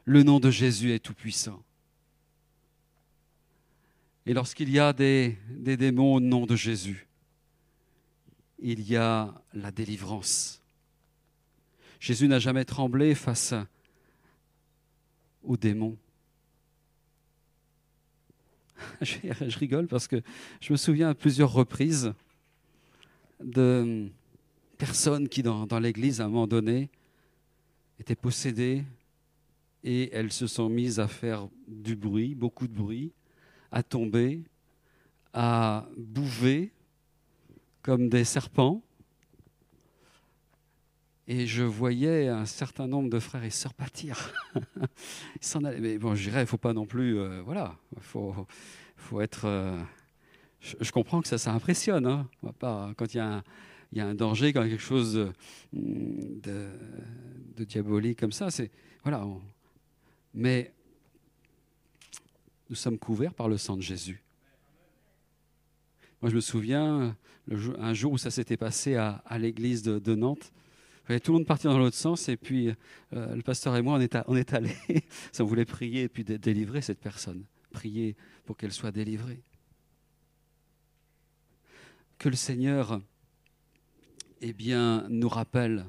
Le 0.05 0.23
nom 0.23 0.39
de 0.39 0.51
Jésus 0.51 0.93
est 0.93 0.99
tout-puissant. 0.99 1.63
Et 4.27 4.33
lorsqu'il 4.33 4.69
y 4.69 4.79
a 4.79 4.93
des, 4.93 5.37
démons 5.49 6.15
au 6.15 6.19
nom 6.19 6.45
de 6.45 6.55
Jésus, 6.55 7.07
il 8.59 8.81
y 8.81 8.95
a 8.95 9.33
la 9.53 9.71
délivrance. 9.71 10.61
Jésus 11.99 12.27
n'a 12.27 12.39
jamais 12.39 12.65
tremblé 12.65 13.13
face 13.15 13.53
aux 15.43 15.57
démons. 15.57 15.97
je 19.01 19.57
rigole 19.57 19.87
parce 19.87 20.07
que 20.07 20.21
je 20.59 20.73
me 20.73 20.77
souviens 20.77 21.09
à 21.09 21.15
plusieurs 21.15 21.51
reprises 21.51 22.13
de 23.43 24.09
personnes 24.77 25.27
qui, 25.29 25.43
dans, 25.43 25.79
l'église, 25.79 26.21
à 26.21 26.25
un 26.25 26.29
moment 26.29 26.47
donné, 26.47 26.89
étaient 27.99 28.15
possédées 28.15 28.83
et 29.83 30.13
elles 30.13 30.31
se 30.31 30.47
sont 30.47 30.69
mises 30.69 30.99
à 30.99 31.07
faire 31.07 31.47
du 31.67 31.95
bruit, 31.95 32.35
beaucoup 32.35 32.67
de 32.67 32.73
bruit, 32.73 33.11
à 33.71 33.83
tomber, 33.83 34.43
à 35.33 35.87
bouver 35.97 36.71
comme 37.81 38.09
des 38.09 38.23
serpents. 38.23 38.81
Et 41.27 41.47
je 41.47 41.63
voyais 41.63 42.27
un 42.27 42.45
certain 42.45 42.87
nombre 42.87 43.09
de 43.09 43.19
frères 43.19 43.43
et 43.43 43.49
sœurs 43.49 43.73
pâtir. 43.73 44.31
Ils 44.55 45.45
s'en. 45.45 45.61
Mais 45.61 45.97
bon, 45.97 46.13
je 46.13 46.29
dirais, 46.29 46.41
il 46.41 46.43
ne 46.43 46.47
faut 46.47 46.57
pas 46.57 46.73
non 46.73 46.85
plus. 46.85 47.17
Euh, 47.17 47.41
voilà. 47.43 47.75
Il 47.95 48.01
faut, 48.03 48.33
faut 48.95 49.21
être. 49.21 49.45
Euh, 49.45 49.81
je, 50.79 50.91
comprends 50.91 51.21
que 51.21 51.27
ça, 51.27 51.37
ça 51.37 51.53
impressionne. 51.53 52.05
Hein. 52.05 52.27
Pas, 52.59 52.93
quand 52.97 53.13
il 53.13 53.17
y, 53.17 53.19
a 53.19 53.43
un, 54.05 54.15
danger, 54.15 54.53
quand 54.53 54.61
il 54.61 54.65
y 54.65 54.67
a 54.67 54.71
quelque 54.71 54.81
chose 54.81 55.31
de, 55.73 56.69
diabolique 57.57 58.19
comme 58.19 58.31
ça, 58.31 58.49
c'est. 58.49 58.71
Voilà. 59.03 59.23
mais 60.33 60.73
nous 62.69 62.75
sommes 62.75 62.97
couverts 62.97 63.35
par 63.35 63.47
le 63.47 63.57
sang 63.57 63.77
de 63.77 63.81
Jésus. 63.81 64.23
Moi, 66.21 66.31
je 66.31 66.35
me 66.35 66.41
souviens, 66.41 67.15
un 67.77 67.93
jour 67.93 68.13
où 68.13 68.17
ça 68.17 68.31
s'était 68.31 68.57
passé 68.57 68.95
à, 68.95 69.21
l'église 69.37 69.83
de, 69.83 69.99
de 69.99 70.15
Nantes, 70.15 70.51
tout 71.07 71.31
le 71.31 71.33
monde 71.33 71.45
partir 71.45 71.71
dans 71.71 71.77
l'autre 71.77 71.95
sens, 71.95 72.29
et 72.29 72.37
puis 72.37 72.69
euh, 73.13 73.35
le 73.35 73.43
pasteur 73.43 73.75
et 73.75 73.83
moi, 73.83 73.99
on 74.27 74.35
est 74.35 74.53
allés, 74.53 74.75
on 75.39 75.43
voulait 75.43 75.65
prier 75.65 76.03
et 76.03 76.09
puis 76.09 76.23
délivrer 76.23 76.81
cette 76.81 76.99
personne, 76.99 77.43
prier 77.69 78.15
pour 78.45 78.57
qu'elle 78.57 78.71
soit 78.71 78.91
délivrée. 78.91 79.43
Que 82.17 82.29
le 82.29 82.35
Seigneur 82.35 83.01
eh 84.41 84.53
nous 85.09 85.29
rappelle 85.29 85.85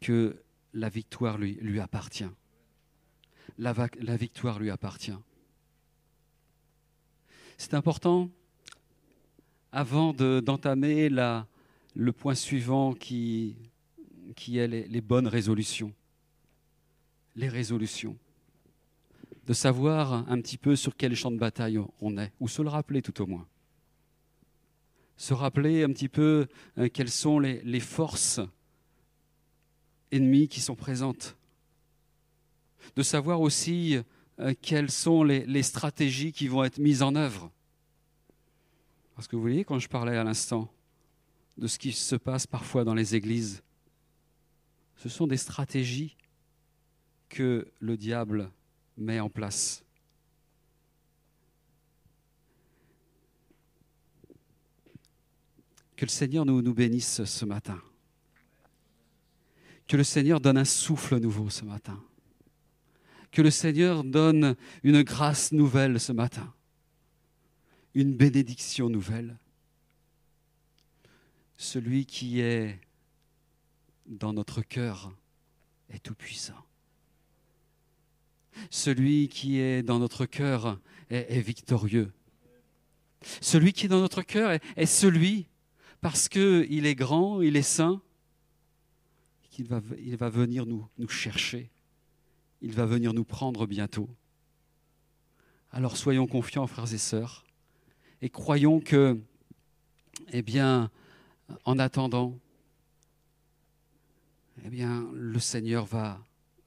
que 0.00 0.36
la 0.72 0.88
victoire 0.88 1.38
lui, 1.38 1.80
appartient. 1.80 2.28
La, 3.58 3.72
victoire 4.16 4.58
lui 4.58 4.70
appartient. 4.70 5.18
C'est 7.56 7.74
important, 7.74 8.30
avant 9.72 10.12
d'entamer 10.12 11.08
le 11.08 12.12
point 12.12 12.34
suivant 12.34 12.94
qui, 12.94 13.56
qui 14.36 14.58
est 14.58 14.68
les, 14.68 15.00
bonnes 15.00 15.26
résolutions. 15.26 15.92
Les 17.34 17.48
résolutions. 17.48 18.16
De 19.46 19.52
savoir 19.54 20.12
un 20.30 20.40
petit 20.40 20.58
peu 20.58 20.76
sur 20.76 20.94
quel 20.96 21.16
champ 21.16 21.30
de 21.30 21.38
bataille 21.38 21.80
on 22.00 22.18
est, 22.18 22.32
ou 22.38 22.48
se 22.48 22.62
le 22.62 22.68
rappeler 22.68 23.02
tout 23.02 23.22
au 23.22 23.26
moins. 23.26 23.46
Se 25.18 25.34
rappeler 25.34 25.84
un 25.84 25.92
petit 25.92 26.08
peu 26.08 26.46
euh, 26.78 26.88
quelles 26.88 27.10
sont 27.10 27.38
les, 27.38 27.80
forces 27.80 28.40
ennemies 30.10 30.48
qui 30.48 30.60
sont 30.60 30.76
présentes. 30.76 31.36
De 32.96 33.02
savoir 33.02 33.42
aussi 33.42 33.98
euh, 34.40 34.54
quelles 34.62 34.90
sont 34.90 35.22
les, 35.22 35.44
les 35.44 35.62
stratégies 35.62 36.32
qui 36.32 36.48
vont 36.48 36.64
être 36.64 36.78
mises 36.78 37.02
en 37.02 37.14
œuvre. 37.14 37.50
Parce 39.14 39.28
que 39.28 39.36
vous 39.36 39.42
voyez, 39.42 39.64
quand 39.64 39.78
je 39.78 39.88
parlais 39.88 40.16
à 40.16 40.24
l'instant, 40.24 40.72
de 41.58 41.66
ce 41.66 41.78
qui 41.78 41.92
se 41.92 42.16
passe 42.16 42.46
parfois 42.46 42.84
dans 42.84 42.94
les 42.94 43.14
églises. 43.14 43.62
Ce 44.96 45.08
sont 45.08 45.26
des 45.26 45.36
stratégies 45.36 46.16
que 47.28 47.70
le 47.80 47.96
diable 47.96 48.50
met 48.96 49.20
en 49.20 49.28
place. 49.28 49.84
Que 55.98 56.04
le 56.06 56.10
Seigneur 56.10 56.46
nous, 56.46 56.72
bénisse 56.72 57.24
ce 57.24 57.44
matin. 57.44 57.82
Que 59.86 59.98
le 59.98 60.04
Seigneur 60.04 60.40
donne 60.40 60.56
un 60.56 60.64
souffle 60.64 61.18
nouveau 61.18 61.50
ce 61.50 61.66
matin. 61.66 62.02
Que 63.32 63.42
le 63.42 63.50
Seigneur 63.50 64.04
donne 64.04 64.56
une 64.82 65.02
grâce 65.02 65.52
nouvelle 65.52 66.00
ce 66.00 66.12
matin. 66.12 66.54
Une 67.94 68.14
bénédiction 68.14 68.88
nouvelle 68.88 69.36
celui 71.58 72.06
qui 72.06 72.40
est 72.40 72.80
dans 74.06 74.32
notre 74.32 74.62
cœur 74.62 75.12
est 75.90 75.98
tout-puissant. 75.98 76.64
Celui 78.70 79.28
qui 79.28 79.58
est 79.58 79.82
dans 79.82 79.98
notre 79.98 80.24
cœur 80.24 80.80
est, 81.10 81.40
victorieux. 81.40 82.12
Celui 83.40 83.72
qui 83.72 83.86
est 83.86 83.88
dans 83.88 84.00
notre 84.00 84.22
cœur 84.22 84.52
est, 84.76 84.86
celui, 84.86 85.48
parce 86.00 86.28
qu'il 86.28 86.86
est 86.86 86.94
grand, 86.94 87.42
il 87.42 87.56
est 87.56 87.62
saint, 87.62 88.00
qu'il 89.50 89.66
va, 89.66 89.80
il 89.98 90.16
va 90.16 90.28
venir 90.28 90.66
nous, 90.66 90.88
chercher. 91.08 91.70
Il 92.60 92.72
va 92.72 92.86
venir 92.86 93.12
nous 93.12 93.24
prendre 93.24 93.66
bientôt. 93.66 94.08
Alors 95.70 95.96
soyons 95.96 96.26
confiants, 96.26 96.66
frères 96.66 96.92
et 96.92 96.98
sœurs, 96.98 97.44
et 98.22 98.30
croyons 98.30 98.80
que, 98.80 99.20
eh 100.32 100.42
bien, 100.42 100.90
en 101.64 101.78
attendant, 101.78 102.38
eh 104.64 104.70
bien, 104.70 105.08
le 105.14 105.38
Seigneur 105.38 105.84
va, 105.86 106.20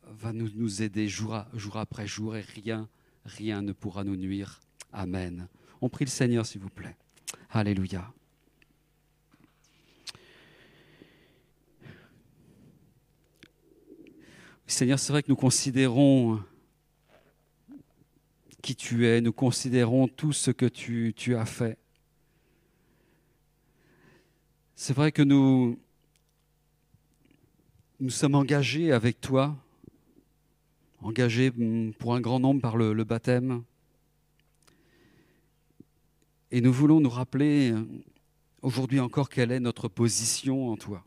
va 0.07 0.33
nous, 0.33 0.81
aider 0.81 1.07
jour, 1.07 1.43
jour 1.53 1.77
après 1.77 2.07
jour 2.07 2.35
et 2.35 2.41
rien, 2.41 2.89
rien 3.25 3.61
ne 3.61 3.73
pourra 3.73 4.03
nous 4.03 4.15
nuire. 4.15 4.61
Amen. 4.93 5.47
On 5.81 5.89
prie 5.89 6.05
le 6.05 6.09
Seigneur, 6.09 6.45
s'il 6.45 6.61
vous 6.61 6.69
plaît. 6.69 6.95
Alléluia. 7.49 8.13
Seigneur, 14.67 14.99
c'est 14.99 15.11
vrai 15.11 15.23
que 15.23 15.29
nous 15.29 15.35
considérons 15.35 16.41
qui 18.61 18.75
tu 18.75 19.07
es, 19.07 19.21
nous 19.21 19.33
considérons 19.33 20.07
tout 20.07 20.33
ce 20.33 20.51
que 20.51 20.65
tu, 20.65 21.35
as 21.35 21.45
fait. 21.45 21.77
C'est 24.75 24.93
vrai 24.93 25.11
que 25.11 25.21
nous, 25.21 25.77
sommes 28.09 28.35
engagés 28.35 28.91
avec 28.91 29.19
toi, 29.19 29.55
engagés 31.01 31.51
pour 31.99 32.15
un 32.15 32.21
grand 32.21 32.39
nombre 32.39 32.61
par 32.61 32.77
le 32.77 33.03
baptême. 33.03 33.63
Et 36.51 36.61
nous 36.61 36.73
voulons 36.73 36.99
nous 36.99 37.09
rappeler 37.09 37.73
aujourd'hui 38.61 38.99
encore 38.99 39.29
quelle 39.29 39.51
est 39.51 39.59
notre 39.59 39.87
position 39.87 40.69
en 40.69 40.77
toi 40.77 41.03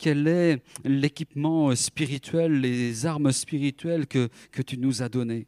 quel 0.00 0.26
est 0.26 0.62
l'équipement 0.82 1.76
spirituel, 1.76 2.62
les 2.62 3.04
armes 3.04 3.32
spirituelles 3.32 4.06
que, 4.06 4.30
tu 4.66 4.78
nous 4.78 5.02
as 5.02 5.10
données. 5.10 5.46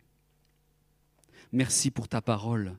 Merci 1.53 1.91
pour 1.91 2.07
ta 2.07 2.21
parole. 2.21 2.77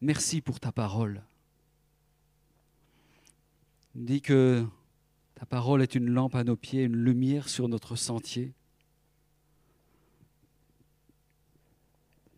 Merci 0.00 0.40
pour 0.40 0.60
ta 0.60 0.70
parole. 0.70 1.22
Dis 3.96 4.22
que 4.22 4.64
ta 5.34 5.44
parole 5.44 5.82
est 5.82 5.96
une 5.96 6.08
lampe 6.08 6.36
à 6.36 6.44
nos 6.44 6.56
pieds, 6.56 6.84
une 6.84 6.96
lumière 6.96 7.48
sur 7.48 7.68
notre 7.68 7.96
sentier. 7.96 8.54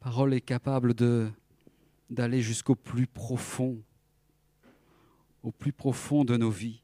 parole 0.01 0.33
est 0.33 0.41
capable 0.41 0.95
d'aller 2.09 2.41
jusqu'au 2.41 2.77
plus 2.77 3.07
profond, 3.07 3.83
au 5.43 5.51
plus 5.51 5.73
profond 5.73 6.25
de 6.25 6.37
nos 6.39 6.51
vies. 6.51 6.81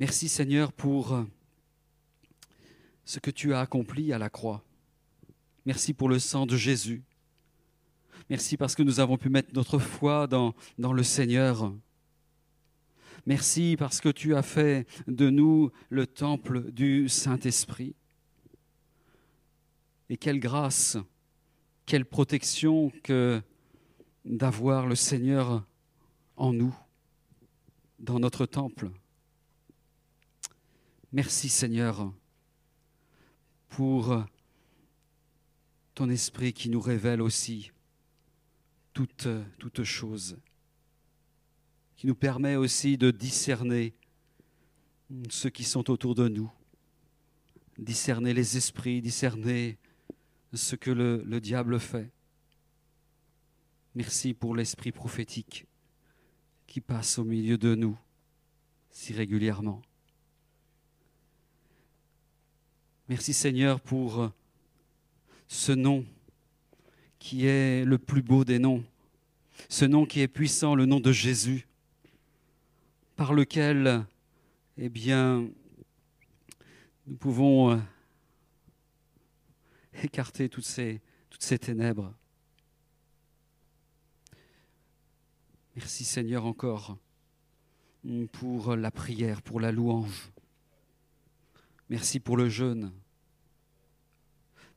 Merci 0.00 0.30
Seigneur 0.30 0.72
pour 0.72 1.12
euh, 1.12 1.24
ce 3.04 3.18
que 3.18 3.30
tu 3.30 3.52
as 3.52 3.60
accompli 3.60 4.14
à 4.14 4.18
la 4.18 4.30
croix. 4.30 4.64
Merci 5.66 5.92
pour 5.92 6.08
le 6.08 6.18
sang 6.18 6.46
de 6.46 6.56
Jésus. 6.56 7.02
Merci 8.30 8.56
parce 8.56 8.74
que 8.74 8.82
nous 8.82 8.98
avons 8.98 9.18
pu 9.18 9.28
mettre 9.28 9.50
notre 9.52 9.78
foi 9.78 10.26
dans, 10.26 10.54
dans 10.78 10.94
le 10.94 11.02
Seigneur. 11.02 11.74
Merci 13.26 13.76
parce 13.78 14.00
que 14.00 14.08
tu 14.08 14.34
as 14.34 14.42
fait 14.42 14.86
de 15.06 15.28
nous 15.28 15.70
le 15.90 16.06
temple 16.06 16.72
du 16.72 17.10
Saint-Esprit. 17.10 17.94
Et 20.08 20.16
quelle 20.16 20.40
grâce, 20.40 20.96
quelle 21.84 22.06
protection 22.06 22.90
que 23.02 23.42
d'avoir 24.24 24.86
le 24.86 24.94
Seigneur 24.94 25.62
en 26.38 26.54
nous, 26.54 26.74
dans 27.98 28.18
notre 28.18 28.46
temple. 28.46 28.90
Merci 31.12 31.48
Seigneur 31.48 32.12
pour 33.68 34.24
ton 35.94 36.08
esprit 36.08 36.52
qui 36.52 36.70
nous 36.70 36.80
révèle 36.80 37.20
aussi 37.20 37.72
toutes, 38.92 39.82
choses, 39.82 40.38
qui 41.96 42.06
nous 42.06 42.14
permet 42.14 42.54
aussi 42.54 42.96
de 42.96 43.10
discerner 43.10 43.92
ceux 45.30 45.50
qui 45.50 45.64
sont 45.64 45.90
autour 45.90 46.14
de 46.14 46.28
nous, 46.28 46.52
discerner 47.76 48.32
les 48.32 48.56
esprits, 48.56 49.02
discerner 49.02 49.78
ce 50.52 50.76
que 50.76 50.92
le 50.92 51.40
diable 51.40 51.80
fait. 51.80 52.12
Merci 53.96 54.32
pour 54.32 54.54
l'esprit 54.54 54.92
prophétique 54.92 55.66
qui 56.68 56.80
passe 56.80 57.18
au 57.18 57.24
milieu 57.24 57.58
de 57.58 57.74
nous 57.74 57.98
si 58.92 59.12
régulièrement. 59.12 59.82
Merci 63.10 63.34
Seigneur 63.34 63.80
pour 63.80 64.22
euh, 64.22 64.28
ce 65.48 65.72
nom 65.72 66.06
qui 67.18 67.44
est 67.44 67.84
le 67.84 67.98
plus 67.98 68.22
beau 68.22 68.44
des 68.44 68.60
noms, 68.60 68.84
ce 69.68 69.84
nom 69.84 70.06
qui 70.06 70.20
est 70.20 70.28
puissant, 70.28 70.76
le 70.76 70.86
nom 70.86 71.00
de 71.00 71.10
Jésus, 71.10 71.66
par 73.16 73.34
lequel, 73.34 74.06
eh 74.76 74.88
bien, 74.88 75.50
nous 77.08 77.16
pouvons 77.16 77.72
euh, 77.72 77.78
écarter 80.04 80.48
toutes 80.48 80.64
ces, 80.64 81.00
toutes 81.30 81.42
ces 81.42 81.58
ténèbres. 81.58 82.14
Merci 85.74 86.04
Seigneur 86.04 86.46
encore 86.46 86.96
pour 88.30 88.76
la 88.76 88.92
prière, 88.92 89.42
pour 89.42 89.58
la 89.58 89.72
louange. 89.72 90.30
Merci 91.88 92.20
pour 92.20 92.36
le 92.36 92.48
jeûne. 92.48 92.92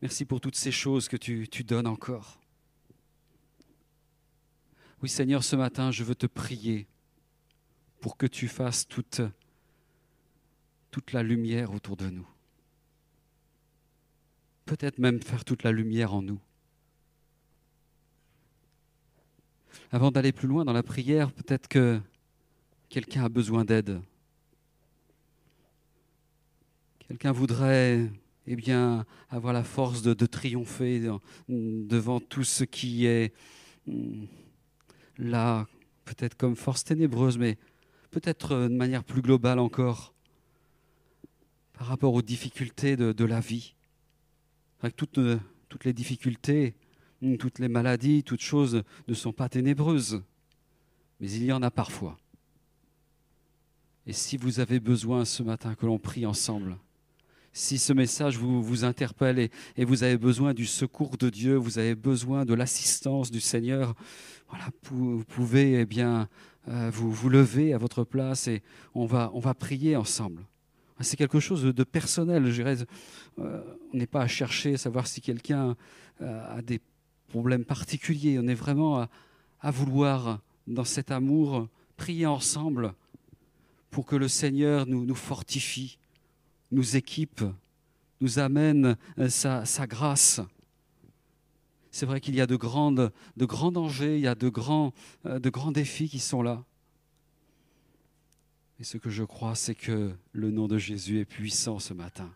Merci 0.03 0.25
pour 0.25 0.41
toutes 0.41 0.57
ces 0.57 0.73
choses 0.73 1.07
que 1.07 1.15
tu, 1.15 1.47
tu 1.47 1.63
donnes 1.63 1.87
encore. 1.87 2.37
Oui 5.01 5.07
Seigneur, 5.07 5.45
ce 5.45 5.55
matin, 5.55 5.91
je 5.91 6.03
veux 6.03 6.13
te 6.13 6.25
prier 6.25 6.87
pour 8.01 8.17
que 8.17 8.25
tu 8.25 8.49
fasses 8.49 8.85
toute, 8.85 9.21
toute 10.91 11.13
la 11.13 11.23
lumière 11.23 11.71
autour 11.71 11.95
de 11.95 12.09
nous. 12.09 12.27
Peut-être 14.65 14.97
même 14.97 15.21
faire 15.21 15.45
toute 15.45 15.63
la 15.63 15.71
lumière 15.71 16.13
en 16.13 16.21
nous. 16.21 16.41
Avant 19.89 20.11
d'aller 20.11 20.33
plus 20.33 20.49
loin 20.49 20.65
dans 20.65 20.73
la 20.73 20.83
prière, 20.83 21.31
peut-être 21.31 21.69
que 21.69 22.01
quelqu'un 22.89 23.23
a 23.23 23.29
besoin 23.29 23.63
d'aide. 23.63 24.01
Quelqu'un 27.07 27.31
voudrait 27.31 28.11
eh 28.47 28.55
bien, 28.55 29.05
avoir 29.29 29.53
la 29.53 29.63
force 29.63 30.01
de, 30.01 30.13
triompher 30.25 31.09
devant 31.47 32.19
tout 32.19 32.43
ce 32.43 32.63
qui 32.63 33.05
est 33.05 33.33
hmm, 33.87 34.25
là, 35.17 35.65
peut-être 36.05 36.35
comme 36.35 36.55
force 36.55 36.83
ténébreuse, 36.83 37.37
mais 37.37 37.57
peut-être 38.11 38.55
de 38.55 38.75
manière 38.75 39.03
plus 39.03 39.21
globale 39.21 39.59
encore, 39.59 40.13
par 41.73 41.87
rapport 41.87 42.13
aux 42.13 42.21
difficultés 42.21 42.95
de, 42.97 43.25
la 43.25 43.39
vie. 43.39 43.75
Toutes, 44.97 45.19
toutes 45.69 45.85
les 45.85 45.93
difficultés, 45.93 46.75
hmm, 47.21 47.37
toutes 47.37 47.59
les 47.59 47.69
maladies, 47.69 48.23
toutes 48.23 48.41
choses 48.41 48.83
ne 49.07 49.13
sont 49.13 49.31
pas 49.31 49.47
ténébreuses, 49.47 50.21
mais 51.19 51.31
il 51.31 51.45
y 51.45 51.53
en 51.53 51.61
a 51.61 51.71
parfois. 51.71 52.17
Et 54.05 54.11
si 54.11 54.35
vous 54.35 54.59
avez 54.59 54.81
besoin 54.81 55.23
ce 55.23 55.43
matin 55.43 55.75
que 55.75 55.85
l'on 55.85 55.97
prie 55.97 56.25
ensemble, 56.25 56.77
si 57.53 57.77
ce 57.77 57.93
message 57.93 58.37
vous, 58.37 58.61
vous 58.61 58.83
interpelle 58.83 59.49
et, 59.77 59.85
vous 59.85 60.03
avez 60.03 60.17
besoin 60.17 60.53
du 60.53 60.65
secours 60.65 61.17
de 61.17 61.29
Dieu, 61.29 61.55
vous 61.55 61.77
avez 61.77 61.95
besoin 61.95 62.45
de 62.45 62.53
l'assistance 62.53 63.29
du 63.29 63.39
Seigneur, 63.39 63.93
voilà, 64.49 64.65
vous 64.83 65.23
pouvez 65.23 65.79
eh 65.81 65.85
bien, 65.85 66.27
euh, 66.67 66.89
vous, 66.91 67.11
vous 67.11 67.29
lever 67.29 67.73
à 67.73 67.77
votre 67.77 68.03
place 68.03 68.47
et 68.47 68.63
on 68.95 69.05
va, 69.05 69.31
on 69.33 69.39
va 69.39 69.53
prier 69.53 69.95
ensemble. 69.95 70.43
C'est 70.99 71.17
quelque 71.17 71.39
chose 71.39 71.63
de 71.63 71.83
personnel. 71.83 72.45
Je 72.47 72.61
dirais, 72.61 72.77
euh, 73.39 73.61
on 73.93 73.97
n'est 73.97 74.07
pas 74.07 74.21
à 74.21 74.27
chercher 74.27 74.75
à 74.75 74.77
savoir 74.77 75.07
si 75.07 75.21
quelqu'un 75.21 75.75
euh, 76.21 76.57
a 76.57 76.61
des 76.61 76.79
problèmes 77.29 77.65
particuliers. 77.65 78.39
On 78.39 78.47
est 78.47 78.53
vraiment 78.53 78.99
à, 78.99 79.09
à 79.59 79.71
vouloir, 79.71 80.39
dans 80.67 80.85
cet 80.85 81.11
amour, 81.11 81.67
prier 81.97 82.25
ensemble 82.25 82.93
pour 83.89 84.05
que 84.05 84.15
le 84.15 84.27
Seigneur 84.27 84.85
nous, 84.85 85.05
nous 85.05 85.15
fortifie, 85.15 85.97
nous 86.73 86.97
équipe, 86.97 87.43
nous 88.21 88.39
amène 88.39 88.97
euh, 89.19 89.29
sa, 89.29 89.87
grâce. 89.87 90.41
C'est 91.91 92.05
vrai 92.05 92.19
qu'il 92.19 92.35
y 92.35 92.41
a 92.41 92.47
de 92.47 92.55
grands 92.55 92.91
dangers, 93.71 94.15
il 94.15 94.21
y 94.21 94.27
a 94.27 94.35
de 94.35 94.49
grands, 94.49 94.93
euh, 95.25 95.39
de 95.39 95.49
grands 95.49 95.71
défis 95.71 96.09
qui 96.09 96.19
sont 96.19 96.41
là. 96.41 96.63
Et 98.79 98.83
ce 98.83 98.97
que 98.97 99.09
je 99.09 99.23
crois, 99.23 99.55
c'est 99.55 99.75
que 99.75 100.11
le 100.31 100.51
nom 100.51 100.67
de 100.67 100.77
Jésus 100.77 101.19
est 101.19 101.25
puissant 101.25 101.79
ce 101.79 101.93
matin. 101.93 102.33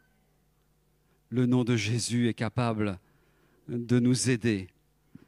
Le 1.29 1.45
nom 1.45 1.63
de 1.63 1.75
Jésus 1.75 2.29
est 2.29 2.33
capable 2.33 2.99
de 3.67 3.99
nous 3.99 4.29
aider 4.29 4.69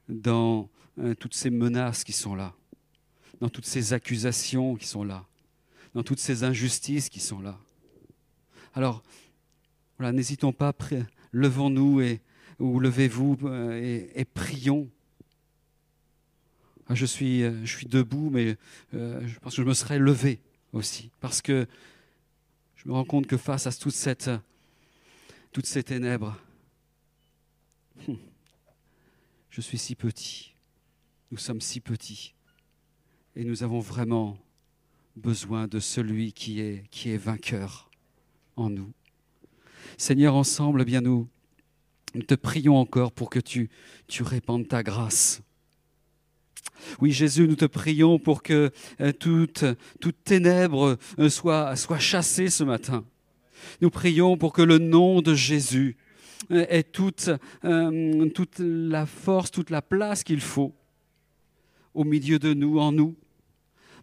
dans 0.08 0.70
euh, 1.00 1.16
toutes 1.16 1.34
ces 1.34 1.50
menaces 1.50 2.04
qui 2.04 2.14
sont 2.14 2.36
là, 2.36 2.54
dans 3.42 3.50
toutes 3.50 3.66
ces 3.66 3.94
accusations 3.94 4.76
qui 4.76 4.88
sont 4.88 5.04
là, 5.04 5.26
dans 5.94 6.04
toutes 6.04 6.20
ces 6.20 6.44
injustices 6.44 7.10
qui 7.10 7.20
sont 7.20 7.42
là. 7.42 7.58
Alors, 8.80 9.04
voilà, 9.98 10.14
n'hésitons 10.14 10.54
pas, 10.54 10.74
levons-nous 11.34 12.00
et, 12.00 12.22
ou 12.60 12.80
levez-vous 12.80 13.38
euh, 13.44 14.10
et, 14.16 14.24
prions. 14.24 14.90
Ah, 16.88 16.96
je 16.96 17.06
suis, 17.06 17.44
euh, 17.44 17.60
je 17.66 17.76
suis 17.76 17.88
debout, 17.88 18.30
mais 18.30 18.56
euh, 18.94 19.20
je 19.28 19.38
pense 19.40 19.58
que 19.58 19.64
je 19.64 19.68
me 19.68 19.74
serais 19.74 20.00
levé 20.00 20.40
aussi, 20.72 21.12
parce 21.20 21.42
que 21.42 21.68
Je 22.78 22.88
me 22.88 22.94
rends 22.94 23.04
compte 23.04 23.28
que 23.28 23.36
face 23.36 23.68
à 23.68 23.72
toutes 23.74 23.92
ces 25.66 25.84
ténèbres, 25.84 26.40
je 29.50 29.60
suis 29.60 29.78
si 29.78 29.94
petit. 29.96 30.56
Nous 31.32 31.38
sommes 31.38 31.60
si 31.60 31.82
petits. 31.82 32.34
Et 33.36 33.44
nous 33.44 33.62
avons 33.62 33.82
vraiment 33.82 34.38
besoin 35.18 35.68
de 35.68 35.82
celui 35.82 36.32
qui 36.32 36.62
est 36.62 37.18
vainqueur 37.18 37.89
nous. 38.68 38.92
Seigneur, 39.98 40.36
ensemble, 40.36 40.82
eh 40.82 40.86
bien 40.86 41.02
nous, 41.02 41.28
nous 42.16 42.24
te 42.24 42.36
prions 42.36 42.78
encore 42.78 43.12
pour 43.12 43.30
que 43.30 43.40
tu, 43.40 43.70
tu 44.08 44.24
répandes 44.24 44.68
ta 44.68 44.82
grâce. 44.82 45.42
Oui, 47.00 47.12
Jésus, 47.12 47.48
nous 47.48 47.56
te 47.56 47.66
prions 47.66 48.20
pour 48.20 48.42
que 48.42 48.72
euh, 49.02 49.12
toute, 49.12 49.66
toute 50.00 50.24
ténèbre 50.24 50.98
euh, 51.20 51.30
soit, 51.30 51.76
soit 51.76 52.00
chassée 52.00 52.50
ce 52.50 52.64
matin. 52.64 53.06
Nous 53.82 53.90
prions 53.90 54.38
pour 54.38 54.54
que 54.54 54.62
le 54.62 54.78
nom 54.78 55.22
de 55.22 55.36
Jésus 55.36 55.98
euh, 56.52 56.66
ait 56.70 56.84
toute, 56.84 57.30
toute 58.34 58.60
la 58.60 59.06
force, 59.06 59.52
toute 59.52 59.70
la 59.70 59.82
place 59.82 60.24
qu'il 60.24 60.42
faut 60.42 60.74
au 61.94 62.04
milieu 62.04 62.40
de 62.40 62.54
nous, 62.54 62.80
en 62.80 62.92
nous. 62.92 63.16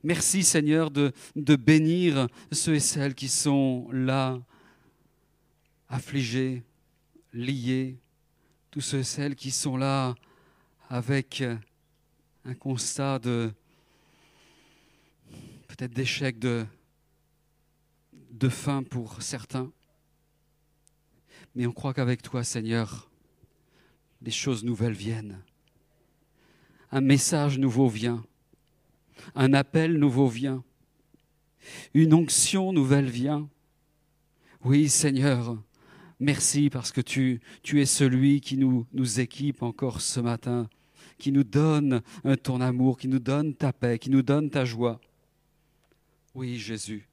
Merci 0.02 0.42
Seigneur 0.42 0.90
de, 0.90 1.12
bénir 1.34 2.28
ceux 2.52 2.74
et 2.74 2.80
celles 2.80 3.14
qui 3.14 3.28
sont 3.28 3.88
là, 3.92 4.38
affligés, 5.88 6.62
liés, 7.32 7.96
tous 8.70 8.80
ceux 8.80 8.98
et 8.98 9.04
celles 9.04 9.34
qui 9.34 9.50
sont 9.50 9.76
là 9.76 10.14
avec 10.88 11.42
un 12.44 12.54
constat 12.54 13.18
de 13.18 13.52
peut-être 15.66 15.92
d'échec, 15.92 16.38
de, 16.38 16.64
de 18.30 18.48
fin 18.48 18.82
pour 18.82 19.22
certains. 19.22 19.70
Mais 21.54 21.66
on 21.66 21.72
croit 21.72 21.94
qu'avec 21.94 22.22
toi, 22.22 22.44
Seigneur, 22.44 23.10
des 24.20 24.30
choses 24.30 24.64
nouvelles 24.64 24.92
viennent. 24.92 25.42
Un 26.92 27.00
message 27.00 27.58
nouveau 27.58 27.88
vient. 27.88 28.24
Un 29.34 29.52
appel 29.52 29.98
nouveau 29.98 30.28
vient. 30.28 30.64
Une 31.94 32.14
onction 32.14 32.72
nouvelle 32.72 33.08
vient. 33.08 33.48
Oui, 34.64 34.88
Seigneur, 34.88 35.56
merci 36.18 36.70
parce 36.70 36.92
que 36.92 37.00
tu, 37.00 37.40
tu 37.62 37.80
es 37.80 37.86
celui 37.86 38.40
qui 38.40 38.56
nous, 38.56 38.86
nous 38.92 39.20
équipe 39.20 39.62
encore 39.62 40.00
ce 40.00 40.20
matin, 40.20 40.68
qui 41.18 41.32
nous 41.32 41.44
donne 41.44 42.02
ton 42.42 42.60
amour, 42.60 42.98
qui 42.98 43.08
nous 43.08 43.18
donne 43.18 43.54
ta 43.54 43.72
paix, 43.72 43.98
qui 43.98 44.10
nous 44.10 44.22
donne 44.22 44.50
ta 44.50 44.64
joie. 44.64 45.00
Oui, 46.34 46.58
Jésus. 46.58 47.08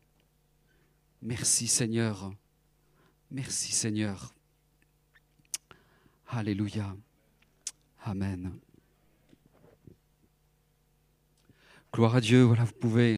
Merci 1.22 1.68
Seigneur. 1.68 2.34
Merci 3.32 3.72
Seigneur. 3.72 4.34
Alléluia. 6.28 6.96
Amen. 8.04 8.60
Gloire 11.94 12.16
à 12.16 12.22
Dieu. 12.22 12.42
Voilà, 12.42 12.64
vous 12.64 12.74
pouvez 12.74 13.12